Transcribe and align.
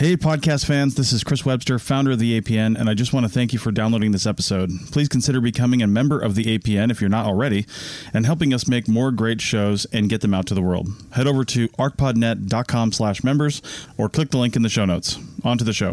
Hey, 0.00 0.16
podcast 0.16 0.64
fans, 0.64 0.94
this 0.94 1.12
is 1.12 1.22
Chris 1.22 1.44
Webster, 1.44 1.78
founder 1.78 2.12
of 2.12 2.18
the 2.18 2.40
APN, 2.40 2.80
and 2.80 2.88
I 2.88 2.94
just 2.94 3.12
want 3.12 3.26
to 3.26 3.28
thank 3.30 3.52
you 3.52 3.58
for 3.58 3.70
downloading 3.70 4.12
this 4.12 4.24
episode. 4.24 4.70
Please 4.90 5.10
consider 5.10 5.42
becoming 5.42 5.82
a 5.82 5.86
member 5.86 6.18
of 6.18 6.36
the 6.36 6.44
APN 6.44 6.90
if 6.90 7.02
you're 7.02 7.10
not 7.10 7.26
already, 7.26 7.66
and 8.14 8.24
helping 8.24 8.54
us 8.54 8.66
make 8.66 8.88
more 8.88 9.10
great 9.10 9.42
shows 9.42 9.84
and 9.92 10.08
get 10.08 10.22
them 10.22 10.32
out 10.32 10.46
to 10.46 10.54
the 10.54 10.62
world. 10.62 10.88
Head 11.12 11.26
over 11.26 11.44
to 11.44 11.68
archpodnet.com 11.68 12.92
slash 12.92 13.22
members 13.22 13.60
or 13.98 14.08
click 14.08 14.30
the 14.30 14.38
link 14.38 14.56
in 14.56 14.62
the 14.62 14.70
show 14.70 14.86
notes. 14.86 15.18
On 15.44 15.58
to 15.58 15.64
the 15.64 15.74
show. 15.74 15.92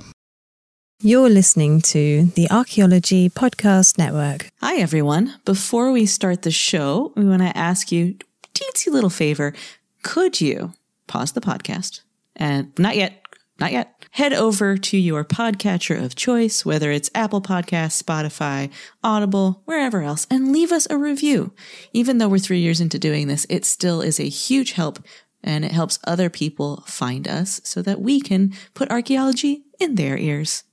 You're 1.01 1.29
listening 1.29 1.81
to 1.81 2.27
the 2.27 2.49
Archaeology 2.49 3.29
Podcast 3.29 3.97
Network. 3.97 4.47
Hi, 4.61 4.77
everyone. 4.77 5.33
Before 5.43 5.91
we 5.91 6.05
start 6.05 6.43
the 6.43 6.51
show, 6.51 7.11
we 7.17 7.25
want 7.25 7.41
to 7.41 7.57
ask 7.57 7.91
you 7.91 8.15
a 8.45 8.47
teensy 8.57 8.89
little 8.89 9.09
favor. 9.09 9.53
Could 10.01 10.39
you 10.39 10.71
pause 11.07 11.33
the 11.33 11.41
podcast 11.41 12.03
and 12.37 12.71
not 12.79 12.95
yet, 12.95 13.21
not 13.59 13.73
yet, 13.73 13.96
head 14.11 14.33
over 14.33 14.77
to 14.77 14.97
your 14.97 15.23
podcatcher 15.23 16.03
of 16.03 16.15
choice, 16.15 16.65
whether 16.65 16.91
it's 16.91 17.09
Apple 17.13 17.41
Podcasts, 17.41 18.01
Spotify, 18.01 18.71
Audible, 19.03 19.61
wherever 19.65 20.01
else, 20.01 20.27
and 20.29 20.51
leave 20.51 20.71
us 20.71 20.87
a 20.89 20.97
review. 20.97 21.53
Even 21.93 22.17
though 22.17 22.27
we're 22.29 22.39
three 22.39 22.59
years 22.59 22.81
into 22.81 22.99
doing 22.99 23.27
this, 23.27 23.45
it 23.49 23.65
still 23.65 24.01
is 24.01 24.19
a 24.19 24.29
huge 24.29 24.73
help 24.73 24.99
and 25.43 25.63
it 25.63 25.71
helps 25.71 25.99
other 26.05 26.29
people 26.29 26.83
find 26.87 27.27
us 27.27 27.61
so 27.63 27.81
that 27.81 28.01
we 28.01 28.19
can 28.19 28.53
put 28.73 28.91
archaeology 28.91 29.63
in 29.79 29.95
their 29.95 30.17
ears. 30.17 30.63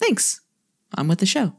Thanks. 0.00 0.40
On 0.96 1.08
with 1.08 1.18
the 1.18 1.26
show. 1.26 1.54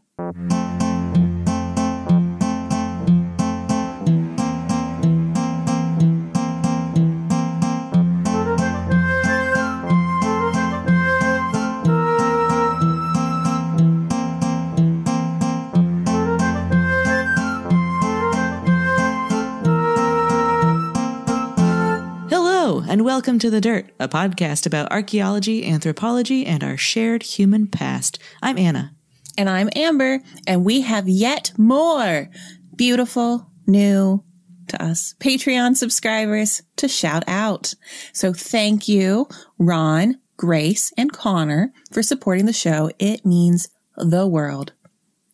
Welcome 23.07 23.39
to 23.39 23.49
The 23.49 23.61
Dirt, 23.61 23.89
a 24.01 24.09
podcast 24.09 24.65
about 24.65 24.91
archaeology, 24.91 25.65
anthropology, 25.65 26.45
and 26.45 26.61
our 26.61 26.75
shared 26.75 27.23
human 27.23 27.67
past. 27.67 28.19
I'm 28.43 28.57
Anna. 28.57 28.93
And 29.37 29.49
I'm 29.49 29.69
Amber, 29.77 30.19
and 30.45 30.65
we 30.65 30.81
have 30.81 31.07
yet 31.07 31.53
more 31.57 32.29
beautiful, 32.75 33.49
new 33.65 34.25
to 34.67 34.83
us 34.83 35.15
Patreon 35.21 35.77
subscribers 35.77 36.61
to 36.75 36.89
shout 36.89 37.23
out. 37.29 37.75
So 38.11 38.33
thank 38.33 38.89
you, 38.89 39.29
Ron, 39.57 40.19
Grace, 40.35 40.91
and 40.97 41.13
Connor 41.13 41.71
for 41.93 42.03
supporting 42.03 42.45
the 42.45 42.51
show. 42.51 42.91
It 42.99 43.25
means 43.25 43.69
the 43.95 44.27
world 44.27 44.73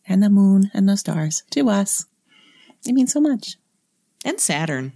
and 0.06 0.22
the 0.22 0.30
moon 0.30 0.70
and 0.76 0.88
the 0.88 0.96
stars 0.96 1.42
to 1.50 1.72
us. 1.72 2.06
It 2.86 2.94
means 2.94 3.14
so 3.14 3.20
much. 3.20 3.58
And 4.24 4.40
Saturn. 4.40 4.94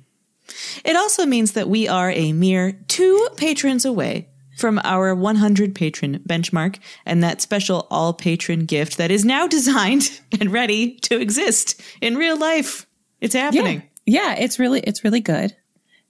It 0.83 0.95
also 0.95 1.25
means 1.25 1.53
that 1.53 1.69
we 1.69 1.87
are 1.87 2.11
a 2.11 2.33
mere 2.33 2.73
two 2.87 3.27
patrons 3.37 3.85
away 3.85 4.29
from 4.57 4.81
our 4.83 5.13
100 5.13 5.75
patron 5.75 6.19
benchmark 6.27 6.79
and 7.05 7.23
that 7.23 7.41
special 7.41 7.87
all 7.91 8.13
patron 8.13 8.65
gift 8.65 8.97
that 8.97 9.11
is 9.11 9.23
now 9.23 9.47
designed 9.57 10.19
and 10.39 10.51
ready 10.51 10.95
to 10.95 11.19
exist 11.19 11.79
in 12.01 12.15
real 12.15 12.37
life. 12.37 12.87
It's 13.21 13.35
happening. 13.35 13.83
Yeah, 14.05 14.35
it's 14.35 14.57
really, 14.59 14.79
it's 14.81 15.03
really 15.03 15.21
good. 15.21 15.55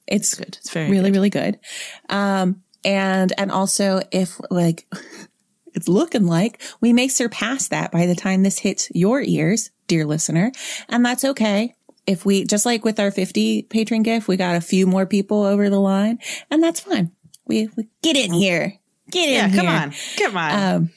It's 0.07 0.35
Good. 0.35 0.57
It's 0.61 0.69
very 0.69 0.89
really, 0.89 1.09
good. 1.09 1.15
really 1.15 1.29
good. 1.29 1.59
Um, 2.09 2.63
and, 2.85 3.33
and 3.37 3.51
also 3.51 3.99
if 4.11 4.39
like, 4.49 4.87
it's 5.73 5.89
looking 5.89 6.25
like 6.25 6.61
we 6.79 6.93
may 6.93 7.09
surpass 7.09 7.67
that 7.67 7.91
by 7.91 8.05
the 8.05 8.15
time 8.15 8.43
this 8.43 8.59
hits 8.59 8.89
your 8.93 9.21
ears, 9.21 9.71
dear 9.87 10.05
listener. 10.05 10.51
And 10.87 11.05
that's 11.05 11.25
okay. 11.25 11.73
If 12.07 12.25
we, 12.25 12.45
just 12.45 12.65
like 12.65 12.83
with 12.85 12.99
our 12.99 13.11
50 13.11 13.63
patron 13.63 14.01
gift, 14.01 14.27
we 14.27 14.37
got 14.37 14.55
a 14.55 14.61
few 14.61 14.87
more 14.87 15.05
people 15.05 15.43
over 15.43 15.69
the 15.69 15.79
line 15.79 16.19
and 16.49 16.63
that's 16.63 16.79
fine. 16.79 17.11
We, 17.45 17.67
we 17.75 17.87
get 18.01 18.15
in 18.17 18.31
here. 18.33 18.73
Get 19.11 19.27
in 19.29 19.35
Yeah, 19.35 19.47
here. 19.49 19.61
come 19.61 19.67
on. 19.67 19.93
Come 20.17 20.37
on. 20.37 20.51
Um, 20.75 20.89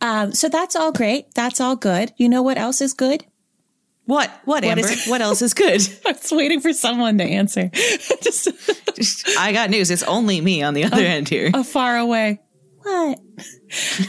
um, 0.00 0.32
so 0.32 0.48
that's 0.48 0.74
all 0.76 0.92
great. 0.92 1.34
That's 1.34 1.60
all 1.60 1.76
good. 1.76 2.12
You 2.16 2.28
know 2.28 2.42
what 2.42 2.56
else 2.58 2.80
is 2.80 2.94
good? 2.94 3.24
what? 4.06 4.30
What, 4.44 4.64
Amber? 4.64 4.80
is- 4.86 5.04
what 5.08 5.20
else 5.20 5.40
is 5.42 5.54
good? 5.54 5.80
I 6.06 6.12
was 6.12 6.32
waiting 6.32 6.60
for 6.60 6.72
someone 6.72 7.18
to 7.18 7.24
answer. 7.24 7.68
Just 8.22 8.48
I 9.38 9.52
got 9.52 9.70
news. 9.70 9.90
It's 9.90 10.02
only 10.02 10.40
me 10.40 10.62
on 10.62 10.74
the 10.74 10.84
other 10.84 11.02
end 11.04 11.28
here. 11.28 11.50
a 11.54 11.62
far 11.62 11.96
away. 11.98 12.40
What? 12.82 13.20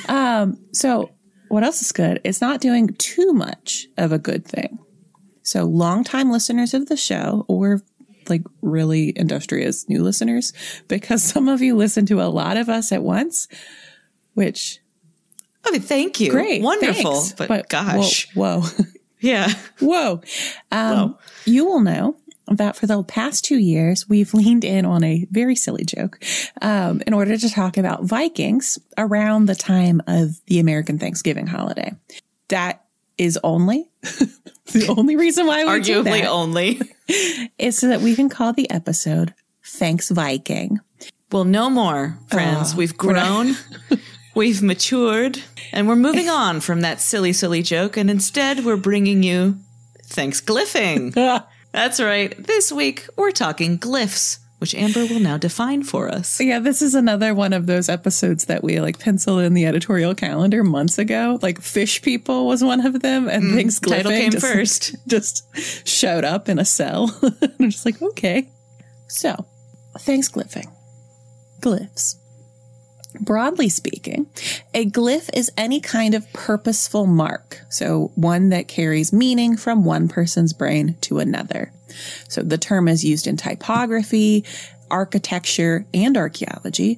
um, 0.08 0.58
so 0.72 1.12
what 1.50 1.64
else 1.64 1.82
is 1.82 1.92
good? 1.92 2.20
It's 2.24 2.42
not 2.42 2.62
doing 2.62 2.88
too 2.98 3.34
much 3.34 3.88
of 3.98 4.12
a 4.12 4.18
good 4.18 4.46
thing. 4.46 4.80
So 5.44 5.64
longtime 5.66 6.32
listeners 6.32 6.74
of 6.74 6.88
the 6.88 6.98
show 6.98 7.46
or 7.48 7.82
like 8.30 8.44
really 8.62 9.14
industrious 9.16 9.90
new 9.90 10.04
listeners, 10.04 10.54
because 10.88 11.24
some 11.24 11.48
of 11.48 11.62
you 11.62 11.76
listen 11.76 12.06
to 12.08 12.22
a 12.22 12.30
lot 12.30 12.58
of 12.58 12.70
us 12.70 12.92
at 12.92 13.04
once, 13.04 13.48
which 14.34 14.80
Okay, 15.68 15.80
thank 15.80 16.20
you. 16.20 16.32
great. 16.32 16.62
Wonderful. 16.62 17.22
thanks. 17.22 17.34
But, 17.48 17.70
gosh. 17.70 18.28
Whoa. 18.36 18.62
Whoa. 18.62 18.86
Yeah. 19.24 19.54
Whoa. 19.80 20.22
Um, 20.72 20.98
Whoa. 21.12 21.20
You 21.46 21.66
will 21.68 21.80
know 21.82 22.18
that 22.48 22.76
for 22.76 22.88
the 22.88 23.04
past 23.04 23.46
two 23.46 23.60
years, 23.60 24.10
we've 24.10 24.34
leaned 24.34 24.66
in 24.66 24.84
on 24.84 25.04
a 25.04 25.28
very 25.30 25.56
silly 25.56 25.86
joke 25.86 26.18
um, 26.60 27.04
in 27.06 27.14
order 27.14 27.38
to 27.38 27.50
talk 27.52 27.78
about 27.78 28.04
Vikings 28.04 28.80
around 28.98 29.46
the 29.46 29.54
time 29.54 30.02
of 30.08 30.44
the 30.48 30.60
American 30.60 30.98
Thanksgiving 30.98 31.46
holiday. 31.46 31.92
That 32.48 32.84
is 33.20 33.38
only 33.44 33.91
the 34.72 34.94
only 34.98 35.16
reason 35.16 35.48
why 35.48 35.64
we 35.66 35.82
do 35.82 36.04
Arguably 36.04 36.26
only. 36.26 36.82
is 37.58 37.78
so 37.78 37.88
that 37.90 38.02
we 38.02 38.16
can 38.16 38.30
call 38.30 38.54
the 38.54 38.70
episode 38.70 39.34
Thanks 39.64 40.10
Viking. 40.10 40.80
Well, 41.32 41.46
no 41.46 41.70
more, 41.70 42.18
friends. 42.28 42.74
Oh, 42.74 42.78
We've 42.78 42.98
grown, 42.98 43.56
we've 44.36 44.62
matured, 44.62 45.42
and 45.72 45.88
we're 45.88 45.96
moving 45.96 46.30
on 46.30 46.60
from 46.60 46.82
that 46.82 47.00
silly, 47.00 47.32
silly 47.32 47.62
joke. 47.62 47.96
And 47.96 48.10
instead, 48.10 48.66
we're 48.66 48.76
bringing 48.76 49.24
you 49.24 49.58
thanks 50.04 50.42
glyphing. 50.42 51.14
That's 51.72 52.02
right. 52.02 52.36
This 52.38 52.70
week, 52.72 53.08
we're 53.16 53.32
talking 53.32 53.80
glyphs, 53.80 54.40
which 54.62 54.76
Amber 54.76 55.08
will 55.08 55.20
now 55.20 55.38
define 55.38 55.82
for 55.82 56.08
us. 56.08 56.40
Yeah, 56.40 56.60
this 56.60 56.84
is 56.84 56.94
another 56.94 57.34
one 57.34 57.52
of 57.52 57.66
those 57.66 57.90
episodes 57.90 58.46
that 58.46 58.64
we 58.64 58.80
like 58.80 59.00
penciled 59.00 59.42
in 59.42 59.56
the 59.56 59.66
editorial 59.66 60.14
calendar 60.14 60.64
months 60.64 61.00
ago. 61.00 61.40
Like 61.42 61.60
fish 61.60 62.04
people 62.04 62.46
was 62.46 62.64
one 62.64 62.86
of 62.86 63.02
them, 63.02 63.28
and 63.28 63.56
things 63.56 63.80
Mm, 63.80 63.90
title 63.90 64.12
glyphing 64.12 64.18
came 64.20 64.32
just, 64.32 64.46
first. 64.46 64.96
Just 65.08 65.88
showed 65.88 66.24
up 66.24 66.48
in 66.48 66.60
a 66.60 66.66
cell. 66.66 67.10
I'm 67.60 67.72
just 67.72 67.86
like, 67.86 68.00
okay. 68.02 68.48
So, 69.08 69.48
thanks 69.98 70.30
glyphing. 70.30 70.72
Glyphs. 71.60 72.18
Broadly 73.20 73.70
speaking, 73.70 74.28
a 74.74 74.86
glyph 74.86 75.30
is 75.34 75.52
any 75.58 75.82
kind 75.82 76.16
of 76.16 76.32
purposeful 76.32 77.06
mark. 77.06 77.62
So 77.70 78.12
one 78.16 78.50
that 78.50 78.68
carries 78.68 79.12
meaning 79.12 79.58
from 79.58 79.84
one 79.84 80.08
person's 80.08 80.54
brain 80.54 80.96
to 81.02 81.20
another. 81.20 81.74
So 82.30 82.42
the 82.42 82.58
term 82.58 82.88
is 82.88 83.04
used 83.04 83.28
in 83.28 83.36
typography, 83.36 84.46
architecture, 84.90 85.86
and 85.94 86.16
archaeology, 86.18 86.98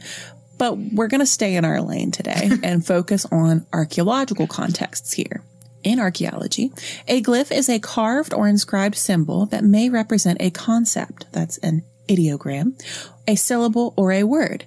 but 0.58 0.78
we're 0.78 1.08
going 1.08 1.20
to 1.20 1.26
stay 1.26 1.56
in 1.56 1.66
our 1.66 1.82
lane 1.82 2.12
today 2.12 2.52
and 2.64 2.86
focus 2.86 3.26
on 3.32 3.66
archaeological 3.74 4.48
contexts 4.48 5.14
here. 5.14 5.44
In 5.84 6.00
archaeology, 6.00 6.72
a 7.10 7.22
glyph 7.22 7.52
is 7.52 7.68
a 7.68 7.80
carved 7.80 8.34
or 8.34 8.48
inscribed 8.48 8.96
symbol 8.96 9.46
that 9.48 9.66
may 9.66 9.90
represent 9.90 10.38
a 10.42 10.50
concept, 10.50 11.26
that's 11.34 11.58
an 11.58 11.84
ideogram, 12.08 12.82
a 13.28 13.36
syllable, 13.36 13.94
or 13.98 14.14
a 14.14 14.24
word, 14.24 14.66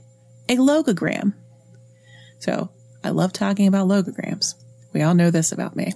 a 0.49 0.57
logogram. 0.57 1.35
So 2.39 2.71
I 3.03 3.11
love 3.11 3.33
talking 3.33 3.67
about 3.67 3.89
logograms. 3.89 4.55
We 4.93 5.03
all 5.03 5.15
know 5.15 5.31
this 5.31 5.53
about 5.53 5.77
me. 5.77 5.95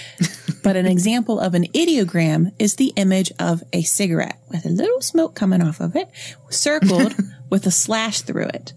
but 0.62 0.76
an 0.76 0.86
example 0.86 1.40
of 1.40 1.54
an 1.54 1.64
ideogram 1.68 2.52
is 2.58 2.76
the 2.76 2.92
image 2.96 3.32
of 3.38 3.62
a 3.72 3.82
cigarette 3.82 4.38
with 4.50 4.64
a 4.64 4.70
little 4.70 5.00
smoke 5.00 5.34
coming 5.34 5.62
off 5.62 5.80
of 5.80 5.96
it, 5.96 6.08
circled 6.50 7.14
with 7.50 7.66
a 7.66 7.70
slash 7.70 8.22
through 8.22 8.48
it. 8.54 8.72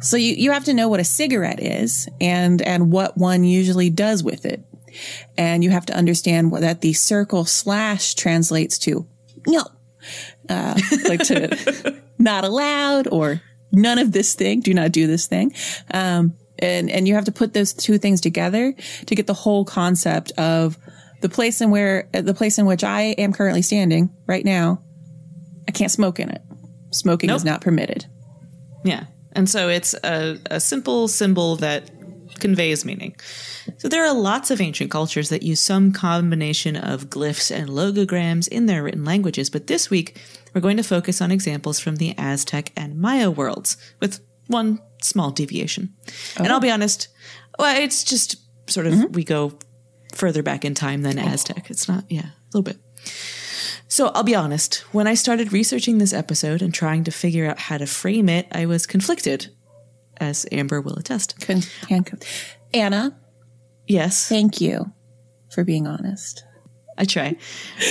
So 0.00 0.16
you, 0.16 0.34
you 0.34 0.52
have 0.52 0.64
to 0.64 0.74
know 0.74 0.88
what 0.88 1.00
a 1.00 1.04
cigarette 1.04 1.60
is 1.60 2.08
and, 2.20 2.60
and 2.62 2.92
what 2.92 3.16
one 3.16 3.44
usually 3.44 3.90
does 3.90 4.22
with 4.22 4.44
it. 4.44 4.62
And 5.36 5.62
you 5.62 5.70
have 5.70 5.86
to 5.86 5.96
understand 5.96 6.50
what 6.50 6.62
that 6.62 6.80
the 6.80 6.92
circle 6.92 7.44
slash 7.44 8.14
translates 8.14 8.78
to 8.80 9.06
no, 9.46 9.64
uh, 10.48 10.78
like 11.08 11.20
to 11.24 12.00
not 12.18 12.44
allowed 12.44 13.08
or 13.08 13.40
none 13.72 13.98
of 13.98 14.12
this 14.12 14.34
thing. 14.34 14.60
Do 14.60 14.74
not 14.74 14.92
do 14.92 15.06
this 15.06 15.26
thing. 15.26 15.54
Um, 15.92 16.34
and, 16.58 16.90
and 16.90 17.06
you 17.06 17.14
have 17.14 17.26
to 17.26 17.32
put 17.32 17.52
those 17.52 17.72
two 17.72 17.98
things 17.98 18.20
together 18.20 18.74
to 19.06 19.14
get 19.14 19.26
the 19.26 19.34
whole 19.34 19.64
concept 19.64 20.32
of 20.32 20.78
the 21.20 21.28
place 21.28 21.60
in 21.60 21.70
where, 21.70 22.08
the 22.12 22.34
place 22.34 22.58
in 22.58 22.66
which 22.66 22.84
I 22.84 23.02
am 23.18 23.32
currently 23.32 23.62
standing 23.62 24.10
right 24.26 24.44
now. 24.44 24.82
I 25.68 25.72
can't 25.72 25.90
smoke 25.90 26.20
in 26.20 26.30
it. 26.30 26.42
Smoking 26.90 27.30
is 27.30 27.44
not 27.44 27.60
permitted. 27.60 28.06
Yeah. 28.84 29.04
And 29.32 29.50
so 29.50 29.68
it's 29.68 29.94
a, 30.04 30.38
a 30.50 30.60
simple 30.60 31.08
symbol 31.08 31.56
that 31.56 31.90
conveys 32.38 32.84
meaning. 32.84 33.16
So 33.78 33.88
there 33.88 34.04
are 34.06 34.14
lots 34.14 34.50
of 34.50 34.60
ancient 34.60 34.90
cultures 34.90 35.28
that 35.30 35.42
use 35.42 35.60
some 35.60 35.92
combination 35.92 36.76
of 36.76 37.10
glyphs 37.10 37.54
and 37.54 37.68
logograms 37.68 38.48
in 38.48 38.66
their 38.66 38.82
written 38.82 39.04
languages, 39.04 39.50
but 39.50 39.66
this 39.66 39.90
week 39.90 40.20
we're 40.56 40.62
going 40.62 40.78
to 40.78 40.82
focus 40.82 41.20
on 41.20 41.30
examples 41.30 41.78
from 41.78 41.96
the 41.96 42.14
Aztec 42.16 42.72
and 42.78 42.98
Maya 42.98 43.30
worlds, 43.30 43.76
with 44.00 44.20
one 44.46 44.80
small 45.02 45.30
deviation. 45.30 45.94
And 46.38 46.48
I'll 46.48 46.60
be 46.60 46.70
honest, 46.70 47.08
well, 47.58 47.78
it's 47.78 48.02
just 48.02 48.36
sort 48.70 48.86
of 48.86 49.14
we 49.14 49.22
go 49.22 49.58
further 50.14 50.42
back 50.42 50.64
in 50.64 50.74
time 50.74 51.02
than 51.02 51.18
Aztec. 51.18 51.70
It's 51.70 51.88
not, 51.88 52.04
yeah, 52.08 52.28
a 52.28 52.46
little 52.54 52.62
bit. 52.62 52.78
So 53.86 54.08
I'll 54.08 54.22
be 54.22 54.34
honest, 54.34 54.78
when 54.92 55.06
I 55.06 55.12
started 55.12 55.52
researching 55.52 55.98
this 55.98 56.14
episode 56.14 56.62
and 56.62 56.72
trying 56.72 57.04
to 57.04 57.10
figure 57.10 57.46
out 57.46 57.58
how 57.58 57.76
to 57.76 57.86
frame 57.86 58.30
it, 58.30 58.48
I 58.50 58.64
was 58.64 58.86
conflicted, 58.86 59.48
as 60.16 60.46
Amber 60.50 60.80
will 60.80 60.96
attest. 60.96 61.38
Con-. 61.40 61.62
Anna, 62.72 63.14
Yes, 63.86 64.26
thank 64.26 64.60
you 64.60 64.90
for 65.52 65.64
being 65.64 65.86
honest. 65.86 66.44
I 66.98 67.04
try. 67.04 67.36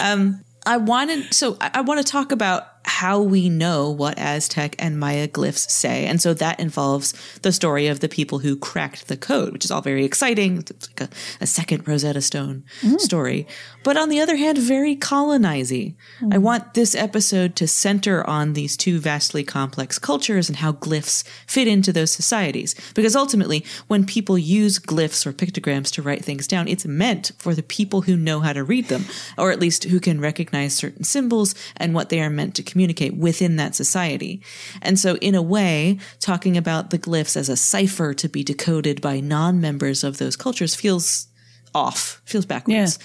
Um, 0.03 0.43
I 0.65 0.77
wanted, 0.77 1.33
so 1.33 1.57
I, 1.61 1.71
I 1.75 1.81
want 1.81 2.05
to 2.05 2.11
talk 2.11 2.31
about 2.31 2.67
how 2.85 3.19
we 3.19 3.49
know 3.49 3.89
what 3.89 4.17
Aztec 4.17 4.75
and 4.79 4.99
Maya 4.99 5.27
glyphs 5.27 5.69
say. 5.69 6.05
And 6.05 6.21
so 6.21 6.33
that 6.35 6.59
involves 6.59 7.13
the 7.41 7.51
story 7.51 7.87
of 7.87 7.99
the 7.99 8.07
people 8.07 8.39
who 8.39 8.55
cracked 8.55 9.07
the 9.07 9.17
code, 9.17 9.53
which 9.53 9.65
is 9.65 9.71
all 9.71 9.81
very 9.81 10.05
exciting. 10.05 10.59
It's 10.59 10.89
like 10.89 11.09
a, 11.09 11.09
a 11.41 11.47
second 11.47 11.87
Rosetta 11.87 12.21
Stone 12.21 12.63
mm. 12.81 12.99
story. 12.99 13.47
But 13.83 13.97
on 13.97 14.09
the 14.09 14.19
other 14.19 14.35
hand, 14.35 14.57
very 14.59 14.95
colonizing. 14.95 15.95
Mm. 16.21 16.35
I 16.35 16.37
want 16.37 16.73
this 16.75 16.95
episode 16.95 17.55
to 17.57 17.67
center 17.67 18.27
on 18.29 18.53
these 18.53 18.77
two 18.77 18.99
vastly 18.99 19.43
complex 19.43 19.97
cultures 19.97 20.47
and 20.47 20.57
how 20.57 20.71
glyphs 20.71 21.23
fit 21.47 21.67
into 21.67 21.91
those 21.91 22.11
societies. 22.11 22.75
Because 22.93 23.15
ultimately, 23.15 23.65
when 23.87 24.05
people 24.05 24.37
use 24.37 24.79
glyphs 24.79 25.25
or 25.25 25.33
pictograms 25.33 25.91
to 25.93 26.01
write 26.01 26.23
things 26.23 26.47
down, 26.47 26.67
it's 26.67 26.85
meant 26.85 27.31
for 27.39 27.55
the 27.55 27.63
people 27.63 28.01
who 28.01 28.15
know 28.15 28.41
how 28.41 28.53
to 28.53 28.63
read 28.63 28.89
them, 28.89 29.05
or 29.37 29.51
at 29.51 29.59
least 29.59 29.85
who 29.85 29.99
can 29.99 30.21
recognize 30.21 30.75
certain 30.75 31.03
symbols 31.03 31.55
and 31.77 31.93
what 31.95 32.09
they 32.09 32.21
are 32.21 32.29
meant 32.29 32.55
to 32.55 32.61
communicate 32.61 32.74
within 32.75 33.55
that 33.55 33.75
society. 33.75 34.41
And 34.81 34.99
so, 34.99 35.15
in 35.17 35.35
a 35.35 35.41
way, 35.41 35.99
talking 36.19 36.57
about 36.57 36.89
the 36.89 36.99
glyphs 36.99 37.35
as 37.35 37.49
a 37.49 37.57
cipher 37.57 38.13
to 38.13 38.29
be 38.29 38.43
decoded 38.43 39.01
by 39.01 39.19
non 39.19 39.61
members 39.61 40.03
of 40.03 40.17
those 40.17 40.35
cultures 40.35 40.75
feels 40.75 41.27
off, 41.73 42.21
feels 42.25 42.45
backwards. 42.45 42.99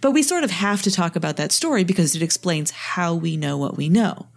But 0.00 0.12
we 0.12 0.22
sort 0.22 0.44
of 0.44 0.50
have 0.50 0.82
to 0.82 0.90
talk 0.90 1.16
about 1.16 1.36
that 1.36 1.52
story 1.52 1.84
because 1.84 2.14
it 2.14 2.22
explains 2.22 2.70
how 2.70 3.14
we 3.14 3.36
know 3.36 3.56
what 3.56 3.76
we 3.76 3.88
know. 3.88 4.28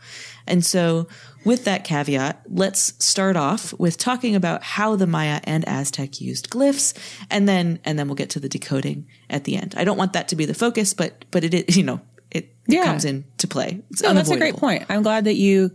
And 0.47 0.65
so, 0.65 1.07
with 1.45 1.63
that 1.65 1.83
caveat, 1.83 2.41
let's 2.49 2.93
start 3.03 3.37
off 3.37 3.73
with 3.79 3.97
talking 3.97 4.35
about 4.35 4.63
how 4.63 4.95
the 4.95 5.07
Maya 5.07 5.39
and 5.43 5.63
Aztec 5.67 6.19
used 6.19 6.49
glyphs, 6.49 6.93
and 7.29 7.47
then 7.47 7.79
and 7.85 7.97
then 7.97 8.07
we'll 8.07 8.15
get 8.15 8.31
to 8.31 8.39
the 8.39 8.49
decoding 8.49 9.07
at 9.29 9.43
the 9.43 9.55
end. 9.55 9.75
I 9.77 9.83
don't 9.83 9.97
want 9.97 10.13
that 10.13 10.27
to 10.29 10.35
be 10.35 10.45
the 10.45 10.53
focus, 10.53 10.93
but 10.93 11.25
but 11.31 11.43
it 11.43 11.53
is, 11.53 11.77
you 11.77 11.83
know, 11.83 12.01
it, 12.31 12.45
it 12.45 12.51
Yeah. 12.67 12.83
comes 12.85 13.05
into 13.05 13.47
play. 13.47 13.81
It's 13.91 14.01
No, 14.03 14.13
that's 14.13 14.29
a 14.29 14.37
great 14.37 14.55
point. 14.57 14.85
I'm 14.89 15.01
glad 15.03 15.25
that 15.25 15.35
you, 15.35 15.71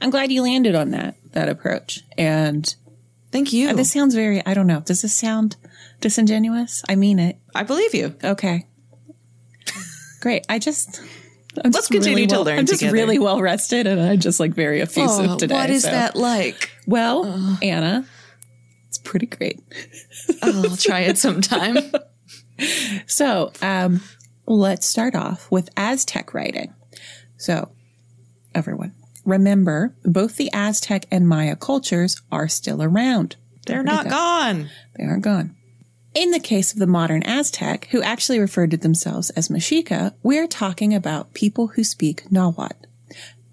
I'm 0.00 0.10
glad 0.10 0.30
you 0.32 0.42
landed 0.42 0.74
on 0.74 0.90
that 0.90 1.16
that 1.32 1.48
approach. 1.48 2.00
And 2.18 2.74
Thank 3.30 3.52
you. 3.52 3.72
this 3.74 3.90
sounds 3.92 4.14
very, 4.14 4.44
I 4.44 4.52
don't 4.54 4.66
know. 4.66 4.80
Does 4.80 5.02
this 5.02 5.14
sound 5.14 5.56
disingenuous? 6.00 6.82
I 6.88 6.94
mean 6.96 7.18
it. 7.18 7.38
I 7.54 7.62
believe 7.62 7.94
you. 7.94 8.14
Okay. 8.22 8.66
Great. 10.20 10.44
I 10.48 10.58
just. 10.58 11.00
I'm 11.64 11.70
Let's 11.70 11.88
continue 11.88 12.26
to 12.28 12.34
well, 12.36 12.44
learn 12.44 12.58
I'm 12.60 12.66
just 12.66 12.80
together. 12.80 12.94
really 12.96 13.18
well 13.18 13.40
rested, 13.42 13.86
and 13.86 14.00
I'm 14.00 14.18
just 14.20 14.40
like 14.40 14.54
very 14.54 14.80
effusive 14.80 15.36
today. 15.36 15.54
Oh, 15.54 15.58
what 15.58 15.68
is 15.70 15.82
so- 15.82 15.90
that 15.90 16.16
like? 16.16 16.70
Well, 16.86 17.58
Anna, 17.62 18.06
it's 18.88 18.98
pretty 18.98 19.26
great. 19.26 19.60
I'll 20.42 20.76
try 20.76 21.00
it 21.00 21.18
sometime. 21.18 21.76
So, 23.06 23.50
um, 23.60 24.02
let's 24.58 24.86
start 24.86 25.14
off 25.14 25.50
with 25.50 25.70
Aztec 25.76 26.34
writing. 26.34 26.74
So, 27.36 27.70
everyone, 28.54 28.92
remember 29.24 29.94
both 30.04 30.36
the 30.36 30.50
Aztec 30.52 31.06
and 31.10 31.28
Maya 31.28 31.56
cultures 31.56 32.20
are 32.30 32.48
still 32.48 32.82
around. 32.82 33.36
They're 33.66 33.82
not 33.82 34.08
gone. 34.08 34.70
They 34.96 35.04
aren't 35.04 35.22
gone. 35.22 35.56
In 36.14 36.30
the 36.30 36.40
case 36.40 36.72
of 36.72 36.78
the 36.78 36.86
modern 36.86 37.22
Aztec, 37.22 37.86
who 37.90 38.02
actually 38.02 38.38
referred 38.38 38.72
to 38.72 38.76
themselves 38.76 39.30
as 39.30 39.48
Mexica, 39.48 40.12
we're 40.22 40.46
talking 40.46 40.94
about 40.94 41.32
people 41.32 41.68
who 41.68 41.84
speak 41.84 42.30
Nahuatl. 42.30 42.86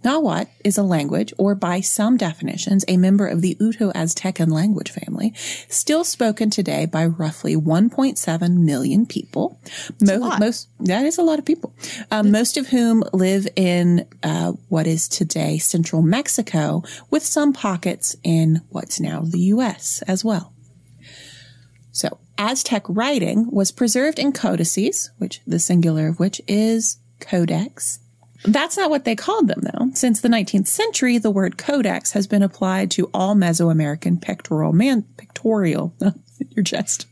Nahuatl 0.04 0.50
is 0.63 0.78
a 0.78 0.84
language, 0.84 1.34
or 1.38 1.56
by 1.56 1.81
some 1.81 2.16
definitions, 2.16 2.86
a 2.88 2.98
member 2.98 3.28
of 3.28 3.42
the 3.42 3.56
Uto-Aztecan 3.60 4.51
language 4.51 4.92
family, 4.92 5.34
still 5.68 6.04
spoken 6.04 6.50
today 6.50 6.86
by 6.86 7.06
roughly 7.06 7.56
1.7 7.56 8.57
million 8.57 9.06
people. 9.06 9.60
Mo-. 10.01 10.38
Most 10.40 10.69
that 10.80 11.06
is 11.06 11.18
a 11.18 11.24
lot 11.24 11.40
of 11.40 11.46
people. 11.46 11.74
Um, 12.12 12.31
most 12.31 12.56
of 12.56 12.68
whom 12.68 13.04
live 13.12 13.48
in 13.56 14.07
uh, 14.24 14.54
what 14.69 14.88
is 14.88 15.07
today 15.07 15.57
central 15.57 16.02
Mexico, 16.02 16.84
with 17.10 17.24
some 17.24 17.52
pockets 17.52 18.16
in 18.24 18.62
what's 18.69 19.00
now 19.00 19.22
the 19.22 19.40
U.S. 19.40 20.02
as 20.07 20.24
well. 20.24 20.54
So, 21.92 22.18
Aztec 22.38 22.84
writing 22.88 23.52
was 23.52 23.72
preserved 23.72 24.19
in 24.19 24.31
codices, 24.31 25.12
which 25.18 25.42
the 25.45 25.60
singular 25.60 26.07
of 26.07 26.19
which 26.19 26.40
is 26.48 26.98
codex. 27.19 28.00
That's 28.44 28.78
not 28.78 28.90
what 28.90 29.04
they 29.04 29.16
called 29.16 29.48
them, 29.48 29.62
though. 29.62 29.90
Since 29.94 30.22
the 30.22 30.30
19th 30.30 30.68
century, 30.68 31.18
the 31.18 31.32
word 31.32 31.58
codex 31.58 32.14
has 32.14 32.26
been 32.26 32.42
applied 32.42 32.90
to 32.92 33.10
all 33.14 33.36
Mesoamerican 33.36 34.22
pictorial 34.22 34.72
man, 34.72 35.04
pictorial, 35.18 35.94
your 36.52 36.64
chest, 36.64 37.06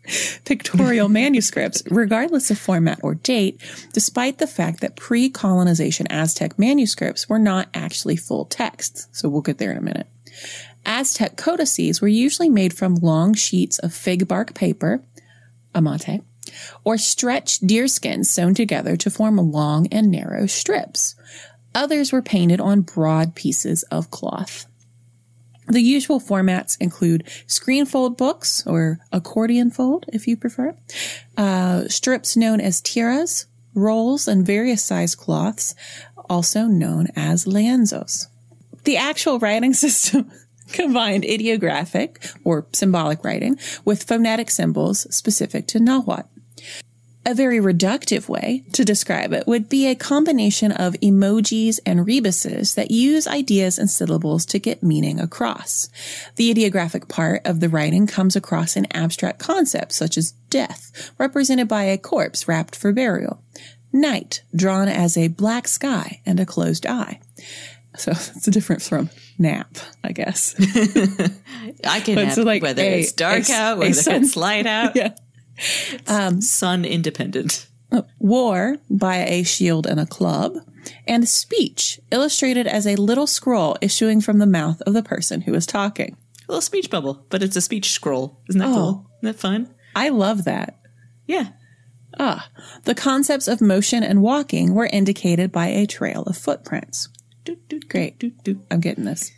pictorial 0.46 1.10
manuscripts, 1.10 1.84
regardless 1.90 2.50
of 2.50 2.58
format 2.58 3.00
or 3.04 3.16
date, 3.16 3.62
despite 3.94 4.38
the 4.38 4.48
fact 4.48 4.80
that 4.82 4.96
pre-colonization 4.96 6.08
Aztec 6.10 6.58
manuscripts 6.58 7.28
were 7.28 7.40
not 7.40 7.68
actually 7.74 8.16
full 8.16 8.46
texts. 8.46 9.08
So 9.12 9.28
we'll 9.28 9.42
get 9.42 9.58
there 9.58 9.72
in 9.72 9.78
a 9.78 9.82
minute. 9.82 10.08
Aztec 10.86 11.36
codices 11.36 12.00
were 12.00 12.08
usually 12.08 12.50
made 12.50 12.74
from 12.74 12.96
long 12.96 13.34
sheets 13.34 13.80
of 13.80 13.94
fig 13.94 14.28
bark 14.28 14.54
paper, 14.54 15.04
amate, 15.76 16.22
or 16.84 16.98
stretched 16.98 17.66
deerskins 17.66 18.28
sewn 18.28 18.54
together 18.54 18.96
to 18.98 19.10
form 19.10 19.38
long 19.38 19.88
and 19.88 20.12
narrow 20.12 20.46
strips. 20.46 21.16
Others 21.76 22.12
were 22.12 22.22
painted 22.22 22.60
on 22.60 22.82
broad 22.82 23.36
pieces 23.36 23.84
of 23.84 24.12
cloth. 24.12 24.66
The 25.68 25.82
usual 25.82 26.22
formats 26.22 26.78
include 26.80 27.26
screenfold 27.46 28.18
books 28.18 28.66
or 28.66 29.00
accordion 29.12 29.70
fold, 29.70 30.06
if 30.08 30.26
you 30.26 30.38
prefer, 30.38 30.76
uh, 31.36 31.88
strips 31.90 32.38
known 32.38 32.62
as 32.62 32.82
tiras, 32.82 33.48
rolls, 33.74 34.28
and 34.28 34.46
various 34.46 34.84
size 34.84 35.14
cloths, 35.14 35.76
also 36.30 36.64
known 36.64 37.08
as 37.16 37.46
lienzos. 37.46 38.28
The 38.86 38.96
actual 38.96 39.40
writing 39.40 39.74
system 39.86 40.32
combined 40.72 41.26
ideographic 41.26 42.26
or 42.44 42.66
symbolic 42.72 43.24
writing 43.24 43.58
with 43.84 44.04
phonetic 44.04 44.50
symbols 44.50 45.06
specific 45.14 45.68
to 45.68 45.80
Nahuatl. 45.80 46.30
A 47.30 47.34
very 47.34 47.58
reductive 47.60 48.30
way 48.30 48.64
to 48.72 48.86
describe 48.86 49.34
it 49.34 49.46
would 49.48 49.68
be 49.68 49.88
a 49.88 49.96
combination 49.96 50.72
of 50.72 50.94
emojis 51.04 51.78
and 51.86 52.06
rebuses 52.08 52.76
that 52.76 52.90
use 52.90 53.28
ideas 53.28 53.78
and 53.78 53.90
syllables 53.90 54.46
to 54.46 54.60
get 54.60 54.82
meaning 54.82 55.20
across. 55.20 55.90
The 56.38 56.50
ideographic 56.52 57.10
part 57.10 57.42
of 57.46 57.60
the 57.60 57.68
writing 57.68 58.08
comes 58.08 58.38
across 58.38 58.78
in 58.78 58.88
abstract 58.96 59.40
concepts 59.40 59.98
such 59.98 60.18
as 60.18 60.32
death, 60.50 61.12
represented 61.18 61.68
by 61.68 61.84
a 61.84 61.98
corpse 61.98 62.48
wrapped 62.48 62.78
for 62.78 62.94
burial, 62.94 63.44
night, 63.92 64.42
drawn 64.56 64.88
as 64.88 65.18
a 65.18 65.28
black 65.28 65.68
sky 65.68 66.22
and 66.26 66.40
a 66.40 66.46
closed 66.46 66.86
eye. 66.86 67.20
So 67.98 68.12
it's 68.38 68.48
a 68.48 68.52
difference 68.52 68.88
from 68.88 69.10
nap, 69.38 69.76
I 70.02 70.14
guess. 70.14 70.56
I 71.86 72.00
can 72.00 72.16
But 72.16 72.26
have 72.26 72.34
so, 72.36 72.44
like, 72.44 72.62
whether 72.62 72.82
a- 72.84 73.02
it's 73.02 73.12
dark 73.12 73.50
a- 73.50 73.54
out, 73.54 73.78
whether 73.80 73.94
sun- 73.94 74.24
it's 74.24 74.38
light 74.38 74.66
out. 74.66 74.96
yeah. 74.96 75.14
Sun 76.40 76.86
independent. 76.86 77.68
war 78.20 78.78
by 78.90 79.18
a 79.18 79.44
shield 79.44 79.86
and 79.88 80.00
a 80.00 80.06
club, 80.06 80.58
and 81.08 81.28
speech, 81.28 82.00
illustrated 82.12 82.68
as 82.68 82.86
a 82.86 82.96
little 82.96 83.28
scroll 83.28 83.78
issuing 83.82 84.22
from 84.22 84.40
the 84.40 84.46
mouth 84.46 84.82
of 84.82 84.94
the 84.94 85.04
person 85.04 85.42
who 85.42 85.54
is 85.54 85.66
talking. 85.66 86.16
A 86.48 86.52
little 86.52 86.62
speech 86.62 86.90
bubble, 86.90 87.26
but 87.30 87.44
it's 87.44 87.56
a 87.56 87.62
speech 87.62 87.92
scroll. 87.92 88.40
Isn't 88.50 88.60
that 88.60 88.70
Oh. 88.70 88.74
cool? 88.74 89.10
Isn't 89.22 89.34
that 89.36 89.40
fun? 89.40 89.74
I 89.96 90.10
love 90.10 90.44
that. 90.46 90.80
Yeah. 91.26 91.50
Ah, 92.20 92.50
the 92.86 92.96
concepts 92.96 93.48
of 93.48 93.62
motion 93.62 94.04
and 94.04 94.22
walking 94.22 94.74
were 94.74 94.88
indicated 94.88 95.52
by 95.52 95.68
a 95.68 95.86
trail 95.86 96.24
of 96.24 96.38
footprints. 96.38 97.10
Great. 97.90 98.22
I'm 98.72 98.80
getting 98.80 99.06
this. 99.06 99.32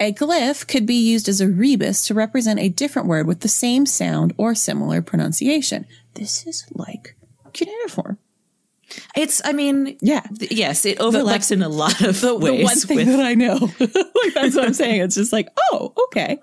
A 0.00 0.12
glyph 0.14 0.66
could 0.66 0.86
be 0.86 0.94
used 0.94 1.28
as 1.28 1.40
a 1.42 1.48
rebus 1.48 2.06
to 2.06 2.14
represent 2.14 2.58
a 2.58 2.70
different 2.70 3.06
word 3.06 3.26
with 3.26 3.40
the 3.40 3.48
same 3.48 3.84
sound 3.84 4.32
or 4.38 4.54
similar 4.54 5.02
pronunciation. 5.02 5.86
This 6.14 6.46
is 6.46 6.66
like 6.72 7.16
cuneiform. 7.52 8.18
It's, 9.14 9.40
I 9.44 9.52
mean, 9.52 9.98
Yeah. 10.00 10.20
th- 10.38 10.50
yes, 10.50 10.84
it 10.86 10.98
overlaps 11.00 11.50
in 11.50 11.62
a 11.62 11.68
lot 11.68 12.00
of 12.00 12.20
The, 12.20 12.36
the 12.38 12.54
one 12.64 12.76
thing 12.76 12.96
with- 12.96 13.06
that 13.08 13.20
I 13.20 13.34
know. 13.34 13.54
like 13.78 14.34
that's 14.34 14.56
what 14.56 14.64
I'm 14.66 14.74
saying. 14.74 15.02
It's 15.02 15.14
just 15.14 15.32
like, 15.32 15.48
oh, 15.70 15.92
okay. 16.06 16.38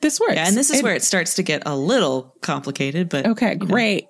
This 0.00 0.18
works. 0.18 0.34
yeah, 0.34 0.48
and 0.48 0.56
this 0.56 0.70
is 0.70 0.82
where 0.82 0.94
it 0.94 1.02
starts 1.02 1.34
to 1.34 1.42
get 1.42 1.62
a 1.66 1.76
little 1.76 2.34
complicated, 2.42 3.08
but 3.08 3.26
Okay, 3.26 3.54
great. 3.54 4.06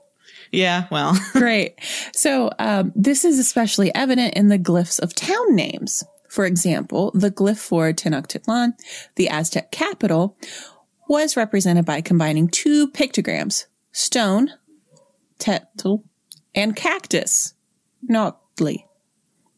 yeah, 0.50 0.86
well, 0.90 1.16
Great. 1.32 1.74
So 2.14 2.50
um, 2.58 2.92
this 2.96 3.24
is 3.24 3.38
especially 3.38 3.94
evident 3.94 4.34
in 4.34 4.48
the 4.48 4.58
glyphs 4.58 4.98
of 5.00 5.14
town 5.14 5.54
names. 5.54 6.02
For 6.34 6.46
example, 6.46 7.12
the 7.14 7.30
glyph 7.30 7.58
for 7.58 7.92
Tenochtitlan, 7.92 8.72
the 9.14 9.28
Aztec 9.28 9.70
capital, 9.70 10.36
was 11.08 11.36
represented 11.36 11.84
by 11.84 12.00
combining 12.00 12.48
two 12.48 12.88
pictograms, 12.88 13.66
stone, 13.92 14.50
tetl, 15.38 16.02
and 16.52 16.74
cactus, 16.74 17.54
noctli. 18.10 18.82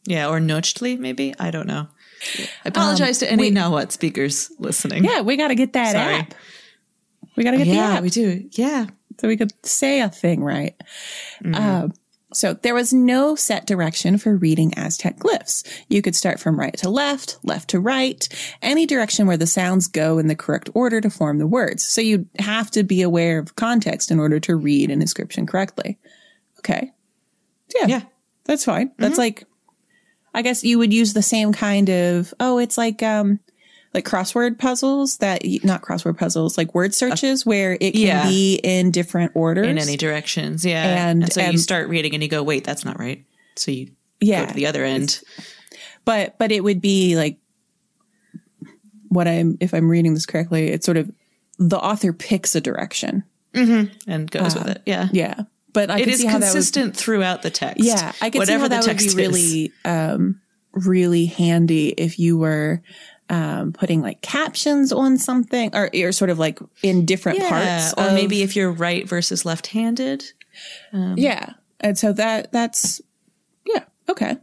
yeah, 0.05 0.27
or 0.27 0.39
Nochtli, 0.39 0.99
maybe. 0.99 1.33
I 1.39 1.49
don't 1.49 1.65
know. 1.65 1.87
I 2.63 2.67
apologize 2.69 3.17
to 3.19 3.31
any 3.31 3.51
we- 3.51 3.59
what 3.59 3.91
speakers 3.91 4.51
listening. 4.59 5.03
Yeah, 5.03 5.21
we 5.21 5.35
got 5.35 5.47
to 5.47 5.55
get 5.55 5.73
that 5.73 5.93
Sorry. 5.93 6.13
app. 6.13 6.35
We 7.35 7.43
got 7.43 7.51
to 7.51 7.57
get 7.57 7.65
the 7.65 7.71
yeah, 7.71 7.93
app. 7.93 8.03
we 8.03 8.11
do. 8.11 8.47
Yeah. 8.51 8.85
so 9.19 9.27
we 9.27 9.35
could 9.35 9.51
say 9.65 10.01
a 10.01 10.09
thing 10.09 10.43
right. 10.43 10.75
Um, 11.43 11.93
so 12.37 12.53
there 12.53 12.75
was 12.75 12.93
no 12.93 13.33
set 13.33 13.65
direction 13.65 14.19
for 14.19 14.35
reading 14.35 14.71
Aztec 14.77 15.17
glyphs. 15.17 15.63
You 15.89 16.03
could 16.03 16.15
start 16.15 16.39
from 16.39 16.59
right 16.59 16.77
to 16.77 16.87
left, 16.87 17.39
left 17.41 17.71
to 17.71 17.79
right, 17.79 18.27
any 18.61 18.85
direction 18.85 19.25
where 19.25 19.37
the 19.37 19.47
sounds 19.47 19.87
go 19.87 20.19
in 20.19 20.27
the 20.27 20.35
correct 20.35 20.69
order 20.75 21.01
to 21.01 21.09
form 21.09 21.39
the 21.39 21.47
words. 21.47 21.81
So 21.81 21.99
you'd 21.99 22.29
have 22.37 22.69
to 22.71 22.83
be 22.83 23.01
aware 23.01 23.39
of 23.39 23.55
context 23.55 24.11
in 24.11 24.19
order 24.19 24.39
to 24.41 24.55
read 24.55 24.91
an 24.91 25.01
inscription 25.01 25.47
correctly. 25.47 25.97
Okay. 26.59 26.91
Yeah. 27.75 27.87
Yeah. 27.87 28.01
That's 28.45 28.65
fine. 28.65 28.91
That's 28.99 29.17
like, 29.17 29.45
I 30.31 30.43
guess 30.43 30.63
you 30.63 30.77
would 30.77 30.93
use 30.93 31.13
the 31.13 31.23
same 31.23 31.53
kind 31.53 31.89
of, 31.89 32.35
oh, 32.39 32.59
it's 32.59 32.77
like, 32.77 33.01
um, 33.01 33.39
like 33.97 34.05
crossword 34.05 34.59
puzzles 34.59 35.17
that 35.17 35.41
not 35.63 35.81
crossword 35.81 36.17
puzzles, 36.17 36.57
like 36.57 36.73
word 36.75 36.93
searches 36.93 37.45
where 37.45 37.73
it 37.81 37.91
can 37.93 38.01
yeah. 38.01 38.27
be 38.27 38.55
in 38.63 38.91
different 38.91 39.31
orders. 39.33 39.67
In 39.67 39.77
any 39.77 39.97
directions. 39.97 40.63
Yeah. 40.63 41.09
And- 41.09 41.23
And, 41.23 41.33
so 41.33 41.41
you 41.41 41.49
um, 41.49 41.57
start 41.57 41.89
reading 41.89 42.13
and 42.13 42.21
you 42.21 42.29
go, 42.29 42.43
wait, 42.43 42.63
that's 42.63 42.85
not 42.85 42.99
right. 42.99 43.25
So 43.55 43.71
you 43.71 43.91
yeah. 44.19 44.41
go 44.41 44.49
to 44.49 44.53
the 44.53 44.67
other 44.67 44.85
end. 44.85 45.19
but 46.05 46.37
but 46.37 46.51
it 46.51 46.63
would 46.63 46.79
be 46.79 47.15
like 47.15 47.39
what 49.09 49.27
I'm 49.27 49.57
if 49.59 49.73
I'm 49.73 49.89
reading 49.89 50.13
this 50.13 50.25
correctly, 50.25 50.67
it's 50.67 50.85
sort 50.85 50.97
of 50.97 51.11
the 51.57 51.79
author 51.79 52.13
picks 52.13 52.55
a 52.55 52.61
direction. 52.61 53.23
Mm-hmm. 53.53 54.11
and 54.11 54.29
goes 54.29 54.53
with 54.53 54.65
um, 54.65 54.69
it. 54.69 54.83
Yeah. 54.85 55.07
Yeah. 55.11 55.41
But 55.73 55.89
I 55.89 55.99
It 55.99 56.09
how 56.09 56.15
that 56.17 56.23
would 56.33 56.41
consistent 56.41 56.95
throughout 56.95 57.41
the 57.41 57.49
text. 57.49 57.83
Yeah, 57.83 58.11
I 58.21 58.29
could 58.29 58.45
see 58.45 58.53
how 58.53 58.67
that 58.67 58.85
would 58.85 58.97
be 58.97 59.05
is. 59.05 59.15
really, 59.15 59.71
um, 59.85 60.39
really 60.73 61.25
handy 61.25 61.89
if 61.89 62.19
you 62.19 62.37
were 62.37 62.81
um, 63.29 63.73
putting 63.73 64.01
like 64.01 64.21
captions 64.21 64.91
on 64.93 65.17
something, 65.17 65.69
or 65.75 65.89
or 65.93 66.11
sort 66.11 66.29
of 66.29 66.39
like 66.39 66.59
in 66.81 67.05
different 67.05 67.39
Yeah, 67.39 67.49
parts, 67.49 67.93
or 67.97 68.05
of- 68.09 68.13
maybe 68.13 68.41
if 68.41 68.55
you're 68.55 68.71
right 68.71 69.07
versus 69.07 69.45
left-handed. 69.45 70.23
yeah. 70.93 71.53
And 71.79 71.97
so 71.97 72.13
that 72.13 72.51
that's 72.51 73.01
yeah 73.65 73.83
okay, 74.09 74.37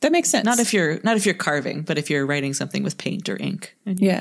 that 0.00 0.12
makes 0.12 0.28
sense. 0.30 0.44
Not 0.44 0.58
if 0.58 0.74
you're 0.74 1.00
not 1.04 1.16
if 1.16 1.24
you're 1.26 1.34
carving, 1.34 1.82
but 1.82 1.96
if 1.96 2.10
you're 2.10 2.26
writing 2.26 2.52
something 2.54 2.82
with 2.82 2.98
paint 2.98 3.28
or 3.28 3.36
ink. 3.36 3.76
And 3.86 3.98
you- 4.00 4.20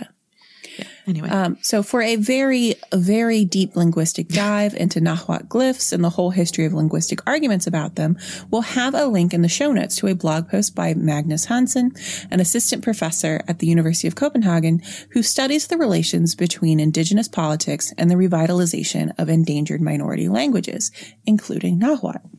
yeah. 0.78 0.86
Anyway, 1.08 1.30
Um, 1.30 1.58
so 1.62 1.84
for 1.84 2.02
a 2.02 2.16
very, 2.16 2.76
very 2.94 3.44
deep 3.46 3.76
linguistic 3.76 4.28
dive 4.30 4.74
into 4.74 5.02
Nahuatl 5.02 5.46
glyphs 5.48 5.92
and 5.92 6.04
the 6.04 6.10
whole 6.10 6.30
history 6.32 6.66
of 6.66 6.74
linguistic 6.74 7.20
arguments 7.28 7.68
about 7.68 7.96
them, 7.96 8.18
we'll 8.50 8.62
have 8.62 8.94
a 8.96 9.06
link 9.08 9.34
in 9.34 9.42
the 9.42 9.50
show 9.50 9.72
notes 9.72 9.96
to 9.98 10.08
a 10.08 10.16
blog 10.16 10.48
post 10.50 10.76
by 10.76 10.94
Magnus 10.94 11.46
Hansen, 11.46 11.92
an 12.32 12.40
assistant 12.40 12.84
professor 12.84 13.42
at 13.48 13.60
the 13.60 13.68
University 13.68 14.08
of 14.08 14.16
Copenhagen, 14.16 14.82
who 15.12 15.22
studies 15.24 15.68
the 15.68 15.78
relations 15.78 16.36
between 16.36 16.80
indigenous 16.80 17.28
politics 17.28 17.94
and 17.98 18.10
the 18.10 18.16
revitalization 18.16 19.12
of 19.18 19.30
endangered 19.30 19.82
minority 19.82 20.30
languages, 20.30 20.92
including 21.26 21.80
Nahuatl. 21.80 22.30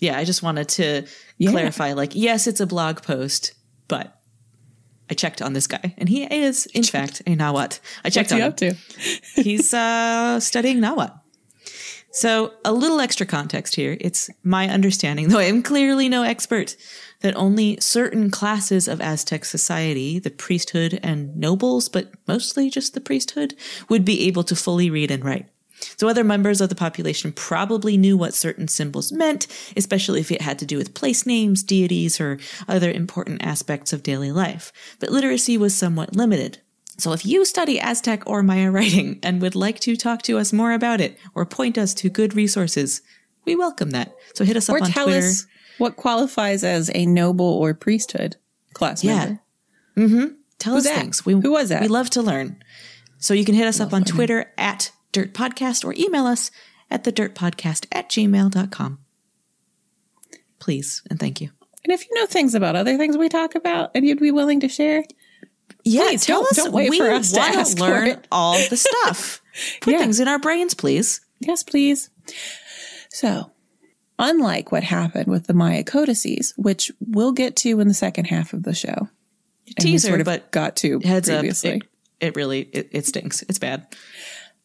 yeah, 0.00 0.16
I 0.18 0.24
just 0.24 0.42
wanted 0.42 0.68
to 0.70 1.04
Yeah. 1.38 1.50
clarify. 1.50 1.92
Like, 1.94 2.14
yes, 2.14 2.46
it's 2.46 2.60
a 2.60 2.66
blog 2.66 3.02
post, 3.02 3.52
but 3.88 4.15
I 5.10 5.14
checked 5.14 5.40
on 5.40 5.52
this 5.52 5.66
guy, 5.66 5.94
and 5.98 6.08
he 6.08 6.24
is, 6.24 6.66
in 6.66 6.82
fact, 6.94 7.22
a 7.26 7.34
Nahuatl. 7.34 7.78
I 8.04 8.10
checked 8.10 8.32
on 8.32 8.40
him. 8.40 8.52
to? 8.54 8.74
He's 9.34 9.72
uh, 9.72 10.40
studying 10.40 10.80
Nahuatl. 10.80 11.14
So, 12.10 12.54
a 12.64 12.72
little 12.72 13.00
extra 13.00 13.26
context 13.26 13.76
here. 13.76 13.98
It's 14.00 14.30
my 14.42 14.68
understanding, 14.70 15.28
though 15.28 15.38
I 15.38 15.44
am 15.44 15.62
clearly 15.62 16.08
no 16.08 16.22
expert, 16.22 16.76
that 17.20 17.36
only 17.36 17.78
certain 17.80 18.30
classes 18.30 18.88
of 18.88 19.00
Aztec 19.00 19.44
society, 19.44 20.18
the 20.18 20.30
priesthood 20.30 20.98
and 21.02 21.36
nobles, 21.36 21.88
but 21.88 22.12
mostly 22.26 22.70
just 22.70 22.94
the 22.94 23.00
priesthood, 23.00 23.54
would 23.88 24.04
be 24.04 24.26
able 24.26 24.44
to 24.44 24.56
fully 24.56 24.88
read 24.88 25.10
and 25.10 25.24
write. 25.24 25.46
So, 25.96 26.08
other 26.08 26.24
members 26.24 26.60
of 26.60 26.68
the 26.68 26.74
population 26.74 27.32
probably 27.32 27.96
knew 27.96 28.16
what 28.16 28.34
certain 28.34 28.66
symbols 28.68 29.12
meant, 29.12 29.46
especially 29.76 30.20
if 30.20 30.30
it 30.32 30.40
had 30.42 30.58
to 30.60 30.66
do 30.66 30.78
with 30.78 30.94
place 30.94 31.26
names, 31.26 31.62
deities, 31.62 32.20
or 32.20 32.38
other 32.66 32.90
important 32.90 33.44
aspects 33.44 33.92
of 33.92 34.02
daily 34.02 34.32
life. 34.32 34.72
But 35.00 35.10
literacy 35.10 35.58
was 35.58 35.74
somewhat 35.76 36.16
limited. 36.16 36.58
So 36.98 37.12
if 37.12 37.26
you 37.26 37.44
study 37.44 37.78
Aztec 37.78 38.22
or 38.26 38.42
Maya 38.42 38.70
writing 38.70 39.18
and 39.22 39.42
would 39.42 39.54
like 39.54 39.80
to 39.80 39.96
talk 39.96 40.22
to 40.22 40.38
us 40.38 40.52
more 40.52 40.72
about 40.72 41.00
it 41.00 41.18
or 41.34 41.44
point 41.44 41.76
us 41.76 41.92
to 41.94 42.08
good 42.08 42.34
resources, 42.34 43.02
we 43.44 43.54
welcome 43.54 43.90
that. 43.90 44.14
So 44.34 44.44
hit 44.44 44.56
us 44.56 44.68
up 44.70 44.76
Or 44.76 44.82
on 44.84 44.90
tell 44.90 45.04
Twitter. 45.04 45.26
us 45.26 45.46
what 45.78 45.96
qualifies 45.96 46.64
as 46.64 46.90
a 46.94 47.04
noble 47.04 47.44
or 47.46 47.74
priesthood 47.74 48.36
class 48.72 49.04
Yeah. 49.04 49.16
member. 49.18 49.40
Mm-hmm. 49.98 50.34
Tell 50.58 50.74
Who's 50.74 50.86
us 50.86 50.92
that? 50.94 51.00
things. 51.00 51.26
We, 51.26 51.34
Who 51.34 51.52
was 51.52 51.68
that? 51.68 51.82
We 51.82 51.88
love 51.88 52.08
to 52.10 52.22
learn. 52.22 52.62
So 53.18 53.34
you 53.34 53.44
can 53.44 53.54
hit 53.54 53.66
us 53.66 53.78
up 53.78 53.92
on 53.92 54.04
Twitter 54.04 54.50
at 54.56 54.90
Dirt 55.16 55.32
Podcast 55.32 55.82
or 55.82 55.94
email 55.96 56.26
us 56.26 56.50
at 56.90 57.04
the 57.04 57.10
Dirt 57.10 57.34
Podcast 57.34 57.86
at 57.90 58.10
gmail.com. 58.10 58.98
Please 60.58 61.02
and 61.08 61.18
thank 61.18 61.40
you. 61.40 61.50
And 61.84 61.92
if 61.92 62.06
you 62.06 62.14
know 62.14 62.26
things 62.26 62.54
about 62.54 62.76
other 62.76 62.98
things 62.98 63.16
we 63.16 63.30
talk 63.30 63.54
about 63.54 63.92
and 63.94 64.04
you'd 64.06 64.20
be 64.20 64.30
willing 64.30 64.60
to 64.60 64.68
share, 64.68 65.04
Yeah, 65.84 66.08
Please, 66.08 66.26
tell 66.26 66.42
don't- 66.42 66.50
us. 66.50 66.56
don't 66.58 66.72
wait 66.72 66.90
we 66.90 66.98
for 66.98 67.10
us 67.10 67.32
to 67.32 67.40
ask 67.40 67.78
learn 67.78 68.20
all 68.30 68.58
the 68.68 68.76
stuff. 69.04 69.40
Put 69.80 69.92
Yeah. 69.94 70.00
things 70.00 70.20
in 70.20 70.28
our 70.28 70.38
brains, 70.38 70.74
please. 70.74 71.22
yes, 71.40 71.62
please. 71.62 72.10
So, 73.10 73.52
unlike 74.18 74.70
what 74.70 74.82
happened 74.84 75.28
with 75.28 75.46
the 75.46 75.54
Maya 75.54 75.82
codices, 75.82 76.52
which 76.58 76.90
we'll 77.00 77.32
get 77.32 77.56
to 77.56 77.80
in 77.80 77.88
the 77.88 77.94
second 77.94 78.26
half 78.26 78.52
of 78.52 78.64
the 78.64 78.74
show, 78.74 79.08
Teaser, 79.80 80.08
sort 80.08 80.20
of 80.20 80.26
but 80.26 80.50
got 80.50 80.76
to 80.76 81.00
heads 81.00 81.28
previously. 81.30 81.74
up, 81.76 81.82
it, 82.20 82.26
it 82.28 82.36
really 82.36 82.68
it, 82.72 82.88
it 82.92 83.06
stinks. 83.06 83.42
It's 83.48 83.58
bad. 83.58 83.86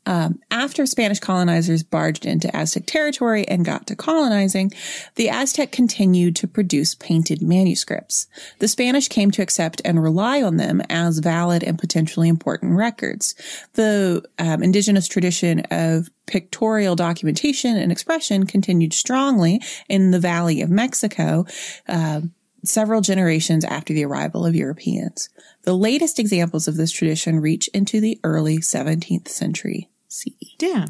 After 0.05 0.85
Spanish 0.85 1.19
colonizers 1.19 1.83
barged 1.83 2.25
into 2.25 2.55
Aztec 2.55 2.85
territory 2.85 3.47
and 3.47 3.65
got 3.65 3.87
to 3.87 3.95
colonizing, 3.95 4.71
the 5.15 5.29
Aztec 5.29 5.71
continued 5.71 6.35
to 6.37 6.47
produce 6.47 6.95
painted 6.95 7.41
manuscripts. 7.41 8.27
The 8.59 8.67
Spanish 8.67 9.07
came 9.07 9.31
to 9.31 9.41
accept 9.41 9.81
and 9.83 10.01
rely 10.01 10.41
on 10.41 10.57
them 10.57 10.81
as 10.89 11.19
valid 11.19 11.63
and 11.63 11.79
potentially 11.79 12.29
important 12.29 12.75
records. 12.77 13.35
The 13.73 14.23
um, 14.39 14.63
indigenous 14.63 15.07
tradition 15.07 15.61
of 15.71 16.09
pictorial 16.25 16.95
documentation 16.95 17.75
and 17.75 17.91
expression 17.91 18.45
continued 18.45 18.93
strongly 18.93 19.61
in 19.89 20.11
the 20.11 20.19
Valley 20.19 20.61
of 20.61 20.69
Mexico. 20.69 21.45
um, 21.87 22.33
several 22.63 23.01
generations 23.01 23.65
after 23.65 23.93
the 23.93 24.05
arrival 24.05 24.45
of 24.45 24.55
Europeans. 24.55 25.29
The 25.63 25.75
latest 25.75 26.19
examples 26.19 26.67
of 26.67 26.77
this 26.77 26.91
tradition 26.91 27.39
reach 27.39 27.67
into 27.69 27.99
the 27.99 28.19
early 28.23 28.59
17th 28.59 29.27
century 29.27 29.89
CE. 30.07 30.31
Yeah. 30.59 30.85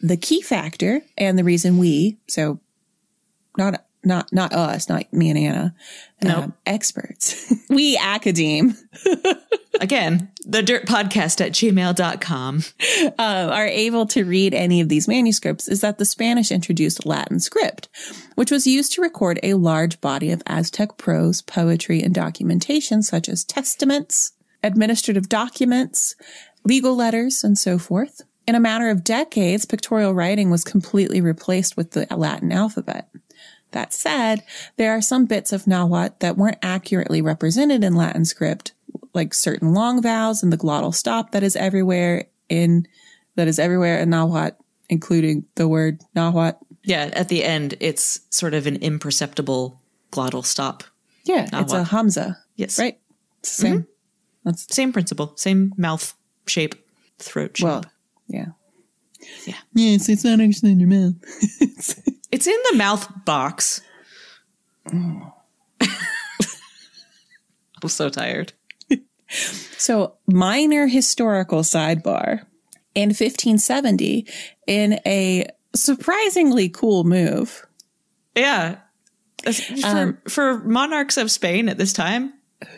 The 0.00 0.16
key 0.16 0.42
factor 0.42 1.02
and 1.16 1.38
the 1.38 1.44
reason 1.44 1.78
we, 1.78 2.18
so 2.28 2.60
not 3.56 3.83
not 4.04 4.32
not 4.32 4.52
us, 4.52 4.88
not 4.88 5.12
me 5.12 5.30
and 5.30 5.38
Anna, 5.38 5.74
Nope. 6.22 6.44
um, 6.44 6.54
experts, 6.66 7.52
we 7.68 7.96
academe 7.96 8.76
Again, 9.80 10.30
the 10.46 10.62
dirt 10.62 10.86
podcast 10.86 11.40
at 11.44 11.52
gmail.com. 11.52 12.62
uh, 13.18 13.50
are 13.52 13.66
able 13.66 14.06
to 14.06 14.24
read 14.24 14.54
any 14.54 14.80
of 14.80 14.88
these 14.88 15.08
manuscripts 15.08 15.68
is 15.68 15.80
that 15.80 15.98
the 15.98 16.04
Spanish 16.04 16.52
introduced 16.52 17.04
Latin 17.04 17.40
script, 17.40 17.88
which 18.36 18.50
was 18.50 18.66
used 18.66 18.92
to 18.92 19.02
record 19.02 19.40
a 19.42 19.54
large 19.54 20.00
body 20.00 20.30
of 20.30 20.42
Aztec 20.46 20.96
prose, 20.96 21.42
poetry, 21.42 22.00
and 22.02 22.14
documentation 22.14 23.02
such 23.02 23.28
as 23.28 23.44
testaments, 23.44 24.32
administrative 24.62 25.28
documents, 25.28 26.14
legal 26.64 26.94
letters, 26.94 27.42
and 27.42 27.58
so 27.58 27.76
forth. 27.78 28.22
In 28.46 28.54
a 28.54 28.60
matter 28.60 28.90
of 28.90 29.02
decades, 29.02 29.64
pictorial 29.64 30.14
writing 30.14 30.50
was 30.50 30.64
completely 30.64 31.20
replaced 31.20 31.76
with 31.76 31.92
the 31.92 32.06
Latin 32.14 32.52
alphabet. 32.52 33.08
That 33.74 33.92
said, 33.92 34.44
there 34.76 34.92
are 34.92 35.02
some 35.02 35.26
bits 35.26 35.52
of 35.52 35.66
Nahuatl 35.66 36.14
that 36.20 36.36
weren't 36.36 36.58
accurately 36.62 37.20
represented 37.20 37.82
in 37.82 37.94
Latin 37.96 38.24
script, 38.24 38.72
like 39.12 39.34
certain 39.34 39.74
long 39.74 40.00
vowels 40.00 40.42
and 40.42 40.52
the 40.52 40.56
glottal 40.56 40.94
stop 40.94 41.32
that 41.32 41.42
is 41.42 41.56
everywhere 41.56 42.26
in 42.48 42.86
that 43.34 43.48
is 43.48 43.58
everywhere 43.58 43.98
in 43.98 44.10
Nahuatl, 44.10 44.56
including 44.88 45.44
the 45.56 45.66
word 45.66 46.00
Nahuatl 46.14 46.64
Yeah, 46.84 47.10
at 47.12 47.28
the 47.28 47.42
end, 47.42 47.74
it's 47.80 48.20
sort 48.30 48.54
of 48.54 48.66
an 48.68 48.76
imperceptible 48.76 49.80
glottal 50.12 50.44
stop. 50.44 50.84
Yeah, 51.24 51.48
it's 51.52 51.72
a? 51.72 51.82
Hamza. 51.82 52.38
Yes. 52.54 52.78
Right? 52.78 52.98
It's 53.40 53.56
the 53.56 53.62
same. 53.62 53.74
Mm-hmm. 53.80 53.90
That's 54.44 54.74
Same 54.74 54.92
principle, 54.92 55.32
same 55.36 55.72
mouth 55.76 56.14
shape, 56.46 56.74
throat 57.18 57.56
shape. 57.56 57.64
well, 57.64 57.84
yeah. 58.28 58.46
Yeah. 59.46 59.56
Yes, 59.74 60.08
it's 60.08 60.22
not 60.22 60.38
actually 60.40 60.72
in 60.72 60.80
your 60.80 60.88
mouth. 60.88 61.14
it's 62.34 62.48
in 62.48 62.58
the 62.72 62.76
mouth 62.76 63.08
box. 63.24 63.80
I'm 64.90 65.22
so 67.86 68.08
tired. 68.08 68.52
So, 69.30 70.16
minor 70.26 70.88
historical 70.88 71.60
sidebar. 71.60 72.44
In 72.96 73.08
1570, 73.08 74.26
in 74.66 75.00
a 75.06 75.46
surprisingly 75.74 76.68
cool 76.68 77.04
move, 77.04 77.66
Yeah. 78.34 78.78
For, 79.42 79.86
um, 79.86 80.18
for 80.28 80.58
monarchs 80.64 81.16
of 81.16 81.30
Spain 81.30 81.68
at 81.68 81.76
this 81.76 81.92
time, 81.92 82.32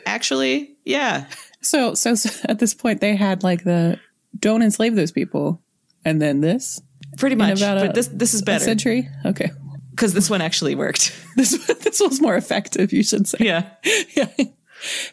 actually, 0.05 0.77
yeah. 0.85 1.27
so, 1.63 1.95
so 1.95 2.15
so 2.15 2.31
at 2.49 2.59
this 2.59 2.75
point 2.75 3.01
they 3.01 3.15
had 3.15 3.43
like 3.43 3.65
the 3.65 4.01
don't 4.39 4.63
enslave 4.63 4.97
those 4.97 5.13
people, 5.13 5.63
and 6.05 6.21
then 6.21 6.41
this 6.41 6.81
Pretty 7.17 7.37
much. 7.37 7.59
about 7.61 7.79
But 7.81 7.91
a- 7.91 7.93
this 7.93 8.09
this 8.09 8.35
is 8.35 8.43
better 8.43 8.65
century. 8.65 9.09
Okay, 9.25 9.51
because 9.91 10.13
this 10.15 10.29
one 10.31 10.41
actually 10.41 10.75
worked. 10.75 11.15
this 11.37 11.57
this 11.85 12.01
was 12.01 12.21
more 12.21 12.37
effective, 12.37 12.93
you 12.93 13.03
should 13.03 13.27
say. 13.29 13.39
yeah. 13.41 13.71
Yeah. 14.17 14.29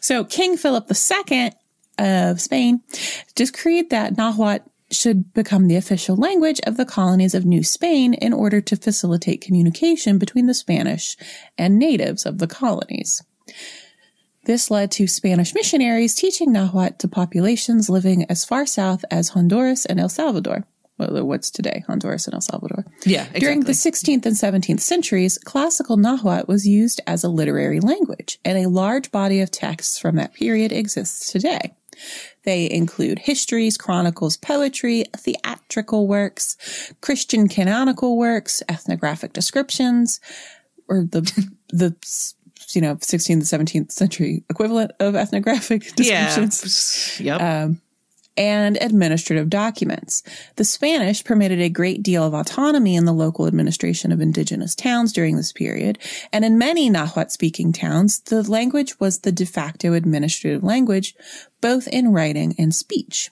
So 0.00 0.24
King 0.24 0.56
Philip 0.58 0.90
II 0.90 1.52
of 1.98 2.40
Spain 2.40 2.80
decreed 3.34 3.90
that 3.90 4.16
Nahuatl 4.16 4.68
should 4.90 5.32
become 5.32 5.66
the 5.66 5.76
official 5.76 6.14
language 6.16 6.60
of 6.66 6.76
the 6.76 6.84
colonies 6.84 7.34
of 7.34 7.44
New 7.46 7.64
Spain 7.64 8.12
in 8.14 8.32
order 8.32 8.60
to 8.60 8.76
facilitate 8.76 9.40
communication 9.40 10.18
between 10.18 10.46
the 10.46 10.54
Spanish 10.54 11.16
and 11.56 11.78
natives 11.78 12.26
of 12.26 12.38
the 12.38 12.46
colonies. 12.46 13.22
This 14.44 14.70
led 14.70 14.90
to 14.92 15.06
Spanish 15.06 15.54
missionaries 15.54 16.14
teaching 16.14 16.52
Nahuatl 16.52 16.98
to 16.98 17.08
populations 17.08 17.88
living 17.88 18.26
as 18.28 18.44
far 18.44 18.66
south 18.66 19.04
as 19.10 19.30
Honduras 19.30 19.86
and 19.86 19.98
El 19.98 20.10
Salvador. 20.10 20.66
Well, 20.98 21.16
uh, 21.16 21.24
what's 21.24 21.50
today 21.50 21.84
Honduras 21.86 22.26
and 22.26 22.34
El 22.34 22.40
Salvador? 22.40 22.84
Yeah. 23.04 23.22
Exactly. 23.22 23.40
During 23.40 23.60
the 23.60 23.72
16th 23.72 24.26
and 24.26 24.36
17th 24.36 24.80
centuries, 24.80 25.38
classical 25.38 25.96
Nahuatl 25.96 26.50
was 26.50 26.66
used 26.66 27.00
as 27.06 27.24
a 27.24 27.28
literary 27.28 27.80
language, 27.80 28.38
and 28.44 28.58
a 28.58 28.68
large 28.68 29.10
body 29.10 29.40
of 29.40 29.50
texts 29.50 29.98
from 29.98 30.16
that 30.16 30.34
period 30.34 30.72
exists 30.72 31.32
today. 31.32 31.74
They 32.44 32.70
include 32.70 33.20
histories, 33.20 33.76
chronicles, 33.76 34.36
poetry, 34.36 35.04
theatrical 35.16 36.06
works, 36.06 36.92
Christian 37.00 37.48
canonical 37.48 38.16
works, 38.16 38.62
ethnographic 38.68 39.32
descriptions, 39.32 40.20
or 40.88 41.04
the 41.04 41.20
the 41.70 41.94
you 42.72 42.80
know 42.80 42.96
16th 42.96 43.30
and 43.30 43.66
17th 43.68 43.92
century 43.92 44.44
equivalent 44.50 44.92
of 45.00 45.14
ethnographic 45.14 45.82
descriptions. 45.96 47.20
yeah. 47.20 47.38
Yep. 47.38 47.64
Um, 47.64 47.80
and 48.36 48.78
administrative 48.80 49.48
documents. 49.48 50.22
The 50.56 50.64
Spanish 50.64 51.24
permitted 51.24 51.60
a 51.60 51.68
great 51.68 52.02
deal 52.02 52.24
of 52.24 52.34
autonomy 52.34 52.96
in 52.96 53.04
the 53.04 53.12
local 53.12 53.46
administration 53.46 54.12
of 54.12 54.20
indigenous 54.20 54.74
towns 54.74 55.12
during 55.12 55.36
this 55.36 55.52
period, 55.52 55.98
and 56.32 56.44
in 56.44 56.58
many 56.58 56.90
Nahuatl 56.90 57.30
speaking 57.30 57.72
towns, 57.72 58.20
the 58.20 58.42
language 58.42 58.98
was 58.98 59.20
the 59.20 59.32
de 59.32 59.46
facto 59.46 59.92
administrative 59.92 60.62
language, 60.62 61.14
both 61.60 61.86
in 61.88 62.12
writing 62.12 62.54
and 62.58 62.74
speech. 62.74 63.30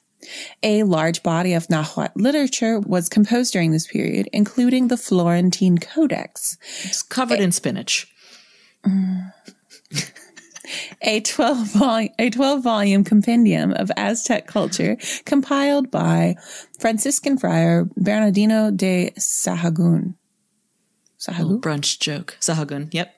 A 0.62 0.84
large 0.84 1.22
body 1.22 1.52
of 1.52 1.68
Nahuatl 1.68 2.20
literature 2.20 2.78
was 2.78 3.08
composed 3.08 3.52
during 3.52 3.72
this 3.72 3.88
period, 3.88 4.28
including 4.32 4.88
the 4.88 4.96
Florentine 4.96 5.78
Codex, 5.78 6.56
it's 6.84 7.02
covered 7.02 7.40
in 7.40 7.52
spinach. 7.52 8.06
a 11.02 11.20
12 11.20 11.72
volume, 11.72 12.12
a 12.18 12.30
12 12.30 12.62
volume 12.62 13.04
compendium 13.04 13.72
of 13.72 13.90
Aztec 13.96 14.46
culture 14.46 14.96
compiled 15.24 15.90
by 15.90 16.36
Franciscan 16.78 17.38
friar 17.38 17.88
Bernardino 17.96 18.70
de 18.70 19.10
Sahagun. 19.18 20.14
Sahagun? 21.18 21.60
brunch 21.60 21.98
joke. 22.00 22.36
Sahagun. 22.40 22.92
Yep. 22.92 23.14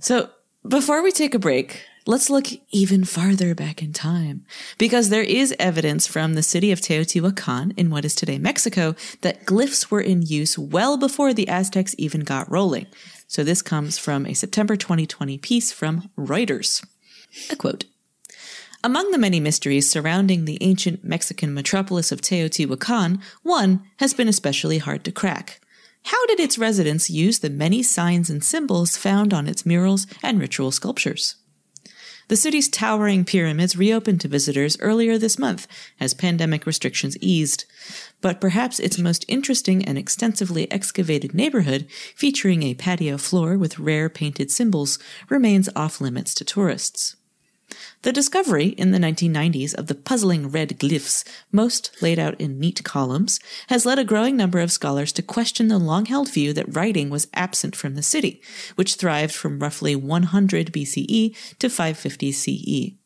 So 0.00 0.30
before 0.66 1.02
we 1.02 1.12
take 1.12 1.34
a 1.34 1.38
break, 1.38 1.84
let's 2.06 2.30
look 2.30 2.46
even 2.70 3.04
farther 3.04 3.54
back 3.54 3.82
in 3.82 3.92
time 3.92 4.44
because 4.78 5.08
there 5.08 5.22
is 5.22 5.54
evidence 5.58 6.06
from 6.06 6.34
the 6.34 6.42
city 6.42 6.72
of 6.72 6.80
Teotihuacan 6.80 7.72
in 7.78 7.90
what 7.90 8.04
is 8.04 8.14
today 8.14 8.38
Mexico 8.38 8.94
that 9.20 9.46
glyphs 9.46 9.90
were 9.90 10.00
in 10.00 10.22
use 10.22 10.58
well 10.58 10.96
before 10.96 11.32
the 11.32 11.48
Aztecs 11.48 11.94
even 11.98 12.22
got 12.22 12.50
rolling. 12.50 12.86
So 13.30 13.44
this 13.44 13.62
comes 13.62 13.96
from 13.96 14.26
a 14.26 14.34
September 14.34 14.74
2020 14.74 15.38
piece 15.38 15.70
from 15.70 16.10
Reuters. 16.18 16.84
A 17.48 17.54
quote. 17.54 17.84
Among 18.82 19.12
the 19.12 19.18
many 19.18 19.38
mysteries 19.38 19.88
surrounding 19.88 20.46
the 20.46 20.58
ancient 20.60 21.04
Mexican 21.04 21.54
metropolis 21.54 22.10
of 22.10 22.20
Teotihuacan, 22.20 23.22
one 23.44 23.84
has 23.98 24.14
been 24.14 24.26
especially 24.26 24.78
hard 24.78 25.04
to 25.04 25.12
crack. 25.12 25.60
How 26.06 26.26
did 26.26 26.40
its 26.40 26.58
residents 26.58 27.08
use 27.08 27.38
the 27.38 27.50
many 27.50 27.84
signs 27.84 28.30
and 28.30 28.42
symbols 28.42 28.96
found 28.96 29.32
on 29.32 29.46
its 29.46 29.64
murals 29.64 30.08
and 30.24 30.40
ritual 30.40 30.72
sculptures? 30.72 31.36
The 32.30 32.36
city's 32.36 32.68
towering 32.68 33.24
pyramids 33.24 33.76
reopened 33.76 34.20
to 34.20 34.28
visitors 34.28 34.76
earlier 34.78 35.18
this 35.18 35.36
month 35.36 35.66
as 35.98 36.14
pandemic 36.14 36.64
restrictions 36.64 37.16
eased. 37.20 37.64
But 38.20 38.40
perhaps 38.40 38.78
its 38.78 39.00
most 39.00 39.24
interesting 39.26 39.84
and 39.84 39.98
extensively 39.98 40.70
excavated 40.70 41.34
neighborhood, 41.34 41.88
featuring 42.14 42.62
a 42.62 42.74
patio 42.74 43.18
floor 43.18 43.58
with 43.58 43.80
rare 43.80 44.08
painted 44.08 44.52
symbols, 44.52 44.96
remains 45.28 45.68
off 45.74 46.00
limits 46.00 46.32
to 46.34 46.44
tourists. 46.44 47.16
The 48.02 48.12
discovery 48.12 48.68
in 48.68 48.90
the 48.90 48.98
1990s 48.98 49.74
of 49.74 49.86
the 49.86 49.94
puzzling 49.94 50.48
red 50.50 50.78
glyphs, 50.78 51.24
most 51.52 51.90
laid 52.00 52.18
out 52.18 52.40
in 52.40 52.58
neat 52.58 52.82
columns, 52.84 53.40
has 53.68 53.84
led 53.84 53.98
a 53.98 54.04
growing 54.04 54.36
number 54.36 54.60
of 54.60 54.72
scholars 54.72 55.12
to 55.12 55.22
question 55.22 55.68
the 55.68 55.78
long 55.78 56.06
held 56.06 56.32
view 56.32 56.52
that 56.54 56.74
writing 56.74 57.10
was 57.10 57.28
absent 57.34 57.76
from 57.76 57.94
the 57.94 58.02
city, 58.02 58.40
which 58.74 58.94
thrived 58.94 59.34
from 59.34 59.58
roughly 59.58 59.94
100 59.94 60.72
BCE 60.72 61.36
to 61.58 61.68
550 61.68 62.32
CE. 62.32 63.00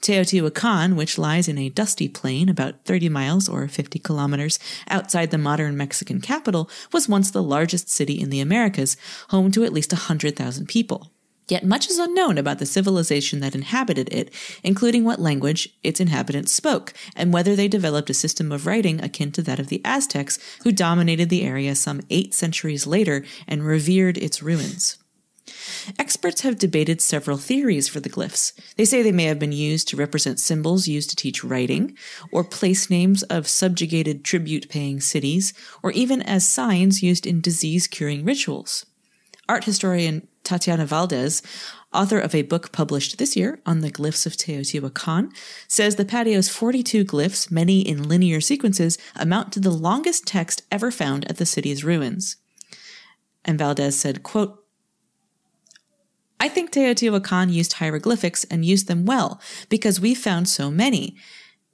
Teotihuacan, 0.00 0.96
which 0.96 1.18
lies 1.18 1.48
in 1.48 1.58
a 1.58 1.68
dusty 1.68 2.08
plain 2.08 2.48
about 2.48 2.84
30 2.84 3.08
miles 3.08 3.48
or 3.48 3.66
50 3.68 3.98
kilometers 3.98 4.58
outside 4.88 5.30
the 5.30 5.38
modern 5.38 5.76
Mexican 5.76 6.20
capital, 6.20 6.68
was 6.92 7.08
once 7.08 7.30
the 7.30 7.42
largest 7.42 7.88
city 7.88 8.20
in 8.20 8.30
the 8.30 8.40
Americas, 8.40 8.96
home 9.28 9.50
to 9.52 9.64
at 9.64 9.72
least 9.72 9.92
100,000 9.92 10.66
people. 10.66 11.12
Yet 11.52 11.66
much 11.66 11.90
is 11.90 11.98
unknown 11.98 12.38
about 12.38 12.60
the 12.60 12.64
civilization 12.64 13.40
that 13.40 13.54
inhabited 13.54 14.08
it, 14.10 14.32
including 14.62 15.04
what 15.04 15.20
language 15.20 15.68
its 15.84 16.00
inhabitants 16.00 16.50
spoke, 16.50 16.94
and 17.14 17.30
whether 17.30 17.54
they 17.54 17.68
developed 17.68 18.08
a 18.08 18.14
system 18.14 18.50
of 18.50 18.66
writing 18.66 19.04
akin 19.04 19.32
to 19.32 19.42
that 19.42 19.58
of 19.58 19.66
the 19.66 19.82
Aztecs, 19.84 20.38
who 20.62 20.72
dominated 20.72 21.28
the 21.28 21.42
area 21.42 21.74
some 21.74 22.00
eight 22.08 22.32
centuries 22.32 22.86
later 22.86 23.22
and 23.46 23.66
revered 23.66 24.16
its 24.16 24.42
ruins. 24.42 24.96
Experts 25.98 26.40
have 26.40 26.56
debated 26.58 27.02
several 27.02 27.36
theories 27.36 27.86
for 27.86 28.00
the 28.00 28.08
glyphs. 28.08 28.54
They 28.76 28.86
say 28.86 29.02
they 29.02 29.12
may 29.12 29.24
have 29.24 29.38
been 29.38 29.52
used 29.52 29.88
to 29.88 29.96
represent 29.98 30.40
symbols 30.40 30.88
used 30.88 31.10
to 31.10 31.16
teach 31.16 31.44
writing, 31.44 31.98
or 32.30 32.44
place 32.44 32.88
names 32.88 33.24
of 33.24 33.46
subjugated 33.46 34.24
tribute 34.24 34.70
paying 34.70 35.02
cities, 35.02 35.52
or 35.82 35.90
even 35.90 36.22
as 36.22 36.48
signs 36.48 37.02
used 37.02 37.26
in 37.26 37.42
disease 37.42 37.86
curing 37.86 38.24
rituals. 38.24 38.86
Art 39.50 39.64
historian 39.64 40.28
Tatiana 40.44 40.86
Valdez, 40.86 41.42
author 41.92 42.18
of 42.18 42.34
a 42.34 42.42
book 42.42 42.72
published 42.72 43.18
this 43.18 43.36
year 43.36 43.60
on 43.64 43.80
the 43.80 43.90
glyphs 43.90 44.26
of 44.26 44.32
Teotihuacan, 44.32 45.30
says 45.68 45.96
the 45.96 46.04
patio's 46.04 46.48
42 46.48 47.04
glyphs, 47.04 47.50
many 47.50 47.80
in 47.80 48.08
linear 48.08 48.40
sequences, 48.40 48.98
amount 49.16 49.52
to 49.52 49.60
the 49.60 49.70
longest 49.70 50.26
text 50.26 50.62
ever 50.70 50.90
found 50.90 51.28
at 51.30 51.36
the 51.36 51.46
city's 51.46 51.84
ruins. 51.84 52.36
And 53.44 53.58
Valdez 53.58 53.98
said, 53.98 54.22
quote, 54.22 54.62
I 56.40 56.48
think 56.48 56.72
Teotihuacan 56.72 57.52
used 57.52 57.74
hieroglyphics 57.74 58.44
and 58.44 58.64
used 58.64 58.88
them 58.88 59.06
well 59.06 59.40
because 59.68 60.00
we 60.00 60.14
found 60.14 60.48
so 60.48 60.72
many. 60.72 61.16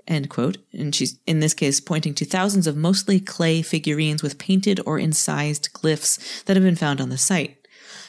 End 0.06 0.28
quote. 0.28 0.58
And 0.72 0.94
she's, 0.94 1.18
in 1.26 1.40
this 1.40 1.54
case, 1.54 1.80
pointing 1.80 2.14
to 2.14 2.24
thousands 2.24 2.66
of 2.66 2.76
mostly 2.76 3.18
clay 3.20 3.62
figurines 3.62 4.22
with 4.22 4.38
painted 4.38 4.80
or 4.84 4.98
incised 4.98 5.72
glyphs 5.72 6.44
that 6.44 6.56
have 6.56 6.64
been 6.64 6.76
found 6.76 7.00
on 7.00 7.08
the 7.08 7.18
site. 7.18 7.57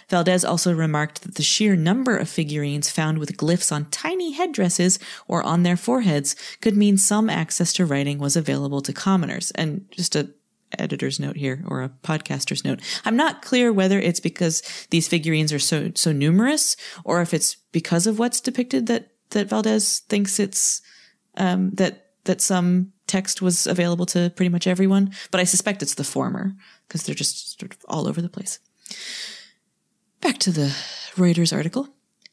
Valdez 0.10 0.44
also 0.44 0.74
remarked 0.74 1.22
that 1.22 1.36
the 1.36 1.44
sheer 1.44 1.76
number 1.76 2.18
of 2.18 2.30
figurines 2.30 2.90
found 2.90 3.20
with 3.20 3.38
glyphs 3.38 3.72
on 3.72 3.86
tiny 3.86 4.32
headdresses 4.32 5.00
or 5.28 5.44
on 5.44 5.64
their 5.64 5.78
foreheads 5.78 6.36
could 6.62 6.76
mean 6.76 6.98
some 6.98 7.30
access 7.30 7.74
to 7.74 7.86
writing 7.86 8.20
was 8.20 8.36
available 8.36 8.82
to 8.82 8.94
commoners. 8.94 9.52
And 9.52 9.86
just 9.92 10.16
a 10.16 10.30
editor's 10.78 11.20
note 11.20 11.36
here 11.36 11.64
or 11.68 11.82
a 11.82 11.90
podcaster's 12.04 12.64
note. 12.64 12.80
I'm 13.06 13.16
not 13.16 13.42
clear 13.42 13.74
whether 13.74 14.00
it's 14.00 14.20
because 14.20 14.62
these 14.92 15.08
figurines 15.08 15.52
are 15.52 15.60
so 15.60 15.92
so 15.96 16.12
numerous 16.12 16.76
or 17.04 17.22
if 17.22 17.34
it's 17.34 17.56
because 17.72 18.06
of 18.06 18.20
what's 18.20 18.42
depicted 18.42 18.88
that 18.88 19.12
that 19.32 19.48
Valdez 19.48 20.00
thinks 20.10 20.40
it's 20.40 20.82
um, 21.38 21.72
that 21.72 22.12
that 22.26 22.42
some 22.42 22.94
text 23.08 23.42
was 23.42 23.66
available 23.66 24.06
to 24.06 24.32
pretty 24.36 24.50
much 24.50 24.68
everyone, 24.68 25.12
but 25.32 25.42
I 25.42 25.44
suspect 25.44 25.82
it's 25.82 25.96
the 25.96 26.04
former 26.04 26.54
because 26.88 27.04
they're 27.04 27.16
just 27.16 27.60
sort 27.60 27.74
of 27.74 27.80
all 27.88 28.08
over 28.08 28.22
the 28.22 28.30
place. 28.30 28.60
Back 30.22 30.38
to 30.40 30.52
the 30.52 30.76
Reuters 31.16 31.56
article. 31.56 31.88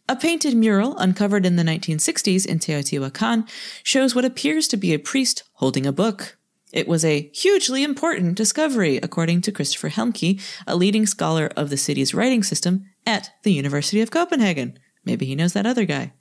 A 0.08 0.16
painted 0.16 0.56
mural 0.56 0.96
uncovered 0.98 1.46
in 1.46 1.54
the 1.54 1.62
1960s 1.62 2.44
in 2.44 2.58
Teotihuacan 2.58 3.48
shows 3.84 4.12
what 4.12 4.24
appears 4.24 4.66
to 4.68 4.76
be 4.76 4.92
a 4.92 4.98
priest 4.98 5.44
holding 5.54 5.86
a 5.86 5.92
book. 5.92 6.36
It 6.72 6.88
was 6.88 7.04
a 7.04 7.30
hugely 7.32 7.84
important 7.84 8.34
discovery, 8.34 8.96
according 8.96 9.42
to 9.42 9.52
Christopher 9.52 9.90
Helmke, 9.90 10.40
a 10.66 10.74
leading 10.74 11.06
scholar 11.06 11.50
of 11.56 11.70
the 11.70 11.76
city's 11.76 12.12
writing 12.12 12.42
system 12.42 12.86
at 13.06 13.30
the 13.44 13.52
University 13.52 14.00
of 14.00 14.10
Copenhagen. 14.10 14.78
Maybe 15.04 15.24
he 15.24 15.36
knows 15.36 15.52
that 15.52 15.66
other 15.66 15.84
guy. 15.84 16.12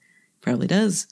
Probably 0.41 0.67
does. 0.67 1.07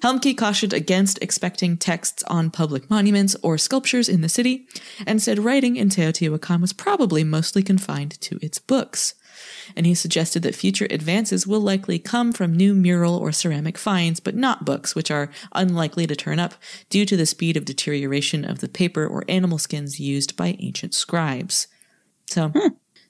Helmke 0.00 0.36
cautioned 0.36 0.72
against 0.72 1.20
expecting 1.20 1.76
texts 1.76 2.22
on 2.28 2.50
public 2.50 2.88
monuments 2.88 3.36
or 3.42 3.58
sculptures 3.58 4.08
in 4.08 4.20
the 4.20 4.28
city, 4.28 4.66
and 5.06 5.20
said 5.20 5.40
writing 5.40 5.74
in 5.74 5.88
Teotihuacan 5.88 6.60
was 6.60 6.72
probably 6.72 7.24
mostly 7.24 7.64
confined 7.64 8.20
to 8.20 8.38
its 8.40 8.60
books. 8.60 9.14
And 9.76 9.86
he 9.86 9.94
suggested 9.94 10.42
that 10.42 10.54
future 10.54 10.86
advances 10.90 11.46
will 11.46 11.60
likely 11.60 11.98
come 11.98 12.32
from 12.32 12.54
new 12.54 12.74
mural 12.74 13.16
or 13.16 13.32
ceramic 13.32 13.78
finds, 13.78 14.20
but 14.20 14.34
not 14.34 14.64
books, 14.64 14.94
which 14.94 15.10
are 15.10 15.30
unlikely 15.52 16.06
to 16.06 16.16
turn 16.16 16.38
up 16.38 16.54
due 16.90 17.04
to 17.06 17.16
the 17.16 17.26
speed 17.26 17.56
of 17.56 17.64
deterioration 17.64 18.44
of 18.44 18.60
the 18.60 18.68
paper 18.68 19.06
or 19.06 19.24
animal 19.28 19.58
skins 19.58 20.00
used 20.00 20.36
by 20.36 20.56
ancient 20.60 20.94
scribes. 20.94 21.66
So, 22.26 22.52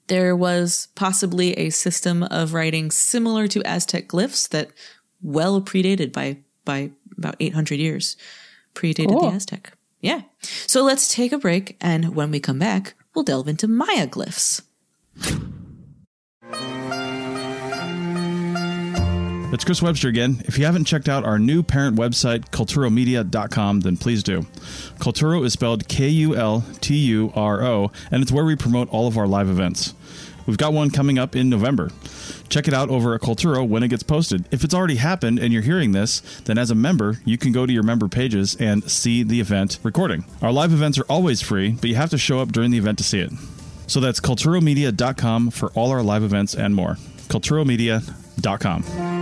there 0.08 0.34
was 0.36 0.88
possibly 0.94 1.52
a 1.54 1.70
system 1.70 2.22
of 2.24 2.54
writing 2.54 2.90
similar 2.90 3.46
to 3.48 3.62
Aztec 3.64 4.08
glyphs 4.08 4.48
that 4.50 4.70
well 5.22 5.60
predated 5.60 6.12
by 6.12 6.38
by 6.64 6.90
about 7.18 7.36
800 7.40 7.78
years 7.78 8.16
predated 8.74 9.08
Cool. 9.08 9.30
the 9.30 9.36
Aztec. 9.36 9.72
Yeah. 10.00 10.22
So 10.66 10.82
let's 10.82 11.12
take 11.12 11.32
a 11.32 11.38
break 11.38 11.76
and 11.80 12.14
when 12.14 12.30
we 12.30 12.40
come 12.40 12.58
back, 12.58 12.94
we'll 13.14 13.24
delve 13.24 13.48
into 13.48 13.68
Maya 13.68 14.06
glyphs. 14.06 14.62
It's 19.52 19.64
Chris 19.64 19.82
Webster 19.82 20.08
again. 20.08 20.42
If 20.46 20.56
you 20.56 20.64
haven't 20.64 20.86
checked 20.86 21.10
out 21.10 21.24
our 21.24 21.38
new 21.38 21.62
parent 21.62 21.98
website, 21.98 22.48
kulturomedia.com, 22.50 23.80
then 23.80 23.98
please 23.98 24.22
do. 24.22 24.46
Kulturo 24.98 25.44
is 25.44 25.52
spelled 25.52 25.86
K 25.88 26.08
U 26.08 26.34
L 26.34 26.64
T 26.80 26.96
U 26.96 27.30
R 27.34 27.62
O, 27.62 27.92
and 28.10 28.22
it's 28.22 28.32
where 28.32 28.46
we 28.46 28.56
promote 28.56 28.88
all 28.88 29.06
of 29.06 29.18
our 29.18 29.26
live 29.26 29.50
events. 29.50 29.92
We've 30.46 30.56
got 30.56 30.72
one 30.72 30.90
coming 30.90 31.18
up 31.18 31.36
in 31.36 31.50
November. 31.50 31.90
Check 32.48 32.66
it 32.66 32.72
out 32.72 32.88
over 32.88 33.14
at 33.14 33.20
Kulturo 33.20 33.68
when 33.68 33.82
it 33.82 33.88
gets 33.88 34.02
posted. 34.02 34.46
If 34.50 34.64
it's 34.64 34.72
already 34.72 34.96
happened 34.96 35.38
and 35.38 35.52
you're 35.52 35.62
hearing 35.62 35.92
this, 35.92 36.20
then 36.44 36.56
as 36.56 36.70
a 36.70 36.74
member, 36.74 37.20
you 37.26 37.36
can 37.36 37.52
go 37.52 37.66
to 37.66 37.72
your 37.72 37.82
member 37.82 38.08
pages 38.08 38.56
and 38.56 38.90
see 38.90 39.22
the 39.22 39.38
event 39.38 39.78
recording. 39.82 40.24
Our 40.40 40.50
live 40.50 40.72
events 40.72 40.98
are 40.98 41.06
always 41.10 41.42
free, 41.42 41.72
but 41.72 41.90
you 41.90 41.96
have 41.96 42.10
to 42.10 42.18
show 42.18 42.40
up 42.40 42.52
during 42.52 42.70
the 42.70 42.78
event 42.78 42.96
to 42.98 43.04
see 43.04 43.20
it. 43.20 43.32
So 43.86 44.00
that's 44.00 44.18
kulturomedia.com 44.18 45.50
for 45.50 45.70
all 45.72 45.90
our 45.90 46.02
live 46.02 46.22
events 46.22 46.54
and 46.54 46.74
more. 46.74 46.94
kulturomedia.com. 47.28 49.21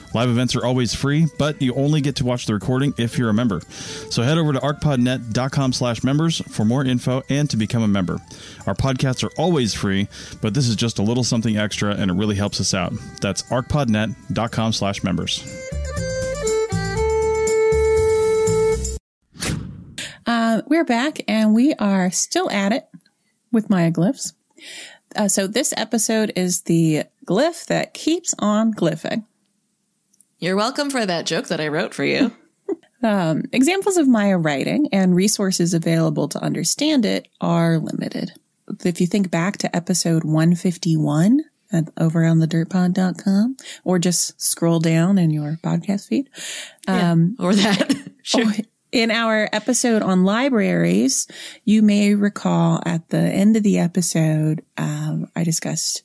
Live 0.13 0.29
events 0.29 0.55
are 0.55 0.65
always 0.65 0.93
free, 0.93 1.27
but 1.37 1.61
you 1.61 1.73
only 1.75 2.01
get 2.01 2.17
to 2.17 2.25
watch 2.25 2.45
the 2.45 2.53
recording 2.53 2.93
if 2.97 3.17
you're 3.17 3.29
a 3.29 3.33
member. 3.33 3.61
So 4.09 4.23
head 4.23 4.37
over 4.37 4.53
to 4.53 4.59
archpodnet.com 4.59 5.73
slash 5.73 6.03
members 6.03 6.41
for 6.49 6.65
more 6.65 6.83
info 6.83 7.23
and 7.29 7.49
to 7.49 7.57
become 7.57 7.83
a 7.83 7.87
member. 7.87 8.19
Our 8.67 8.75
podcasts 8.75 9.23
are 9.23 9.31
always 9.37 9.73
free, 9.73 10.07
but 10.41 10.53
this 10.53 10.67
is 10.67 10.75
just 10.75 10.99
a 10.99 11.03
little 11.03 11.23
something 11.23 11.57
extra 11.57 11.95
and 11.95 12.11
it 12.11 12.15
really 12.15 12.35
helps 12.35 12.59
us 12.59 12.73
out. 12.73 12.93
That's 13.21 13.43
archpodnet.com 13.43 14.73
slash 14.73 15.03
members. 15.03 15.43
Uh, 20.25 20.61
we're 20.67 20.85
back 20.85 21.21
and 21.27 21.53
we 21.53 21.73
are 21.75 22.11
still 22.11 22.49
at 22.51 22.71
it 22.71 22.87
with 23.51 23.69
Maya 23.69 23.91
glyphs. 23.91 24.33
Uh, 25.15 25.27
so 25.27 25.47
this 25.47 25.73
episode 25.75 26.31
is 26.35 26.61
the 26.61 27.03
glyph 27.25 27.65
that 27.65 27.93
keeps 27.93 28.33
on 28.39 28.73
glyphing. 28.73 29.25
You're 30.41 30.55
welcome 30.55 30.89
for 30.89 31.05
that 31.05 31.27
joke 31.27 31.49
that 31.49 31.61
I 31.61 31.67
wrote 31.67 31.93
for 31.93 32.03
you. 32.03 32.31
Um, 33.03 33.45
examples 33.51 33.97
of 33.97 34.07
Maya 34.07 34.37
writing 34.37 34.87
and 34.91 35.15
resources 35.15 35.73
available 35.73 36.27
to 36.27 36.39
understand 36.39 37.03
it 37.03 37.27
are 37.41 37.79
limited. 37.79 38.33
If 38.85 39.01
you 39.01 39.07
think 39.07 39.31
back 39.31 39.57
to 39.57 39.75
episode 39.75 40.23
151 40.23 41.39
at, 41.71 41.85
over 41.97 42.23
on 42.23 42.37
the 42.37 42.47
dirtpod.com 42.47 43.57
or 43.83 43.97
just 43.97 44.39
scroll 44.39 44.79
down 44.79 45.17
in 45.17 45.31
your 45.31 45.57
podcast 45.63 46.09
feed, 46.09 46.29
um, 46.87 47.35
or 47.39 47.55
that. 47.55 48.11
sure. 48.21 48.53
In 48.91 49.09
our 49.09 49.49
episode 49.51 50.03
on 50.03 50.23
libraries, 50.23 51.25
you 51.65 51.81
may 51.81 52.13
recall 52.13 52.83
at 52.85 53.09
the 53.09 53.17
end 53.17 53.57
of 53.57 53.63
the 53.63 53.79
episode, 53.79 54.63
um, 54.77 55.27
I 55.35 55.43
discussed 55.43 56.03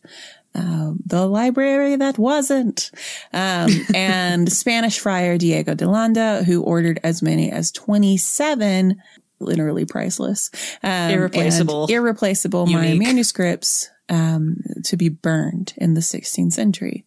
um, 0.56 0.98
the 1.04 1.26
library 1.26 1.96
that 1.96 2.18
wasn't, 2.18 2.90
um, 3.32 3.70
and 3.94 4.50
Spanish 4.50 4.98
friar 4.98 5.38
Diego 5.38 5.74
de 5.74 5.88
Landa, 5.88 6.42
who 6.44 6.62
ordered 6.62 6.98
as 7.04 7.22
many 7.22 7.50
as 7.50 7.70
27 7.72 9.00
literally 9.38 9.84
priceless, 9.84 10.50
um, 10.82 11.10
Irreplaceable. 11.10 11.86
irreplaceable 11.86 12.66
Maya 12.66 12.96
manuscripts 12.96 13.90
um, 14.08 14.56
to 14.84 14.96
be 14.96 15.10
burned 15.10 15.74
in 15.76 15.94
the 15.94 16.00
16th 16.00 16.52
century. 16.52 17.04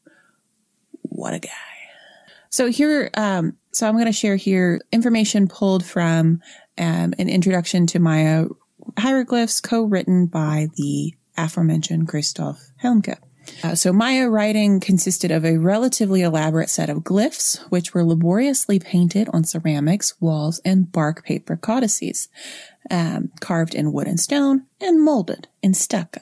What 1.02 1.34
a 1.34 1.40
guy. 1.40 1.50
So 2.52 2.68
here, 2.68 3.10
um, 3.16 3.58
so 3.72 3.88
I'm 3.88 3.96
going 3.96 4.06
to 4.06 4.12
share 4.12 4.36
here 4.36 4.82
information 4.92 5.48
pulled 5.48 5.86
from 5.86 6.42
um, 6.78 7.14
an 7.18 7.30
introduction 7.30 7.88
to 7.88 8.00
Maya 8.00 8.46
hieroglyphs 8.98 9.62
co-written 9.62 10.28
by 10.28 10.68
the 10.76 11.14
aforementioned 11.38 12.08
Christoph 12.08 12.60
Helmke. 12.84 13.18
Uh, 13.64 13.76
so 13.76 13.92
Maya 13.92 14.30
writing 14.30 14.80
consisted 14.80 15.32
of 15.32 15.46
a 15.46 15.58
relatively 15.58 16.22
elaborate 16.22 16.70
set 16.70 16.90
of 16.90 17.00
glyphs, 17.00 17.60
which 17.70 17.94
were 17.94 18.04
laboriously 18.04 18.80
painted 18.80 19.30
on 19.34 19.44
ceramics, 19.44 20.20
walls, 20.20 20.60
and 20.64 20.92
bark 20.92 21.24
paper 21.24 21.56
codices, 21.56 22.30
um, 22.90 23.32
carved 23.40 23.76
in 23.76 23.92
wood 23.92 24.08
and 24.08 24.20
stone, 24.20 24.66
and 24.80 25.04
molded 25.04 25.48
in 25.62 25.74
stucco. 25.74 26.22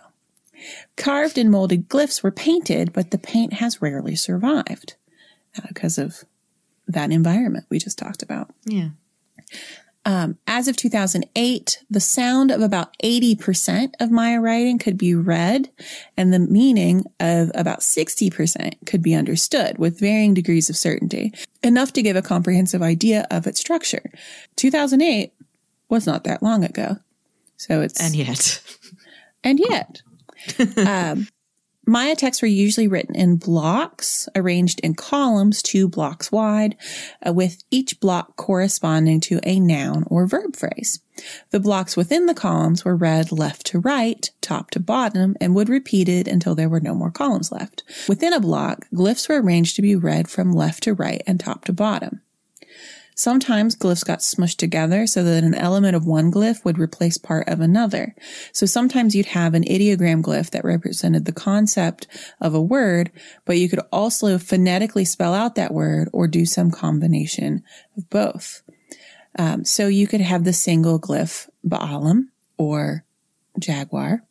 Carved 0.95 1.37
and 1.37 1.51
molded 1.51 1.87
glyphs 1.87 2.23
were 2.23 2.31
painted, 2.31 2.91
but 2.91 3.11
the 3.11 3.17
paint 3.17 3.53
has 3.53 3.81
rarely 3.81 4.15
survived 4.15 4.95
uh, 5.57 5.61
because 5.67 5.97
of 5.97 6.23
that 6.87 7.11
environment 7.11 7.65
we 7.69 7.79
just 7.79 7.97
talked 7.97 8.23
about. 8.23 8.49
Yeah. 8.65 8.89
Um, 10.07 10.37
as 10.47 10.69
of 10.69 10.77
2008, 10.77 11.83
the 11.89 11.99
sound 11.99 12.49
of 12.49 12.61
about 12.61 12.97
80% 13.03 13.91
of 13.99 14.09
Maya 14.09 14.39
writing 14.39 14.79
could 14.79 14.97
be 14.97 15.13
read, 15.13 15.69
and 16.15 16.31
the 16.33 16.39
meaning 16.39 17.03
of 17.19 17.51
about 17.53 17.81
60% 17.81 18.85
could 18.85 19.01
be 19.01 19.13
understood 19.13 19.77
with 19.77 19.99
varying 19.99 20.33
degrees 20.33 20.69
of 20.69 20.77
certainty, 20.77 21.33
enough 21.61 21.91
to 21.91 22.01
give 22.01 22.15
a 22.15 22.21
comprehensive 22.21 22.81
idea 22.81 23.27
of 23.29 23.45
its 23.47 23.59
structure. 23.59 24.09
2008 24.55 25.33
was 25.89 26.07
not 26.07 26.23
that 26.23 26.41
long 26.41 26.63
ago. 26.63 26.99
So 27.57 27.81
it's 27.81 27.99
And 27.99 28.15
yet. 28.15 28.61
and 29.43 29.59
yet, 29.59 30.01
um, 30.77 31.27
Maya 31.89 32.17
texts 32.17 32.41
were 32.41 32.49
usually 32.49 32.89
written 32.89 33.15
in 33.15 33.37
blocks, 33.37 34.27
arranged 34.35 34.81
in 34.81 34.93
columns, 34.93 35.61
two 35.61 35.87
blocks 35.87 36.33
wide, 36.33 36.75
uh, 37.25 37.31
with 37.31 37.63
each 37.71 38.01
block 38.01 38.35
corresponding 38.35 39.21
to 39.21 39.39
a 39.43 39.57
noun 39.57 40.03
or 40.07 40.27
verb 40.27 40.57
phrase. 40.57 40.99
The 41.51 41.61
blocks 41.61 41.95
within 41.95 42.25
the 42.25 42.33
columns 42.33 42.83
were 42.83 42.97
read 42.97 43.31
left 43.31 43.65
to 43.67 43.79
right, 43.79 44.29
top 44.41 44.69
to 44.71 44.81
bottom, 44.81 45.37
and 45.39 45.55
would 45.55 45.69
repeat 45.69 46.09
it 46.09 46.27
until 46.27 46.55
there 46.55 46.67
were 46.67 46.81
no 46.81 46.93
more 46.93 47.09
columns 47.09 47.53
left. 47.53 47.83
Within 48.09 48.33
a 48.33 48.41
block, 48.41 48.85
glyphs 48.93 49.29
were 49.29 49.41
arranged 49.41 49.77
to 49.77 49.81
be 49.81 49.95
read 49.95 50.29
from 50.29 50.51
left 50.51 50.83
to 50.83 50.93
right 50.93 51.23
and 51.25 51.39
top 51.39 51.63
to 51.65 51.73
bottom. 51.73 52.19
Sometimes 53.17 53.75
glyphs 53.75 54.05
got 54.05 54.19
smushed 54.19 54.57
together 54.57 55.07
so 55.07 55.23
that 55.23 55.43
an 55.43 55.55
element 55.55 55.95
of 55.95 56.05
one 56.05 56.31
glyph 56.31 56.63
would 56.63 56.77
replace 56.77 57.17
part 57.17 57.49
of 57.49 57.59
another. 57.59 58.13
So 58.51 58.67
sometimes 58.67 59.15
you'd 59.15 59.25
have 59.25 59.55
an 59.55 59.63
ideogram 59.63 60.21
glyph 60.21 60.51
that 60.51 60.63
represented 60.63 61.25
the 61.25 61.31
concept 61.31 62.05
of 62.39 62.53
a 62.53 62.61
word, 62.61 63.11
but 63.43 63.57
you 63.57 63.69
could 63.69 63.81
also 63.91 64.37
phonetically 64.37 65.03
spell 65.03 65.33
out 65.33 65.55
that 65.55 65.73
word 65.73 66.09
or 66.13 66.27
do 66.27 66.45
some 66.45 66.69
combination 66.69 67.63
of 67.97 68.07
both. 68.11 68.61
Um, 69.39 69.65
so 69.65 69.87
you 69.87 70.05
could 70.05 70.21
have 70.21 70.43
the 70.43 70.53
single 70.53 70.99
glyph 70.99 71.49
Baalam 71.67 72.27
or 72.59 73.03
jaguar, 73.57 74.21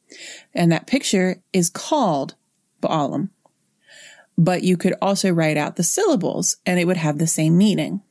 and 0.54 0.70
that 0.70 0.86
picture 0.86 1.42
is 1.52 1.70
called 1.70 2.36
Baalam. 2.80 3.30
But 4.38 4.62
you 4.62 4.76
could 4.76 4.94
also 5.02 5.32
write 5.32 5.56
out 5.56 5.74
the 5.74 5.82
syllables 5.82 6.58
and 6.64 6.78
it 6.78 6.84
would 6.84 6.98
have 6.98 7.18
the 7.18 7.26
same 7.26 7.58
meaning. 7.58 8.02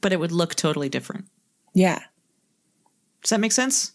But 0.00 0.12
it 0.12 0.20
would 0.20 0.32
look 0.32 0.54
totally 0.54 0.88
different. 0.88 1.26
Yeah. 1.74 2.00
Does 3.22 3.30
that 3.30 3.40
make 3.40 3.52
sense? 3.52 3.92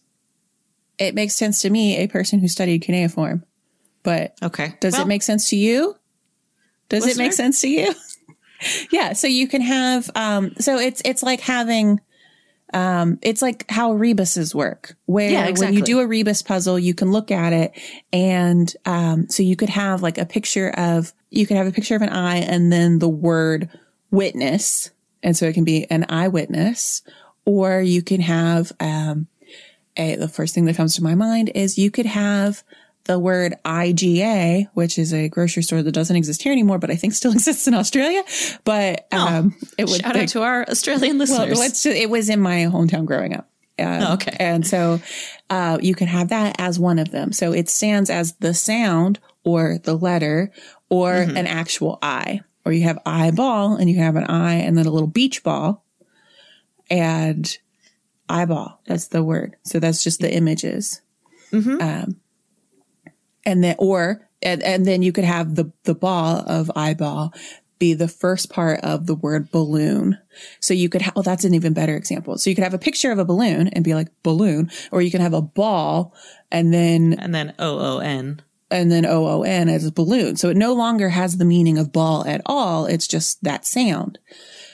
It 0.98 1.16
makes 1.16 1.34
sense 1.36 1.62
to 1.62 1.70
me, 1.70 1.98
a 1.98 2.08
person 2.08 2.40
who 2.40 2.48
studied 2.48 2.82
cuneiform. 2.82 3.44
But 4.04 4.36
Okay. 4.44 4.76
does 4.80 4.94
Well, 4.94 5.04
it 5.04 5.08
make 5.08 5.24
sense 5.24 5.50
to 5.50 5.56
you? 5.56 5.96
Does 6.90 7.08
it 7.08 7.18
make 7.18 7.34
sense 7.34 7.62
to 7.62 7.68
you? 7.70 7.94
yeah. 8.92 9.14
So 9.14 9.28
you 9.28 9.48
can 9.48 9.62
have, 9.62 10.10
um, 10.16 10.54
so 10.60 10.78
it's, 10.78 11.02
it's 11.06 11.24
like 11.24 11.40
having, 11.40 12.02
um, 12.74 13.20
it's 13.22 13.42
like 13.42 13.70
how 13.70 13.94
rebuses 13.94 14.54
work, 14.54 14.96
where 15.06 15.32
Yeah, 15.32 15.52
when 15.52 15.74
you 15.74 15.82
do 15.82 16.00
a 16.00 16.08
rebus 16.08 16.42
puzzle, 16.42 16.78
you 16.78 16.94
can 16.94 17.12
look 17.12 17.32
at 17.32 17.54
it. 17.54 17.72
And, 18.12 18.74
um, 18.86 19.30
so 19.30 19.44
you 19.44 19.56
could 19.56 19.70
have 19.70 20.02
like 20.02 20.18
a 20.18 20.26
picture 20.26 20.70
of, 20.72 21.14
you 21.30 21.48
could 21.48 21.58
have 21.58 21.68
a 21.68 21.72
picture 21.72 21.96
of 21.96 22.02
an 22.02 22.10
eye 22.10 22.38
and 22.38 22.72
then 22.72 23.00
the 23.00 23.10
word 23.10 23.70
witness. 24.10 24.92
And 25.24 25.36
so 25.38 25.46
it 25.46 25.54
can 25.54 25.64
be 25.64 25.86
an 25.90 26.06
eyewitness, 26.10 27.04
or 27.46 27.82
you 27.82 28.02
can 28.02 28.22
have, 28.22 28.72
um, 28.80 29.28
a, 29.98 30.16
the 30.16 30.28
first 30.28 30.56
thing 30.56 30.66
that 30.66 30.76
comes 30.78 30.96
to 30.96 31.04
my 31.04 31.16
mind 31.16 31.52
is 31.54 31.78
you 31.78 31.92
could 31.92 32.06
have 32.06 32.64
the 33.06 33.20
word 33.20 33.56
IGA, 33.66 34.68
which 34.74 34.98
is 34.98 35.14
a 35.14 35.28
grocery 35.28 35.64
store 35.64 35.82
that 35.84 35.92
doesn't 35.92 36.16
exist 36.16 36.42
here 36.44 36.52
anymore, 36.52 36.78
but 36.80 36.90
I 36.92 36.96
think 36.96 37.14
still 37.14 37.32
exists 37.34 37.68
in 37.68 37.74
Australia. 37.74 38.24
But 38.64 39.08
um, 39.12 39.56
it 39.78 39.90
would 39.90 40.02
Shout 40.02 40.16
out 40.16 40.28
to 40.30 40.42
our 40.44 40.68
Australian 40.70 41.18
well, 41.18 41.28
listeners. 41.48 41.58
just, 41.60 41.86
it 41.86 42.10
was 42.10 42.30
in 42.30 42.40
my 42.40 42.68
hometown 42.72 43.06
growing 43.06 43.36
up. 43.36 43.50
Um, 43.80 43.88
Oh, 44.04 44.14
okay. 44.14 44.36
And 44.40 44.66
so 44.66 45.02
uh, 45.50 45.80
you 45.82 45.96
can 45.96 46.08
have 46.08 46.30
that 46.30 46.56
as 46.60 46.80
one 46.80 47.00
of 47.00 47.10
them. 47.12 47.32
So 47.34 47.52
it 47.52 47.70
stands 47.70 48.10
as 48.10 48.34
the 48.34 48.54
sound 48.54 49.20
or 49.44 49.80
the 49.84 49.96
letter 49.96 50.52
or 50.90 51.12
Mm-hmm. 51.14 51.38
an 51.38 51.48
actual 51.48 51.98
eye. 52.02 52.42
Or 52.64 52.72
you 52.72 52.84
have 52.84 53.00
eyeball 53.06 53.76
and 53.76 53.90
you 53.90 53.98
have 53.98 54.16
an 54.16 54.26
eye 54.26 54.56
and 54.56 54.78
then 54.78 54.86
a 54.86 54.92
little 54.92 55.08
beach 55.08 55.44
ball 55.44 55.84
and 56.90 57.58
eyeball. 58.30 58.80
That's 58.86 59.08
the 59.08 59.24
word. 59.24 59.56
So 59.64 59.80
that's 59.80 60.04
just 60.04 60.20
the 60.20 60.32
images. 60.32 61.02
Mm-hmm. 61.52 61.82
Um, 61.82 62.16
and 63.46 63.64
then, 63.64 63.76
or, 63.80 64.30
and, 64.42 64.62
and 64.62 64.86
then 64.86 65.02
you 65.02 65.12
could 65.12 65.24
have 65.24 65.56
the, 65.56 65.72
the 65.84 65.96
ball 65.96 66.44
of 66.46 66.72
eyeball 66.76 67.34
be 67.80 67.96
the 67.96 68.08
first 68.08 68.52
part 68.52 68.80
of 68.82 69.08
the 69.08 69.16
word 69.16 69.50
balloon. 69.50 70.20
So 70.60 70.76
you 70.76 70.88
could 70.88 71.02
have, 71.02 71.16
well, 71.16 71.24
that's 71.24 71.46
an 71.46 71.56
even 71.56 71.74
better 71.74 71.96
example. 71.96 72.38
So 72.38 72.52
you 72.52 72.56
could 72.56 72.64
have 72.64 72.76
a 72.76 72.80
picture 72.80 73.12
of 73.12 73.18
a 73.18 73.26
balloon 73.26 73.70
and 73.70 73.84
be 73.84 73.96
like 73.96 74.10
balloon, 74.22 74.70
or 74.92 75.02
you 75.02 75.10
can 75.10 75.22
have 75.22 75.34
a 75.34 75.42
ball 75.42 76.14
and 76.52 76.72
then, 76.72 77.16
and 77.18 77.34
then 77.34 77.56
O 77.58 77.80
O 77.80 77.98
N. 77.98 78.44
and 78.72 78.92
then 78.92 79.06
O-O-N 79.06 79.70
as 79.70 79.86
a 79.86 79.92
balloon. 79.92 80.36
So 80.38 80.50
it 80.50 80.58
no 80.58 80.74
longer 80.74 81.10
has 81.10 81.38
the 81.38 81.46
meaning 81.46 81.78
of 81.78 81.92
ball 81.92 82.26
at 82.26 82.42
all. 82.46 82.86
It's 82.86 83.08
just 83.08 83.44
that 83.44 83.66
sound. 83.66 84.18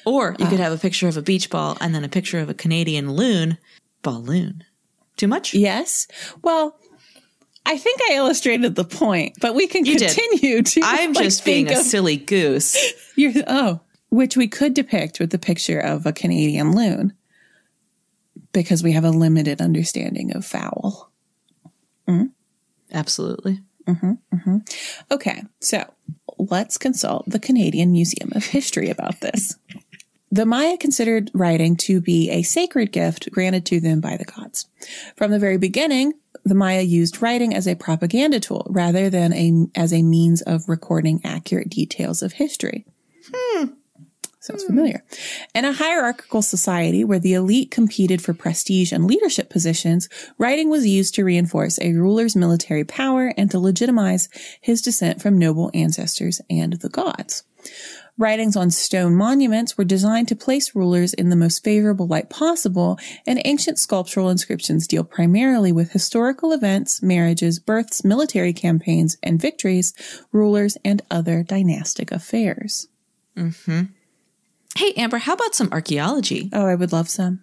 Or 0.06 0.36
you 0.40 0.46
Uh. 0.46 0.50
could 0.50 0.60
have 0.60 0.72
a 0.74 0.78
picture 0.78 1.08
of 1.08 1.18
a 1.18 1.22
beach 1.22 1.50
ball 1.50 1.78
and 1.82 1.94
then 1.94 2.04
a 2.04 2.10
picture 2.10 2.40
of 2.40 2.50
a 2.50 2.54
Canadian 2.54 3.12
loon. 3.12 3.58
Balloon. 4.04 4.64
Too 5.18 5.28
much? 5.28 5.54
Yes. 5.54 6.08
Well, 6.44 6.78
I 7.66 7.78
think 7.78 8.00
I 8.10 8.14
illustrated 8.16 8.76
the 8.76 8.86
point, 8.86 9.36
but 9.42 9.54
we 9.56 9.68
can 9.68 9.84
You 9.86 9.98
did. 9.98 10.16
continue 10.16 10.62
to. 10.64 10.82
I'm 10.84 11.12
like, 11.14 11.24
just 11.26 11.44
being 11.44 11.70
a 11.70 11.76
silly 11.84 12.16
goose. 12.16 12.78
You're, 13.18 13.34
oh, 13.48 13.82
which 14.10 14.38
we 14.38 14.48
could 14.48 14.74
depict 14.74 15.20
with 15.20 15.32
the 15.32 15.40
picture 15.40 15.80
of 15.80 16.06
a 16.06 16.14
Canadian 16.14 16.72
loon 16.72 17.12
because 18.54 18.82
we 18.84 18.94
have 18.94 19.04
a 19.04 19.10
limited 19.10 19.60
understanding 19.60 20.34
of 20.36 20.46
fowl. 20.46 21.12
Absolutely. 22.94 23.60
Mm-hmm, 23.88 24.12
mm-hmm. 24.34 24.58
Okay, 25.12 25.44
so 25.60 25.86
let's 26.38 26.78
consult 26.78 27.26
the 27.28 27.40
Canadian 27.40 27.92
Museum 27.92 28.32
of 28.36 28.46
History 28.46 28.90
about 28.90 29.22
this. 29.22 29.58
The 30.30 30.46
Maya 30.46 30.78
considered 30.78 31.32
writing 31.34 31.78
to 31.78 32.02
be 32.02 32.30
a 32.30 32.44
sacred 32.44 32.92
gift 32.92 33.32
granted 33.32 33.66
to 33.68 33.80
them 33.80 34.02
by 34.02 34.18
the 34.18 34.26
gods. 34.26 34.68
From 35.16 35.32
the 35.32 35.40
very 35.40 35.58
beginning, 35.58 36.14
the 36.44 36.56
Maya 36.56 36.82
used 36.82 37.22
writing 37.22 37.54
as 37.54 37.68
a 37.68 37.76
propaganda 37.76 38.40
tool 38.40 38.68
rather 38.70 39.10
than 39.10 39.34
a, 39.34 39.68
as 39.74 39.94
a 39.94 40.04
means 40.04 40.42
of 40.42 40.68
recording 40.68 41.22
accurate 41.24 41.70
details 41.70 42.22
of 42.22 42.34
history. 42.34 42.86
Sounds 44.48 44.64
familiar. 44.64 45.04
In 45.54 45.66
a 45.66 45.74
hierarchical 45.74 46.42
society 46.42 47.04
where 47.04 47.20
the 47.20 47.34
elite 47.34 47.70
competed 47.70 48.22
for 48.22 48.34
prestige 48.34 48.94
and 48.94 49.06
leadership 49.06 49.50
positions, 49.50 50.08
writing 50.38 50.70
was 50.70 50.88
used 50.88 51.16
to 51.16 51.26
reinforce 51.26 51.78
a 51.82 51.92
ruler's 51.92 52.34
military 52.34 52.86
power 52.86 53.34
and 53.36 53.52
to 53.52 53.60
legitimize 53.60 54.30
his 54.62 54.82
descent 54.82 55.22
from 55.22 55.38
noble 55.38 55.70
ancestors 55.74 56.40
and 56.50 56.72
the 56.80 56.88
gods. 56.88 57.44
Writings 58.18 58.56
on 58.56 58.72
stone 58.72 59.16
monuments 59.16 59.78
were 59.78 59.84
designed 59.84 60.30
to 60.30 60.36
place 60.38 60.74
rulers 60.74 61.14
in 61.14 61.30
the 61.30 61.36
most 61.36 61.62
favorable 61.62 62.08
light 62.08 62.30
possible, 62.30 62.98
and 63.26 63.42
ancient 63.44 63.78
sculptural 63.78 64.30
inscriptions 64.30 64.88
deal 64.88 65.04
primarily 65.04 65.74
with 65.74 65.92
historical 65.92 66.54
events, 66.54 67.04
marriages, 67.04 67.60
births, 67.60 68.06
military 68.06 68.54
campaigns, 68.54 69.18
and 69.22 69.42
victories, 69.42 69.94
rulers, 70.32 70.78
and 70.86 71.02
other 71.12 71.44
dynastic 71.44 72.14
affairs. 72.14 72.88
Mm-hmm. 73.36 73.84
Hey, 74.78 74.94
Amber, 74.94 75.18
how 75.18 75.34
about 75.34 75.56
some 75.56 75.70
archaeology? 75.72 76.52
Oh, 76.54 76.68
I 76.68 76.76
would 76.76 76.92
love 76.92 77.10
some. 77.10 77.42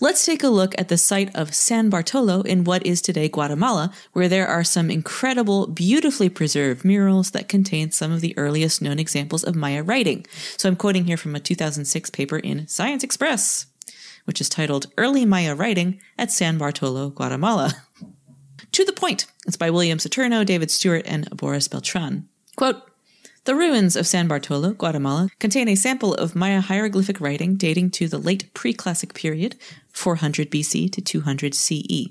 Let's 0.00 0.26
take 0.26 0.42
a 0.42 0.48
look 0.48 0.74
at 0.76 0.88
the 0.88 0.98
site 0.98 1.32
of 1.32 1.54
San 1.54 1.90
Bartolo 1.90 2.40
in 2.40 2.64
what 2.64 2.84
is 2.84 3.00
today 3.00 3.28
Guatemala, 3.28 3.92
where 4.14 4.26
there 4.28 4.48
are 4.48 4.64
some 4.64 4.90
incredible, 4.90 5.68
beautifully 5.68 6.28
preserved 6.28 6.84
murals 6.84 7.30
that 7.30 7.48
contain 7.48 7.92
some 7.92 8.10
of 8.10 8.20
the 8.20 8.36
earliest 8.36 8.82
known 8.82 8.98
examples 8.98 9.44
of 9.44 9.54
Maya 9.54 9.84
writing. 9.84 10.26
So 10.56 10.68
I'm 10.68 10.74
quoting 10.74 11.04
here 11.04 11.16
from 11.16 11.36
a 11.36 11.40
2006 11.40 12.10
paper 12.10 12.38
in 12.38 12.66
Science 12.66 13.04
Express, 13.04 13.66
which 14.24 14.40
is 14.40 14.48
titled 14.48 14.88
Early 14.98 15.24
Maya 15.24 15.54
Writing 15.54 16.00
at 16.18 16.32
San 16.32 16.58
Bartolo, 16.58 17.10
Guatemala. 17.10 17.74
to 18.72 18.84
the 18.84 18.92
point. 18.92 19.26
It's 19.46 19.56
by 19.56 19.70
William 19.70 19.98
Saturno, 19.98 20.44
David 20.44 20.72
Stuart, 20.72 21.06
and 21.06 21.30
Boris 21.30 21.68
Beltran. 21.68 22.28
Quote, 22.56 22.82
the 23.46 23.54
ruins 23.54 23.94
of 23.94 24.08
San 24.08 24.26
Bartolo, 24.26 24.72
Guatemala, 24.72 25.30
contain 25.38 25.68
a 25.68 25.76
sample 25.76 26.14
of 26.14 26.34
Maya 26.34 26.60
hieroglyphic 26.60 27.20
writing 27.20 27.54
dating 27.54 27.90
to 27.92 28.08
the 28.08 28.18
late 28.18 28.52
pre-classic 28.54 29.14
period, 29.14 29.54
400 29.92 30.50
BC 30.50 30.90
to 30.90 31.00
200 31.00 31.54
CE. 31.54 32.08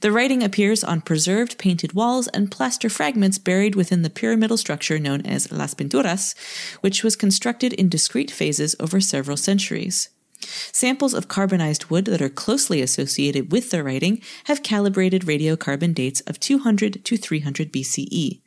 The 0.00 0.12
writing 0.12 0.42
appears 0.42 0.84
on 0.84 1.00
preserved 1.00 1.56
painted 1.56 1.94
walls 1.94 2.28
and 2.28 2.50
plaster 2.50 2.90
fragments 2.90 3.38
buried 3.38 3.74
within 3.74 4.02
the 4.02 4.10
pyramidal 4.10 4.58
structure 4.58 4.98
known 4.98 5.22
as 5.22 5.50
Las 5.50 5.72
Pinturas, 5.72 6.34
which 6.82 7.02
was 7.02 7.16
constructed 7.16 7.72
in 7.72 7.88
discrete 7.88 8.30
phases 8.30 8.76
over 8.78 9.00
several 9.00 9.38
centuries. 9.38 10.10
Samples 10.40 11.14
of 11.14 11.28
carbonized 11.28 11.86
wood 11.86 12.04
that 12.04 12.22
are 12.22 12.28
closely 12.28 12.80
associated 12.82 13.50
with 13.50 13.70
the 13.70 13.82
writing 13.82 14.20
have 14.44 14.62
calibrated 14.62 15.22
radiocarbon 15.22 15.94
dates 15.94 16.20
of 16.22 16.38
200 16.38 17.04
to 17.04 17.16
300 17.16 17.72
BCE. 17.72 18.40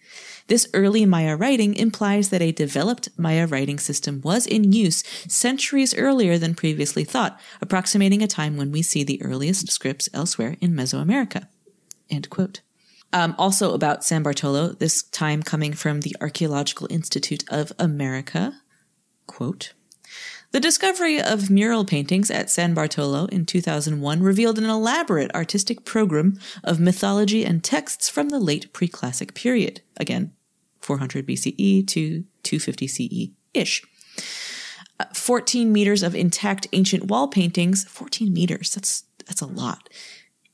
This 0.51 0.67
early 0.73 1.05
Maya 1.05 1.37
writing 1.37 1.75
implies 1.75 2.27
that 2.27 2.41
a 2.41 2.51
developed 2.51 3.07
Maya 3.17 3.47
writing 3.47 3.79
system 3.79 4.19
was 4.19 4.45
in 4.45 4.73
use 4.73 5.01
centuries 5.25 5.95
earlier 5.95 6.37
than 6.37 6.55
previously 6.55 7.05
thought, 7.05 7.39
approximating 7.61 8.21
a 8.21 8.27
time 8.27 8.57
when 8.57 8.69
we 8.69 8.81
see 8.81 9.05
the 9.05 9.23
earliest 9.23 9.71
scripts 9.71 10.09
elsewhere 10.13 10.57
in 10.59 10.73
Mesoamerica. 10.73 11.47
End 12.09 12.29
quote. 12.29 12.59
Um, 13.13 13.33
also 13.37 13.73
about 13.73 14.03
San 14.03 14.23
Bartolo, 14.23 14.73
this 14.73 15.03
time 15.03 15.41
coming 15.41 15.71
from 15.71 16.01
the 16.01 16.17
Archaeological 16.19 16.85
Institute 16.89 17.45
of 17.47 17.71
America. 17.79 18.59
Quote. 19.27 19.71
The 20.51 20.59
discovery 20.59 21.21
of 21.21 21.49
mural 21.49 21.85
paintings 21.85 22.29
at 22.29 22.49
San 22.49 22.73
Bartolo 22.73 23.27
in 23.27 23.45
2001 23.45 24.21
revealed 24.21 24.57
an 24.57 24.65
elaborate 24.65 25.33
artistic 25.33 25.85
program 25.85 26.37
of 26.61 26.77
mythology 26.77 27.45
and 27.45 27.63
texts 27.63 28.09
from 28.09 28.27
the 28.27 28.39
late 28.41 28.73
pre-classic 28.73 29.33
period. 29.33 29.79
Again, 29.95 30.33
400 30.81 31.27
BCE 31.27 31.87
to 31.87 32.23
250 32.43 32.87
CE 32.87 33.31
ish. 33.53 33.83
14 35.13 35.71
meters 35.71 36.03
of 36.03 36.15
intact 36.15 36.67
ancient 36.73 37.05
wall 37.05 37.27
paintings, 37.27 37.85
14 37.85 38.31
meters, 38.31 38.75
that's, 38.75 39.03
that's 39.25 39.41
a 39.41 39.47
lot 39.47 39.89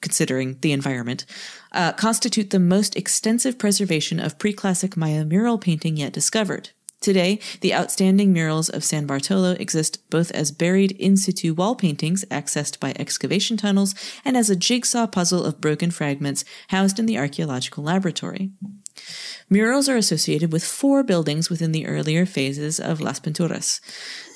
considering 0.01 0.57
the 0.61 0.71
environment, 0.71 1.25
uh, 1.71 1.91
constitute 1.93 2.51
the 2.51 2.59
most 2.59 2.95
extensive 2.95 3.57
preservation 3.57 4.19
of 4.19 4.37
pre-classic 4.37 4.95
Maya 4.95 5.25
mural 5.25 5.57
painting 5.57 5.97
yet 5.97 6.13
discovered. 6.13 6.69
Today, 6.99 7.39
the 7.61 7.75
outstanding 7.75 8.33
murals 8.33 8.69
of 8.69 8.83
San 8.83 9.05
Bartolo 9.05 9.51
exist 9.51 10.09
both 10.09 10.31
as 10.31 10.51
buried 10.51 10.93
in 10.93 11.15
situ 11.15 11.53
wall 11.53 11.75
paintings 11.75 12.25
accessed 12.25 12.79
by 12.79 12.93
excavation 12.97 13.55
tunnels 13.55 13.93
and 14.25 14.35
as 14.35 14.49
a 14.49 14.55
jigsaw 14.55 15.05
puzzle 15.05 15.43
of 15.43 15.61
broken 15.61 15.91
fragments 15.91 16.43
housed 16.69 16.97
in 16.97 17.05
the 17.05 17.17
archaeological 17.17 17.83
laboratory. 17.83 18.51
Murals 19.49 19.87
are 19.87 19.95
associated 19.95 20.51
with 20.51 20.65
four 20.65 21.03
buildings 21.03 21.49
within 21.49 21.71
the 21.71 21.87
earlier 21.87 22.25
phases 22.25 22.81
of 22.81 22.99
Las 22.99 23.21
Pinturas. 23.21 23.79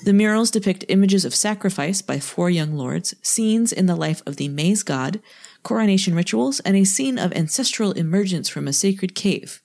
The 0.05 0.13
murals 0.13 0.51
depict 0.51 0.85
images 0.87 1.25
of 1.25 1.35
sacrifice 1.35 2.01
by 2.01 2.19
four 2.19 2.49
young 2.49 2.75
lords, 2.75 3.13
scenes 3.21 3.73
in 3.73 3.87
the 3.87 3.95
life 3.95 4.21
of 4.25 4.37
the 4.37 4.47
maize 4.47 4.83
god, 4.83 5.21
coronation 5.63 6.15
rituals, 6.15 6.61
and 6.61 6.77
a 6.77 6.85
scene 6.85 7.19
of 7.19 7.33
ancestral 7.33 7.91
emergence 7.91 8.47
from 8.47 8.69
a 8.69 8.73
sacred 8.73 9.13
cave. 9.13 9.61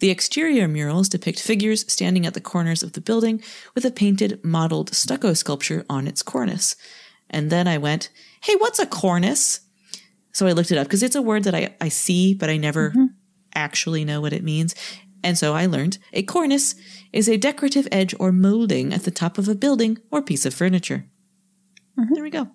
The 0.00 0.10
exterior 0.10 0.68
murals 0.68 1.08
depict 1.08 1.40
figures 1.40 1.90
standing 1.90 2.26
at 2.26 2.34
the 2.34 2.40
corners 2.42 2.82
of 2.82 2.92
the 2.92 3.00
building 3.00 3.42
with 3.74 3.86
a 3.86 3.90
painted, 3.90 4.44
modeled 4.44 4.94
stucco 4.94 5.32
sculpture 5.32 5.86
on 5.88 6.06
its 6.06 6.22
cornice. 6.22 6.76
And 7.30 7.48
then 7.48 7.66
I 7.66 7.78
went, 7.78 8.10
Hey, 8.42 8.56
what's 8.56 8.78
a 8.78 8.84
cornice? 8.84 9.60
So 10.32 10.46
I 10.46 10.52
looked 10.52 10.70
it 10.70 10.76
up 10.76 10.86
because 10.86 11.02
it's 11.02 11.16
a 11.16 11.22
word 11.22 11.44
that 11.44 11.54
I, 11.54 11.74
I 11.80 11.88
see, 11.88 12.34
but 12.34 12.50
I 12.50 12.58
never 12.58 12.90
mm-hmm. 12.90 13.06
Actually 13.54 14.04
know 14.04 14.20
what 14.20 14.32
it 14.32 14.44
means. 14.44 14.74
And 15.24 15.38
so 15.38 15.54
I 15.54 15.66
learned 15.66 15.98
a 16.12 16.22
cornice 16.22 16.74
is 17.12 17.28
a 17.28 17.36
decorative 17.36 17.86
edge 17.92 18.14
or 18.18 18.32
molding 18.32 18.92
at 18.92 19.04
the 19.04 19.10
top 19.10 19.38
of 19.38 19.48
a 19.48 19.54
building 19.54 19.98
or 20.10 20.22
piece 20.22 20.44
of 20.44 20.54
furniture. 20.54 21.06
Mm-hmm. 21.98 22.14
There 22.14 22.22
we 22.22 22.30
go. 22.30 22.48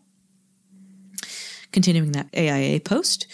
Continuing 1.71 2.11
that 2.13 2.29
AIA 2.35 2.79
post, 2.79 3.27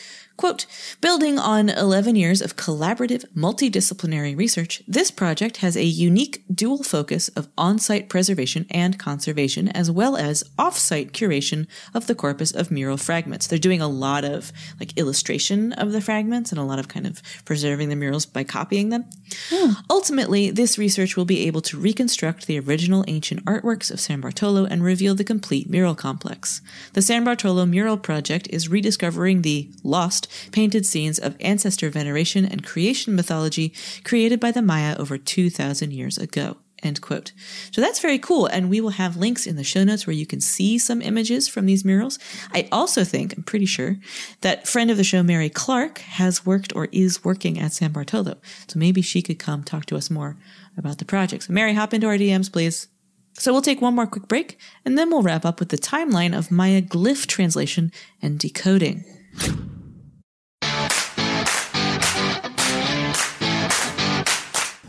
quote, 0.44 0.66
building 1.00 1.40
on 1.40 1.70
11 1.70 2.18
years 2.18 2.42
of 2.42 2.58
collaborative 2.58 3.24
multidisciplinary 3.34 4.38
research, 4.38 4.84
this 4.86 5.10
project 5.10 5.56
has 5.58 5.78
a 5.78 5.86
unique 5.86 6.44
dual 6.54 6.84
focus 6.84 7.30
of 7.30 7.48
on-site 7.58 8.10
preservation 8.10 8.66
and 8.70 9.00
conservation, 9.00 9.70
as 9.70 9.90
well 9.90 10.18
as 10.18 10.44
off-site 10.60 11.14
curation 11.14 11.66
of 11.94 12.08
the 12.08 12.14
corpus 12.14 12.52
of 12.52 12.72
mural 12.72 12.98
fragments. 12.98 13.48
They're 13.48 13.58
doing 13.58 13.80
a 13.80 13.88
lot 13.88 14.26
of 14.26 14.52
like 14.82 14.98
illustration 14.98 15.72
of 15.72 15.94
the 15.94 16.02
fragments 16.02 16.52
and 16.52 16.60
a 16.60 16.66
lot 16.66 16.78
of 16.78 16.90
kind 16.90 17.08
of 17.08 17.22
preserving 17.46 17.88
the 17.88 17.96
murals 17.96 18.26
by 18.26 18.44
copying 18.44 18.90
them. 18.90 19.06
Hmm. 19.50 19.72
Ultimately, 19.90 20.52
this 20.52 20.78
research 20.78 21.16
will 21.16 21.24
be 21.24 21.48
able 21.48 21.62
to 21.62 21.80
reconstruct 21.80 22.48
the 22.48 22.60
original 22.60 23.06
ancient 23.08 23.46
artworks 23.46 23.90
of 23.90 24.02
San 24.02 24.20
Bartolo 24.20 24.66
and 24.66 24.84
reveal 24.84 25.16
the 25.16 25.24
complete 25.24 25.70
mural 25.70 25.96
complex. 25.96 26.60
The 26.92 27.02
San 27.02 27.24
Bartolo 27.24 27.66
Mural 27.66 27.96
Project 27.96 28.50
is 28.50 28.68
rediscovering 28.68 29.44
the 29.44 29.72
lost 29.84 30.28
painted 30.52 30.86
scenes 30.86 31.20
of 31.20 31.36
ancestor 31.40 31.90
veneration 31.90 32.46
and 32.46 32.66
creation 32.66 33.16
mythology 33.16 33.74
created 34.04 34.40
by 34.40 34.52
the 34.52 34.62
Maya 34.62 34.96
over 34.98 35.18
2,000 35.18 35.92
years 35.92 36.18
ago. 36.18 36.58
End 36.84 37.00
quote. 37.00 37.32
So 37.72 37.80
that's 37.80 38.00
very 38.00 38.20
cool. 38.20 38.46
And 38.46 38.70
we 38.70 38.82
will 38.82 38.90
have 38.92 39.16
links 39.16 39.48
in 39.48 39.56
the 39.56 39.64
show 39.64 39.86
notes 39.86 40.06
where 40.06 40.16
you 40.16 40.26
can 40.26 40.42
see 40.42 40.78
some 40.78 41.02
images 41.02 41.48
from 41.48 41.66
these 41.66 41.86
murals. 41.86 42.20
I 42.54 42.68
also 42.74 43.06
think, 43.06 43.38
I'm 43.38 43.44
pretty 43.44 43.66
sure, 43.66 43.96
that 44.42 44.68
friend 44.68 44.92
of 44.92 44.98
the 44.98 45.04
show, 45.04 45.24
Mary 45.24 45.50
Clark, 45.50 46.00
has 46.00 46.46
worked 46.46 46.76
or 46.76 46.90
is 46.92 47.24
working 47.24 47.58
at 47.58 47.72
San 47.72 47.94
Bartolo. 47.94 48.36
So 48.68 48.78
maybe 48.78 49.02
she 49.02 49.22
could 49.22 49.40
come 49.40 49.64
talk 49.64 49.86
to 49.88 49.96
us 49.96 50.10
more 50.10 50.36
about 50.78 50.98
the 50.98 51.06
project. 51.06 51.44
So 51.44 51.54
Mary, 51.54 51.74
hop 51.74 51.94
into 51.94 52.08
our 52.08 52.18
DMs, 52.18 52.52
please. 52.52 52.90
So 53.36 53.52
we'll 53.52 53.62
take 53.62 53.82
one 53.82 53.96
more 53.96 54.06
quick 54.06 54.28
break 54.28 54.60
and 54.86 54.98
then 54.98 55.10
we'll 55.10 55.24
wrap 55.24 55.46
up 55.46 55.60
with 55.60 55.70
the 55.70 55.78
timeline 55.78 56.38
of 56.38 56.52
Maya 56.52 56.82
glyph 56.82 57.26
translation 57.26 57.92
and 58.22 58.38
decoding. 58.38 59.06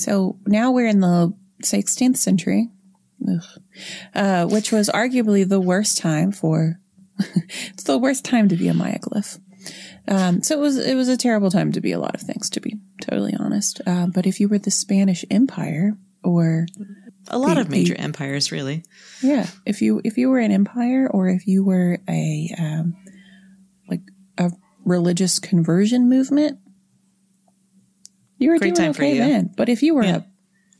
So 0.00 0.38
now 0.46 0.70
we're 0.72 0.86
in 0.88 1.00
the 1.00 1.34
16th 1.62 2.16
century, 2.16 2.68
uh, 4.14 4.46
which 4.46 4.72
was 4.72 4.88
arguably 4.88 5.48
the 5.48 5.60
worst 5.60 5.98
time 5.98 6.32
for, 6.32 6.78
it's 7.18 7.84
the 7.84 7.98
worst 7.98 8.24
time 8.24 8.48
to 8.48 8.56
be 8.56 8.68
a 8.68 8.74
Maya 8.74 8.98
glyph. 8.98 9.38
Um, 10.08 10.42
so 10.42 10.54
it 10.58 10.60
was, 10.60 10.78
it 10.78 10.94
was 10.94 11.08
a 11.08 11.16
terrible 11.18 11.50
time 11.50 11.72
to 11.72 11.80
be 11.80 11.92
a 11.92 11.98
lot 12.00 12.14
of 12.14 12.22
things, 12.22 12.48
to 12.50 12.60
be 12.60 12.78
totally 13.02 13.34
honest. 13.38 13.80
Uh, 13.86 14.06
but 14.06 14.26
if 14.26 14.40
you 14.40 14.48
were 14.48 14.58
the 14.58 14.70
Spanish 14.70 15.24
Empire 15.30 15.96
or, 16.24 16.66
A 17.28 17.38
lot 17.38 17.54
The- 17.56 17.60
of 17.62 17.68
major 17.70 17.94
the- 17.94 18.00
empires, 18.00 18.50
really. 18.50 18.84
yeah, 19.22 19.46
if 19.66 19.82
you, 19.82 20.00
if 20.04 20.16
you 20.16 20.30
were 20.30 20.38
an 20.38 20.50
empire 20.50 21.08
or 21.10 21.28
if 21.28 21.46
you 21.46 21.62
were 21.62 21.98
a, 22.08 22.54
um, 22.58 22.96
like 23.88 24.00
a 24.38 24.50
religious 24.84 25.38
conversion 25.38 26.08
movement, 26.08 26.58
you 28.40 28.50
were 28.50 28.58
Great 28.58 28.74
doing 28.74 28.86
time 28.86 28.92
for 28.94 29.02
okay 29.02 29.18
then. 29.18 29.54
But 29.56 29.68
if 29.68 29.82
you 29.84 29.94
were 29.94 30.02
Yeah. 30.04 30.16
a 30.16 30.22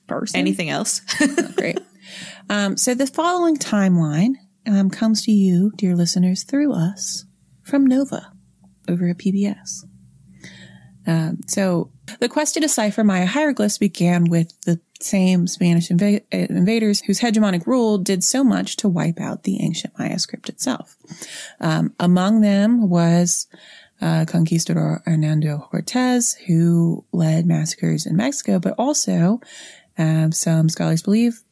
person, 0.08 0.40
Anything 0.40 0.68
else? 0.70 1.00
Great. 1.56 1.78
Um, 2.48 2.76
so 2.76 2.94
the 2.94 3.06
following 3.06 3.56
timeline 3.56 4.32
um, 4.66 4.90
comes 4.90 5.24
to 5.26 5.30
you, 5.32 5.70
dear 5.76 5.94
listeners, 5.94 6.42
through 6.42 6.72
us 6.72 7.24
from 7.62 7.86
Nova 7.86 8.32
over 8.88 9.08
at 9.08 9.18
PBS. 9.18 9.84
Um, 11.06 11.38
so 11.46 11.90
the 12.20 12.28
quest 12.28 12.54
to 12.54 12.60
decipher 12.60 13.02
Maya 13.04 13.26
hieroglyphs 13.26 13.78
began 13.78 14.24
with 14.24 14.52
the 14.62 14.80
same 15.00 15.46
Spanish 15.46 15.88
inva- 15.88 16.22
uh, 16.32 16.36
invaders 16.54 17.00
whose 17.00 17.20
hegemonic 17.20 17.66
rule 17.66 17.96
did 17.98 18.22
so 18.22 18.44
much 18.44 18.76
to 18.76 18.88
wipe 18.88 19.18
out 19.18 19.44
the 19.44 19.62
ancient 19.62 19.98
Maya 19.98 20.18
script 20.18 20.48
itself. 20.50 20.96
Um, 21.60 21.94
among 21.98 22.42
them 22.42 22.90
was 22.90 23.46
uh, 24.00 24.24
conquistador 24.26 25.02
Hernando 25.04 25.58
Cortez, 25.58 26.34
who 26.46 27.04
led 27.12 27.46
massacres 27.46 28.06
in 28.06 28.16
Mexico, 28.16 28.58
but 28.58 28.74
also 28.78 29.40
um, 29.98 30.32
some 30.32 30.68
scholars 30.68 31.02
believe 31.02 31.42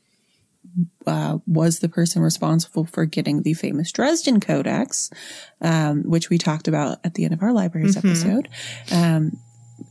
uh, 1.07 1.39
was 1.47 1.81
the 1.81 1.89
person 1.89 2.23
responsible 2.23 2.85
for 2.85 3.05
getting 3.05 3.43
the 3.43 3.55
famous 3.55 3.91
Dresden 3.91 4.41
Codex, 4.41 5.11
um, 5.61 6.03
which 6.05 6.31
we 6.31 6.39
talked 6.39 6.69
about 6.69 6.99
at 7.05 7.15
the 7.15 7.25
end 7.25 7.35
of 7.35 7.43
our 7.43 7.53
libraries 7.53 7.97
episode. 7.97 8.49
Um, 8.93 9.39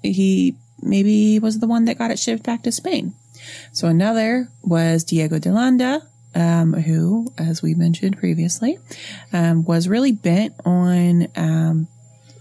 he 0.04 0.56
maybe 0.82 1.40
was 1.40 1.60
the 1.60 1.68
one 1.68 1.86
that 1.86 1.98
got 1.98 2.12
it 2.12 2.20
shipped 2.20 2.44
back 2.44 2.64
to 2.64 2.72
Spain. 2.72 3.14
So 3.72 3.88
another 3.88 4.50
was 4.64 5.04
Diego 5.04 5.40
de 5.40 5.52
Landa, 5.52 6.02
um, 6.36 6.74
who, 6.74 7.28
as 7.38 7.62
we 7.62 7.74
mentioned 7.74 8.18
previously, 8.18 8.78
um, 9.34 9.64
was 9.64 9.88
really 9.88 10.12
bent 10.12 10.54
on 10.66 11.28
um, 11.36 11.88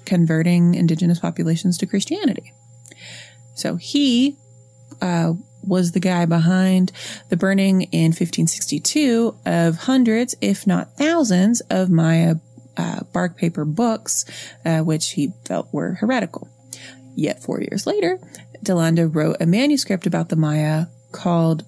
converting 0.07 0.75
indigenous 0.75 1.19
populations 1.19 1.77
to 1.79 1.87
Christianity. 1.87 2.53
So 3.55 3.77
he 3.77 4.37
uh, 5.01 5.35
was 5.63 5.93
the 5.93 6.01
guy 6.01 6.27
behind 6.27 6.93
the 7.29 7.37
burning 7.37 7.83
in 7.83 8.13
1562 8.13 9.37
of 9.45 9.77
hundreds, 9.79 10.35
if 10.41 10.67
not 10.67 10.97
thousands, 10.97 11.61
of 11.63 11.91
Maya 11.91 12.37
uh, 12.77 13.01
bark 13.13 13.37
paper 13.37 13.65
books, 13.65 14.25
uh, 14.65 14.81
which 14.81 15.13
he 15.13 15.33
felt 15.45 15.69
were 15.73 15.95
heretical. 15.95 16.49
Yet 17.15 17.43
four 17.43 17.61
years 17.61 17.87
later, 17.87 18.19
de 18.63 18.75
Landa 18.75 19.09
wrote 19.09 19.37
a 19.41 19.47
manuscript 19.47 20.07
about 20.07 20.29
the 20.29 20.37
Maya 20.37 20.87
called 21.13 21.65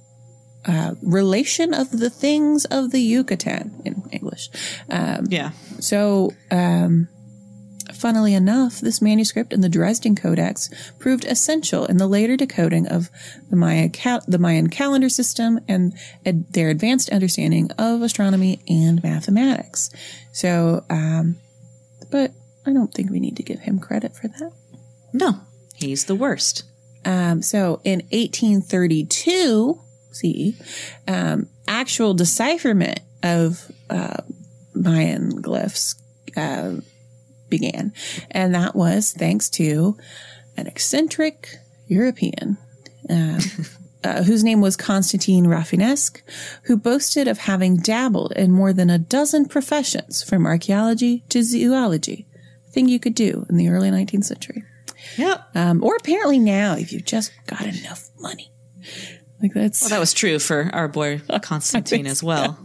uh, 0.66 0.94
Relation 1.02 1.72
of 1.72 1.90
the 1.90 2.10
Things 2.10 2.66
of 2.66 2.90
the 2.90 3.00
Yucatan 3.00 3.80
in 3.84 4.02
English. 4.12 4.50
Um, 4.90 5.26
yeah. 5.28 5.52
so, 5.80 6.32
um, 6.50 7.08
funnily 7.94 8.34
enough, 8.34 8.80
this 8.80 9.02
manuscript 9.02 9.52
in 9.52 9.60
the 9.60 9.68
Dresden 9.68 10.14
Codex 10.14 10.70
proved 10.98 11.24
essential 11.24 11.84
in 11.86 11.96
the 11.96 12.06
later 12.06 12.36
decoding 12.36 12.86
of 12.86 13.10
the 13.50 13.56
Maya 13.56 13.88
cal- 13.88 14.22
the 14.26 14.38
Mayan 14.38 14.68
calendar 14.68 15.08
system 15.08 15.60
and 15.68 15.94
ad- 16.24 16.52
their 16.52 16.70
advanced 16.70 17.10
understanding 17.10 17.70
of 17.78 18.02
astronomy 18.02 18.60
and 18.68 19.02
mathematics. 19.02 19.90
So, 20.32 20.84
um, 20.90 21.36
but 22.10 22.32
I 22.66 22.72
don't 22.72 22.92
think 22.92 23.10
we 23.10 23.20
need 23.20 23.36
to 23.36 23.42
give 23.42 23.60
him 23.60 23.78
credit 23.78 24.14
for 24.16 24.28
that. 24.28 24.52
No, 25.12 25.40
he's 25.74 26.04
the 26.04 26.14
worst. 26.14 26.64
Um, 27.04 27.42
so 27.42 27.80
in 27.84 28.00
1832 28.10 29.80
CE, 30.12 30.52
um, 31.06 31.48
actual 31.66 32.14
decipherment 32.14 33.00
of 33.22 33.70
uh, 33.88 34.22
Mayan 34.74 35.42
glyphs 35.42 35.94
uh, 36.36 36.80
began. 37.48 37.92
And 38.30 38.54
that 38.54 38.74
was 38.74 39.12
thanks 39.12 39.48
to 39.50 39.96
an 40.56 40.66
eccentric 40.66 41.56
European. 41.86 42.58
Uh, 43.08 43.40
uh, 44.04 44.22
whose 44.22 44.44
name 44.44 44.60
was 44.60 44.76
Constantine 44.76 45.46
Rafinesque, 45.46 46.22
who 46.64 46.76
boasted 46.76 47.26
of 47.26 47.38
having 47.38 47.76
dabbled 47.76 48.32
in 48.32 48.52
more 48.52 48.72
than 48.72 48.90
a 48.90 48.98
dozen 48.98 49.46
professions 49.46 50.22
from 50.22 50.46
archaeology 50.46 51.24
to 51.30 51.42
zoology, 51.42 52.26
thing 52.70 52.88
you 52.88 53.00
could 53.00 53.14
do 53.14 53.44
in 53.48 53.56
the 53.56 53.68
early 53.68 53.90
19th 53.90 54.24
century. 54.24 54.64
Yep. 55.16 55.56
Um, 55.56 55.82
or 55.82 55.96
apparently 55.96 56.38
now, 56.38 56.74
if 56.74 56.92
you've 56.92 57.04
just 57.04 57.32
got 57.46 57.62
enough 57.62 58.08
money. 58.20 58.52
Like 59.42 59.54
that's 59.54 59.82
Well, 59.82 59.90
that 59.90 60.00
was 60.00 60.12
true 60.12 60.38
for 60.38 60.70
our 60.72 60.88
boy 60.88 61.20
Constantine 61.42 62.06
as 62.06 62.22
well. 62.22 62.58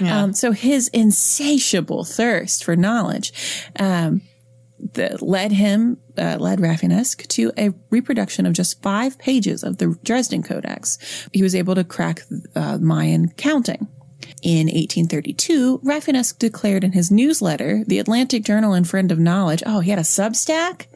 Yeah. 0.00 0.22
Um, 0.22 0.32
so 0.34 0.52
his 0.52 0.88
insatiable 0.88 2.04
thirst 2.04 2.64
for 2.64 2.76
knowledge 2.76 3.32
um, 3.78 4.22
that 4.94 5.22
led 5.22 5.52
him, 5.52 5.98
uh, 6.18 6.36
led 6.38 6.58
Rafinesque 6.58 7.26
to 7.28 7.52
a 7.56 7.70
reproduction 7.90 8.46
of 8.46 8.52
just 8.52 8.82
five 8.82 9.18
pages 9.18 9.62
of 9.62 9.78
the 9.78 9.98
Dresden 10.02 10.42
Codex. 10.42 10.98
He 11.32 11.42
was 11.42 11.54
able 11.54 11.74
to 11.74 11.84
crack 11.84 12.22
uh, 12.54 12.78
Mayan 12.78 13.30
counting. 13.30 13.88
In 14.42 14.66
1832, 14.66 15.80
Rafinesque 15.84 16.38
declared 16.38 16.82
in 16.82 16.92
his 16.92 17.12
newsletter, 17.12 17.84
the 17.86 18.00
Atlantic 18.00 18.44
Journal 18.44 18.72
and 18.72 18.88
Friend 18.88 19.10
of 19.12 19.18
Knowledge, 19.18 19.62
oh, 19.66 19.80
he 19.80 19.90
had 19.90 20.00
a 20.00 20.02
Substack? 20.02 20.86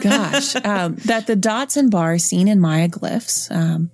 Gosh, 0.00 0.56
um, 0.56 0.96
that 1.06 1.26
the 1.26 1.36
dots 1.36 1.76
and 1.76 1.90
bars 1.90 2.24
seen 2.24 2.48
in 2.48 2.60
Maya 2.60 2.88
glyphs 2.88 3.50
um, 3.50 3.90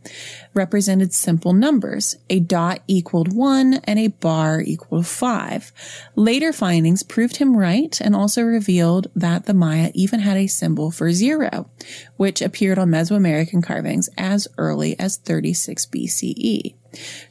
represented 0.52 1.12
simple 1.12 1.52
numbers. 1.52 2.16
A 2.28 2.40
dot 2.40 2.80
equaled 2.88 3.32
one 3.32 3.74
and 3.84 3.98
a 3.98 4.08
bar 4.08 4.60
equaled 4.60 5.06
five. 5.06 5.72
Later 6.16 6.52
findings 6.52 7.02
proved 7.02 7.36
him 7.36 7.56
right 7.56 8.00
and 8.00 8.16
also 8.16 8.42
revealed 8.42 9.08
that 9.14 9.46
the 9.46 9.54
Maya 9.54 9.90
even 9.94 10.20
had 10.20 10.36
a 10.36 10.46
symbol 10.46 10.90
for 10.90 11.12
zero, 11.12 11.70
which 12.16 12.42
appeared 12.42 12.78
on 12.78 12.90
Mesoamerican 12.90 13.62
carvings 13.62 14.08
as 14.18 14.48
early 14.58 14.98
as 14.98 15.16
36 15.18 15.86
BCE. 15.86 16.74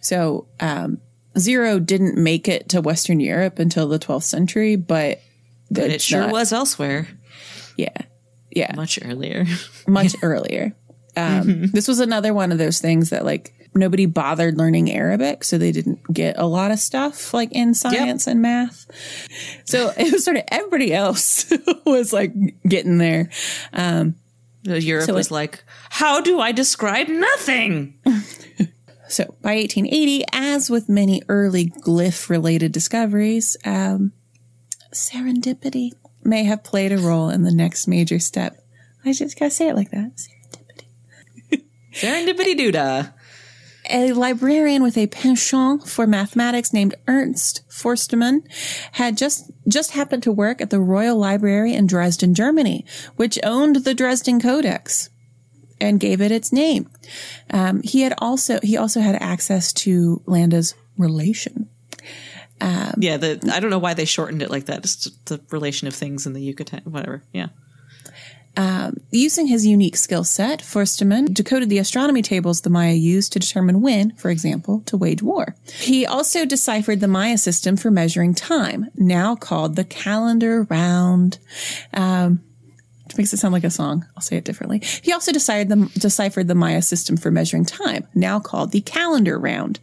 So, 0.02 0.48
um, 0.60 1.00
zero 1.38 1.80
didn't 1.80 2.18
make 2.18 2.48
it 2.48 2.70
to 2.70 2.82
Western 2.82 3.20
Europe 3.20 3.60
until 3.60 3.88
the 3.88 4.00
12th 4.00 4.24
century, 4.24 4.76
but 4.76 5.20
but 5.72 5.90
it 5.90 6.02
sure 6.02 6.22
not- 6.22 6.32
was 6.32 6.54
elsewhere 6.54 7.08
Yeah. 7.78 7.90
Yeah 8.56 8.74
much 8.76 9.00
earlier. 9.04 9.46
much 9.88 10.16
earlier. 10.22 10.76
Um, 11.16 11.68
this 11.68 11.88
was 11.88 12.00
another 12.00 12.34
one 12.34 12.52
of 12.52 12.58
those 12.58 12.80
things 12.80 13.12
that 13.12 13.24
like 13.24 13.54
nobody 13.76 14.06
bothered 14.06 14.58
learning 14.58 14.92
Arabic, 14.92 15.44
so 15.44 15.58
they 15.58 15.72
didn't 15.72 16.02
get 16.12 16.38
a 16.38 16.46
lot 16.46 16.72
of 16.72 16.80
stuff 16.80 17.34
like 17.34 17.52
in 17.52 17.74
science 17.74 18.28
and 18.28 18.42
math. 18.42 18.88
So 19.66 19.92
it 19.98 20.12
was 20.12 20.24
sort 20.24 20.38
of 20.38 20.44
everybody 20.48 20.94
else 20.94 21.52
was 21.86 22.14
like 22.14 22.34
getting 22.68 22.98
there. 22.98 23.30
Um, 23.74 24.16
Europe 24.64 25.06
So 25.06 25.14
was 25.14 25.30
like, 25.30 25.64
how 25.90 26.22
do 26.22 26.40
I 26.40 26.52
describe 26.52 27.10
nothing? 27.10 27.96
so 29.10 29.26
by 29.42 29.56
1880, 29.56 30.24
as 30.32 30.70
with 30.70 30.88
many 30.88 31.22
early 31.28 31.68
glyph 31.68 32.30
related 32.30 32.72
discoveries, 32.72 33.58
um, 33.66 34.14
serendipity 34.94 35.92
may 36.26 36.44
have 36.44 36.64
played 36.64 36.92
a 36.92 36.98
role 36.98 37.30
in 37.30 37.44
the 37.44 37.54
next 37.54 37.88
major 37.88 38.20
step. 38.20 38.58
I 39.06 39.14
just 39.14 39.38
gotta 39.38 39.52
say 39.52 39.70
it 39.70 39.76
like 39.76 39.92
that. 39.92 40.12
Serendipity. 40.16 41.64
Serendipity 41.94 42.56
doodah. 42.58 43.14
a 43.90 44.14
librarian 44.14 44.82
with 44.82 44.98
a 44.98 45.08
penchant 45.08 45.88
for 45.88 46.08
mathematics 46.08 46.72
named 46.74 46.96
Ernst 47.08 47.64
Forstemann 47.70 48.42
had 48.94 49.18
just 49.18 49.52
just 49.68 49.92
happened 49.92 50.24
to 50.24 50.32
work 50.32 50.62
at 50.62 50.70
the 50.70 50.80
Royal 50.80 51.18
Library 51.18 51.74
in 51.74 51.88
Dresden, 51.88 52.34
Germany, 52.34 52.86
which 53.16 53.38
owned 53.44 53.78
the 53.78 53.94
Dresden 53.94 54.40
Codex 54.40 55.10
and 55.82 56.00
gave 56.00 56.22
it 56.22 56.32
its 56.32 56.54
name. 56.54 56.90
Um, 57.52 57.82
he 57.84 58.02
had 58.02 58.14
also 58.20 58.60
he 58.64 58.78
also 58.78 59.02
had 59.02 59.16
access 59.22 59.74
to 59.74 60.22
Landa's 60.26 60.76
relation. 60.98 61.70
Yeah, 62.98 63.18
the 63.18 63.52
I 63.52 63.60
don't 63.60 63.70
know 63.70 63.80
why 63.80 63.94
they 63.94 64.06
shortened 64.06 64.42
it 64.42 64.50
like 64.50 64.66
that. 64.66 64.82
Just 64.84 65.26
the 65.26 65.42
relation 65.50 65.88
of 65.88 65.94
things 65.94 66.26
in 66.26 66.34
the 66.34 66.42
Yucatan, 66.42 66.82
whatever. 66.86 67.24
Yeah. 67.34 67.48
Using 69.12 69.48
his 69.48 69.66
unique 69.66 69.96
skill 69.96 70.24
set, 70.24 70.62
Forstemann 70.62 71.34
decoded 71.34 71.70
the 71.70 71.78
astronomy 71.78 72.22
tables 72.22 72.62
the 72.62 72.70
Maya 72.70 72.94
used 72.94 73.34
to 73.34 73.40
determine 73.40 73.82
when, 73.82 74.16
for 74.16 74.30
example, 74.30 74.82
to 74.88 74.98
wage 74.98 75.22
war. 75.22 75.56
He 75.72 76.06
also 76.06 76.46
deciphered 76.46 77.00
the 77.00 77.08
Maya 77.08 77.38
system 77.38 77.78
for 77.78 77.92
measuring 77.92 78.34
time, 78.34 78.90
now 78.96 79.36
called 79.36 79.76
the 79.76 79.84
calendar 79.84 80.64
round. 80.64 81.38
Um, 81.94 82.44
makes 83.18 83.34
it 83.34 83.38
sound 83.38 83.54
like 83.54 83.64
a 83.64 83.70
song. 83.70 84.06
I'll 84.16 84.22
say 84.22 84.38
it 84.38 84.46
differently. 84.46 84.82
He 85.02 85.12
also 85.12 85.32
the, 85.32 85.92
deciphered 85.98 86.48
the 86.48 86.56
Maya 86.56 86.82
system 86.82 87.18
for 87.18 87.32
measuring 87.32 87.66
time, 87.66 88.08
now 88.14 88.40
called 88.40 88.72
the 88.72 88.82
calendar 88.82 89.40
round. 89.40 89.80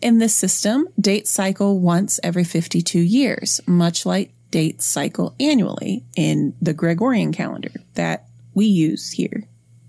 In 0.00 0.18
this 0.18 0.34
system, 0.34 0.88
dates 1.00 1.30
cycle 1.30 1.80
once 1.80 2.20
every 2.22 2.44
52 2.44 2.98
years, 2.98 3.60
much 3.66 4.06
like 4.06 4.32
dates 4.50 4.84
cycle 4.84 5.34
annually 5.38 6.04
in 6.16 6.54
the 6.60 6.72
Gregorian 6.72 7.32
calendar 7.32 7.72
that 7.94 8.26
we 8.54 8.66
use 8.66 9.12
here 9.12 9.44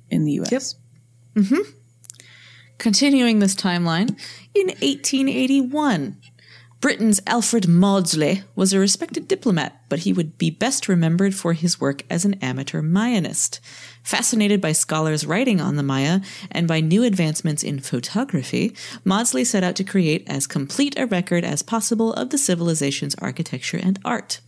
in 0.09 0.25
the 0.25 0.33
US. 0.33 0.51
Yep. 0.51 1.45
Mm-hmm. 1.45 1.71
Continuing 2.77 3.39
this 3.39 3.55
timeline, 3.55 4.17
in 4.55 4.67
1881, 4.67 6.17
Britain's 6.81 7.21
Alfred 7.27 7.65
Maudslay 7.65 8.43
was 8.55 8.73
a 8.73 8.79
respected 8.79 9.27
diplomat, 9.27 9.83
but 9.87 9.99
he 9.99 10.11
would 10.11 10.39
be 10.39 10.49
best 10.49 10.89
remembered 10.89 11.35
for 11.35 11.53
his 11.53 11.79
work 11.79 12.01
as 12.09 12.25
an 12.25 12.33
amateur 12.41 12.81
Mayanist. 12.81 13.59
Fascinated 14.01 14.59
by 14.59 14.71
scholars 14.71 15.23
writing 15.23 15.61
on 15.61 15.75
the 15.75 15.83
Maya 15.83 16.21
and 16.49 16.67
by 16.67 16.79
new 16.79 17.03
advancements 17.03 17.61
in 17.61 17.81
photography, 17.81 18.75
Maudslay 19.05 19.45
set 19.45 19.63
out 19.63 19.75
to 19.75 19.83
create 19.83 20.23
as 20.27 20.47
complete 20.47 20.97
a 20.97 21.05
record 21.05 21.43
as 21.43 21.61
possible 21.61 22.13
of 22.13 22.31
the 22.31 22.39
civilization's 22.39 23.13
architecture 23.19 23.77
and 23.77 23.99
art. 24.03 24.39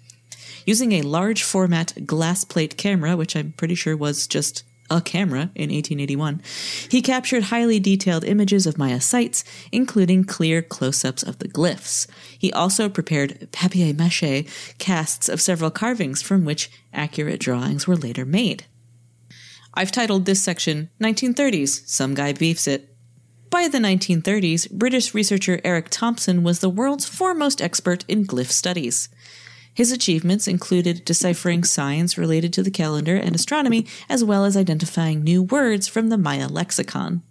Using 0.66 0.94
a 0.94 1.04
large 1.04 1.44
format 1.44 2.08
glass 2.08 2.44
plate 2.44 2.78
camera, 2.78 3.16
which 3.16 3.36
I'm 3.36 3.52
pretty 3.52 3.76
sure 3.76 3.96
was 3.96 4.26
just 4.26 4.64
a 4.90 5.02
camera 5.02 5.52
in 5.56 5.70
1881, 5.70 6.42
he 6.90 7.02
captured 7.02 7.44
highly 7.44 7.80
detailed 7.80 8.24
images 8.24 8.68
of 8.68 8.78
Maya 8.78 9.02
sites, 9.02 9.44
including 9.72 10.24
clear 10.24 10.62
close 10.62 11.04
ups 11.04 11.24
of 11.24 11.40
the 11.40 11.48
glyphs. 11.48 12.08
He 12.38 12.52
also 12.54 12.90
prepared 12.90 13.50
papier 13.52 13.94
mache 13.94 14.46
casts 14.78 15.30
of 15.30 15.42
several 15.42 15.72
carvings 15.72 16.22
from 16.22 16.46
which 16.46 16.70
accurate 16.94 17.40
drawings 17.40 17.88
were 17.88 17.98
later 17.98 18.26
made. 18.26 18.66
I've 19.74 19.92
titled 19.92 20.26
this 20.26 20.44
section 20.44 20.90
1930s 21.02 21.88
Some 21.88 22.14
Guy 22.14 22.34
Beefs 22.34 22.68
It. 22.68 22.90
By 23.50 23.68
the 23.68 23.80
1930s, 23.80 24.72
British 24.72 25.14
researcher 25.14 25.60
Eric 25.64 25.90
Thompson 25.90 26.44
was 26.44 26.60
the 26.60 26.70
world's 26.70 27.06
foremost 27.06 27.62
expert 27.62 28.04
in 28.08 28.26
glyph 28.26 28.52
studies. 28.52 29.10
His 29.74 29.92
achievements 29.92 30.48
included 30.48 31.06
deciphering 31.06 31.64
signs 31.64 32.18
related 32.18 32.54
to 32.54 32.64
the 32.64 32.72
calendar 32.72 33.16
and 33.16 33.36
astronomy, 33.36 33.88
as 34.08 34.24
well 34.24 34.46
as 34.46 34.56
identifying 34.56 35.24
new 35.24 35.42
words 35.42 35.88
from 35.88 36.10
the 36.10 36.18
Maya 36.18 36.48
lexicon. 36.48 37.24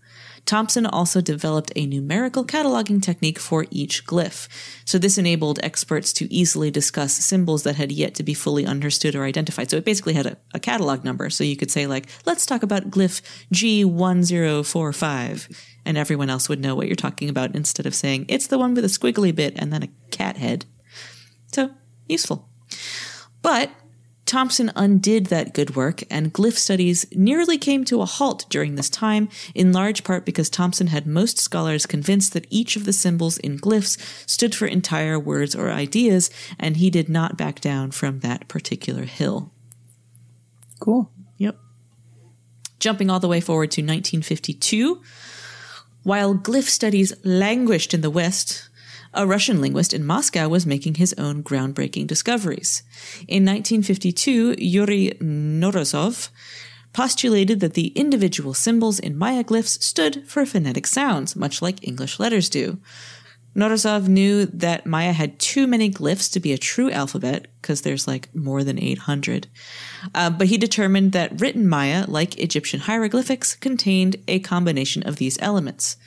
Thompson 0.44 0.86
also 0.86 1.20
developed 1.20 1.70
a 1.76 1.86
numerical 1.86 2.44
cataloging 2.44 3.00
technique 3.00 3.38
for 3.38 3.66
each 3.70 4.04
glyph. 4.04 4.48
So 4.84 4.98
this 4.98 5.16
enabled 5.16 5.60
experts 5.62 6.12
to 6.14 6.32
easily 6.32 6.70
discuss 6.70 7.12
symbols 7.12 7.62
that 7.62 7.76
had 7.76 7.92
yet 7.92 8.14
to 8.16 8.24
be 8.24 8.34
fully 8.34 8.66
understood 8.66 9.14
or 9.14 9.24
identified. 9.24 9.70
So 9.70 9.76
it 9.76 9.84
basically 9.84 10.14
had 10.14 10.26
a, 10.26 10.36
a 10.52 10.60
catalog 10.60 11.04
number. 11.04 11.30
So 11.30 11.44
you 11.44 11.56
could 11.56 11.70
say 11.70 11.86
like, 11.86 12.06
let's 12.26 12.44
talk 12.44 12.64
about 12.64 12.90
glyph 12.90 13.22
G1045 13.54 15.56
and 15.84 15.96
everyone 15.96 16.30
else 16.30 16.48
would 16.48 16.60
know 16.60 16.74
what 16.74 16.88
you're 16.88 16.96
talking 16.96 17.28
about 17.28 17.54
instead 17.54 17.86
of 17.86 17.94
saying 17.94 18.26
it's 18.28 18.48
the 18.48 18.58
one 18.58 18.74
with 18.74 18.84
a 18.84 18.88
squiggly 18.88 19.34
bit 19.34 19.54
and 19.56 19.72
then 19.72 19.84
a 19.84 19.88
cat 20.10 20.36
head. 20.36 20.66
So 21.52 21.70
useful. 22.12 22.48
But 23.42 23.70
Thompson 24.24 24.72
undid 24.74 25.26
that 25.26 25.52
good 25.52 25.76
work, 25.76 26.04
and 26.08 26.32
glyph 26.32 26.56
studies 26.56 27.04
nearly 27.12 27.58
came 27.58 27.84
to 27.84 28.00
a 28.00 28.06
halt 28.06 28.46
during 28.48 28.76
this 28.76 28.88
time, 28.88 29.28
in 29.54 29.72
large 29.72 30.04
part 30.04 30.24
because 30.24 30.48
Thompson 30.48 30.86
had 30.86 31.06
most 31.06 31.38
scholars 31.38 31.84
convinced 31.84 32.32
that 32.32 32.46
each 32.48 32.76
of 32.76 32.84
the 32.86 32.94
symbols 32.94 33.36
in 33.38 33.58
glyphs 33.58 33.98
stood 34.26 34.54
for 34.54 34.66
entire 34.66 35.18
words 35.18 35.54
or 35.54 35.70
ideas, 35.70 36.30
and 36.58 36.78
he 36.78 36.88
did 36.88 37.10
not 37.10 37.36
back 37.36 37.60
down 37.60 37.90
from 37.90 38.20
that 38.20 38.48
particular 38.48 39.04
hill. 39.04 39.52
Cool. 40.80 41.10
Yep. 41.36 41.58
Jumping 42.80 43.10
all 43.10 43.20
the 43.20 43.28
way 43.28 43.40
forward 43.40 43.70
to 43.72 43.82
1952, 43.82 45.02
while 46.04 46.34
glyph 46.34 46.70
studies 46.70 47.12
languished 47.22 47.92
in 47.92 48.00
the 48.00 48.08
West, 48.08 48.70
A 49.14 49.26
Russian 49.26 49.60
linguist 49.60 49.92
in 49.92 50.06
Moscow 50.06 50.48
was 50.48 50.64
making 50.64 50.94
his 50.94 51.14
own 51.18 51.42
groundbreaking 51.42 52.06
discoveries. 52.06 52.82
In 53.28 53.44
1952, 53.44 54.56
Yuri 54.58 55.12
Knorozov 55.20 56.30
postulated 56.94 57.60
that 57.60 57.74
the 57.74 57.88
individual 57.88 58.54
symbols 58.54 58.98
in 58.98 59.16
Maya 59.16 59.44
glyphs 59.44 59.82
stood 59.82 60.26
for 60.26 60.46
phonetic 60.46 60.86
sounds, 60.86 61.36
much 61.36 61.60
like 61.60 61.86
English 61.86 62.18
letters 62.18 62.48
do. 62.48 62.78
Knorozov 63.54 64.08
knew 64.08 64.46
that 64.46 64.86
Maya 64.86 65.12
had 65.12 65.38
too 65.38 65.66
many 65.66 65.90
glyphs 65.90 66.32
to 66.32 66.40
be 66.40 66.52
a 66.52 66.58
true 66.58 66.90
alphabet, 66.90 67.48
because 67.60 67.82
there's 67.82 68.08
like 68.08 68.34
more 68.34 68.64
than 68.64 68.78
800. 68.78 69.46
Uh, 70.14 70.30
but 70.30 70.46
he 70.46 70.56
determined 70.56 71.12
that 71.12 71.38
written 71.38 71.68
Maya, 71.68 72.06
like 72.08 72.38
Egyptian 72.38 72.80
hieroglyphics, 72.80 73.54
contained 73.54 74.16
a 74.26 74.38
combination 74.38 75.02
of 75.02 75.16
these 75.16 75.38
elements. 75.42 75.98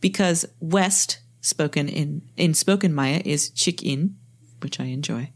Because 0.00 0.46
West, 0.60 1.18
spoken 1.44 1.88
in, 1.88 2.22
in 2.36 2.54
spoken 2.54 2.92
Maya, 2.92 3.20
is 3.24 3.50
chikin, 3.50 4.16
which 4.60 4.80
I 4.80 4.84
enjoy, 4.84 5.32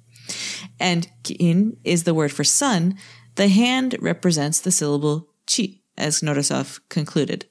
and 0.81 1.11
kin 1.23 1.77
is 1.85 2.05
the 2.05 2.15
word 2.15 2.33
for 2.33 2.45
sun, 2.45 2.97
the 3.37 3.49
hand 3.49 3.97
represents 4.01 4.61
the 4.61 4.71
syllable 4.71 5.29
chi, 5.47 5.81
as 5.97 6.21
Knorozov 6.21 6.81
concluded. 6.89 7.47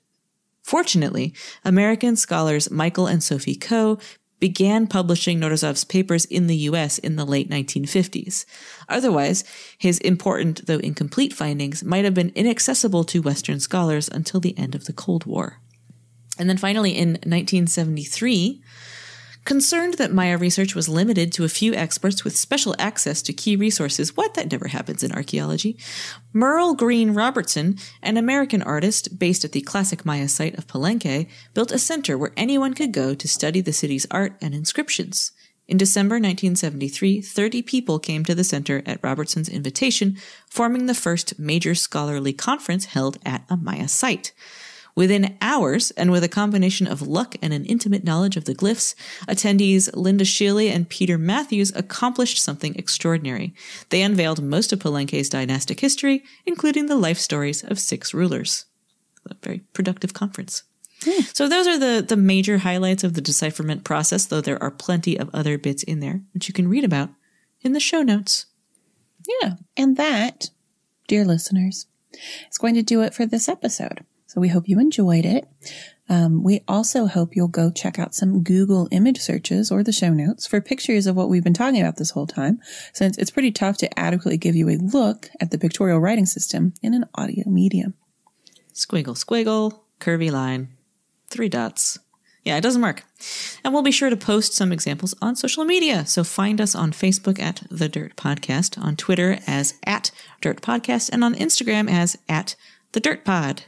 Fortunately, 0.64 1.34
American 1.64 2.16
scholars 2.16 2.70
Michael 2.70 3.08
and 3.08 3.24
Sophie 3.24 3.56
Coe 3.56 4.00
began 4.40 4.86
publishing 4.86 5.40
Knorozov's 5.40 5.84
papers 5.84 6.26
in 6.26 6.48
the 6.48 6.58
US 6.58 6.98
in 6.98 7.16
the 7.16 7.26
late 7.26 7.50
1950s. 7.50 8.46
Otherwise, 8.88 9.44
his 9.78 9.98
important, 10.00 10.68
though 10.68 10.78
incomplete 10.78 11.34
findings 11.34 11.84
might 11.84 12.06
have 12.06 12.14
been 12.14 12.32
inaccessible 12.36 13.04
to 13.06 13.22
Western 13.22 13.60
scholars 13.60 14.10
until 14.10 14.40
the 14.40 14.58
end 14.58 14.76
of 14.76 14.86
the 14.86 14.94
Cold 14.94 15.26
War. 15.26 15.62
And 16.40 16.50
then 16.50 16.58
finally, 16.58 16.92
in 16.92 17.14
1973, 17.26 18.62
Concerned 19.48 19.94
that 19.94 20.12
Maya 20.12 20.38
research 20.38 20.76
was 20.76 20.90
limited 20.90 21.32
to 21.32 21.46
a 21.46 21.48
few 21.48 21.74
experts 21.74 22.26
with 22.26 22.36
special 22.36 22.76
access 22.78 23.22
to 23.22 23.32
key 23.32 23.56
resources, 23.56 24.18
what 24.18 24.34
that 24.34 24.52
never 24.52 24.68
happens 24.68 25.04
in 25.04 25.14
archaeology, 25.14 25.78
Merle 26.34 26.74
Greene 26.74 27.14
Robertson, 27.14 27.78
an 28.04 28.18
American 28.18 28.62
artist 28.62 29.18
based 29.18 29.46
at 29.46 29.54
the 29.54 29.62
classic 29.62 30.06
Maya 30.06 30.28
site 30.28 30.58
of 30.58 30.68
Palenque, 30.68 31.30
built 31.54 31.72
a 31.72 31.80
center 31.80 32.18
where 32.18 32.34
anyone 32.36 32.74
could 32.74 32.92
go 32.92 33.16
to 33.16 33.26
study 33.26 33.62
the 33.62 33.72
city's 33.72 34.06
art 34.12 34.36
and 34.42 34.54
inscriptions. 34.54 35.32
In 35.66 35.78
December 35.78 36.16
1973, 36.16 37.22
30 37.22 37.62
people 37.62 38.00
came 38.00 38.26
to 38.26 38.36
the 38.36 38.44
center 38.44 38.84
at 38.86 39.00
Robertson's 39.02 39.48
invitation, 39.48 40.18
forming 40.50 40.88
the 40.88 40.94
first 40.94 41.40
major 41.40 41.74
scholarly 41.74 42.34
conference 42.34 42.84
held 42.84 43.18
at 43.26 43.46
a 43.50 43.56
Maya 43.56 43.88
site. 43.88 44.34
Within 44.98 45.38
hours, 45.42 45.92
and 45.92 46.10
with 46.10 46.24
a 46.24 46.28
combination 46.28 46.88
of 46.88 47.08
luck 47.08 47.36
and 47.40 47.54
an 47.54 47.66
intimate 47.66 48.04
knowledge 48.04 48.36
of 48.36 48.46
the 48.46 48.56
glyphs, 48.56 48.96
attendees 49.28 49.96
Linda 49.96 50.24
Schele 50.24 50.72
and 50.74 50.90
Peter 50.90 51.20
Matthews 51.20 51.72
accomplished 51.76 52.40
something 52.40 52.74
extraordinary. 52.74 53.54
They 53.90 54.02
unveiled 54.02 54.42
most 54.42 54.74
of 54.74 54.80
Palenque's 54.80 55.30
dynastic 55.30 55.82
history, 55.82 56.24
including 56.48 56.88
the 56.88 56.96
life 56.96 57.20
stories 57.20 57.64
of 57.64 57.78
six 57.78 58.12
rulers. 58.12 58.66
A 59.30 59.36
very 59.44 59.60
productive 59.72 60.16
conference. 60.16 60.64
Hmm. 61.04 61.22
So 61.32 61.48
those 61.48 61.68
are 61.68 61.78
the, 61.78 62.02
the 62.02 62.18
major 62.18 62.58
highlights 62.58 63.04
of 63.04 63.14
the 63.14 63.22
decipherment 63.22 63.84
process, 63.84 64.26
though 64.26 64.42
there 64.42 64.62
are 64.64 64.72
plenty 64.72 65.16
of 65.16 65.30
other 65.32 65.60
bits 65.60 65.84
in 65.84 66.00
there 66.00 66.22
that 66.34 66.48
you 66.48 66.56
can 66.56 66.68
read 66.68 66.84
about 66.84 67.12
in 67.62 67.74
the 67.74 67.80
show 67.80 68.02
notes. 68.02 68.48
Yeah. 69.44 69.58
And 69.78 69.96
that, 69.98 70.50
dear 71.08 71.24
listeners, 71.24 71.86
is 72.50 72.58
going 72.58 72.74
to 72.74 72.82
do 72.82 73.04
it 73.04 73.14
for 73.14 73.28
this 73.28 73.48
episode. 73.48 74.04
So 74.28 74.42
we 74.42 74.50
hope 74.50 74.68
you 74.68 74.80
enjoyed 74.80 75.26
it. 75.26 75.48
Um, 76.10 76.44
we 76.44 76.62
also 76.68 77.06
hope 77.06 77.36
you'll 77.36 77.48
go 77.48 77.72
check 77.72 77.98
out 77.98 78.14
some 78.14 78.44
Google 78.44 78.88
image 78.92 79.20
searches 79.20 79.72
or 79.72 79.84
the 79.84 79.92
show 79.92 80.14
notes 80.14 80.46
for 80.46 80.62
pictures 80.62 81.08
of 81.08 81.16
what 81.16 81.30
we've 81.30 81.44
been 81.44 81.54
talking 81.54 81.82
about 81.82 81.98
this 81.98 82.12
whole 82.12 82.28
time, 82.28 82.60
since 82.94 83.18
it's 83.18 83.32
pretty 83.32 83.52
tough 83.52 83.78
to 83.78 84.00
adequately 84.00 84.38
give 84.38 84.56
you 84.56 84.70
a 84.70 84.78
look 84.78 85.30
at 85.42 85.52
the 85.52 85.58
pictorial 85.58 86.00
writing 86.00 86.26
system 86.26 86.74
in 86.82 86.94
an 86.94 87.06
audio 87.16 87.50
medium. 87.50 87.94
Squiggle, 88.74 89.18
squiggle, 89.18 89.80
curvy 90.00 90.32
line, 90.32 90.70
three 91.30 91.50
dots. 91.50 92.00
Yeah, 92.44 92.56
it 92.56 92.62
doesn't 92.62 92.82
work. 92.82 93.04
And 93.64 93.74
we'll 93.74 93.84
be 93.84 93.92
sure 93.92 94.10
to 94.10 94.16
post 94.16 94.54
some 94.54 94.72
examples 94.72 95.14
on 95.22 95.36
social 95.36 95.66
media. 95.66 96.06
So 96.06 96.24
find 96.24 96.62
us 96.62 96.76
on 96.76 96.92
Facebook 96.92 97.40
at 97.40 97.64
The 97.70 97.90
Dirt 97.90 98.16
Podcast, 98.16 98.82
on 98.82 98.96
Twitter 98.96 99.40
as 99.46 99.74
at 99.86 100.12
Dirt 100.40 100.62
Podcast, 100.62 101.10
and 101.12 101.26
on 101.26 101.36
Instagram 101.36 101.92
as 101.92 102.18
at 102.30 102.56
The 102.94 103.02
Dirt 103.02 103.26
Pod. 103.26 103.64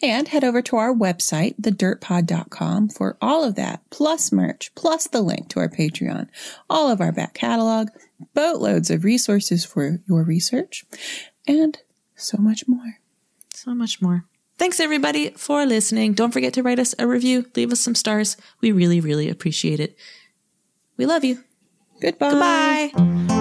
And 0.00 0.28
head 0.28 0.44
over 0.44 0.62
to 0.62 0.76
our 0.76 0.94
website, 0.94 1.60
thedirtpod.com, 1.60 2.90
for 2.90 3.16
all 3.20 3.42
of 3.42 3.56
that, 3.56 3.82
plus 3.90 4.30
merch, 4.30 4.72
plus 4.76 5.08
the 5.08 5.22
link 5.22 5.48
to 5.50 5.60
our 5.60 5.68
Patreon, 5.68 6.28
all 6.70 6.88
of 6.88 7.00
our 7.00 7.10
back 7.10 7.34
catalog, 7.34 7.88
boatloads 8.32 8.90
of 8.90 9.02
resources 9.02 9.64
for 9.64 10.00
your 10.06 10.22
research, 10.22 10.84
and 11.48 11.78
so 12.14 12.38
much 12.38 12.68
more. 12.68 12.98
So 13.52 13.74
much 13.74 14.00
more. 14.00 14.24
Thanks 14.56 14.78
everybody 14.80 15.30
for 15.30 15.66
listening. 15.66 16.14
Don't 16.14 16.32
forget 16.32 16.52
to 16.54 16.62
write 16.62 16.78
us 16.78 16.94
a 16.98 17.06
review, 17.06 17.46
leave 17.56 17.72
us 17.72 17.80
some 17.80 17.94
stars. 17.94 18.36
We 18.60 18.72
really, 18.72 19.00
really 19.00 19.28
appreciate 19.28 19.80
it. 19.80 19.96
We 20.96 21.06
love 21.06 21.24
you. 21.24 21.42
Goodbye. 22.00 22.90
Goodbye. 22.94 23.37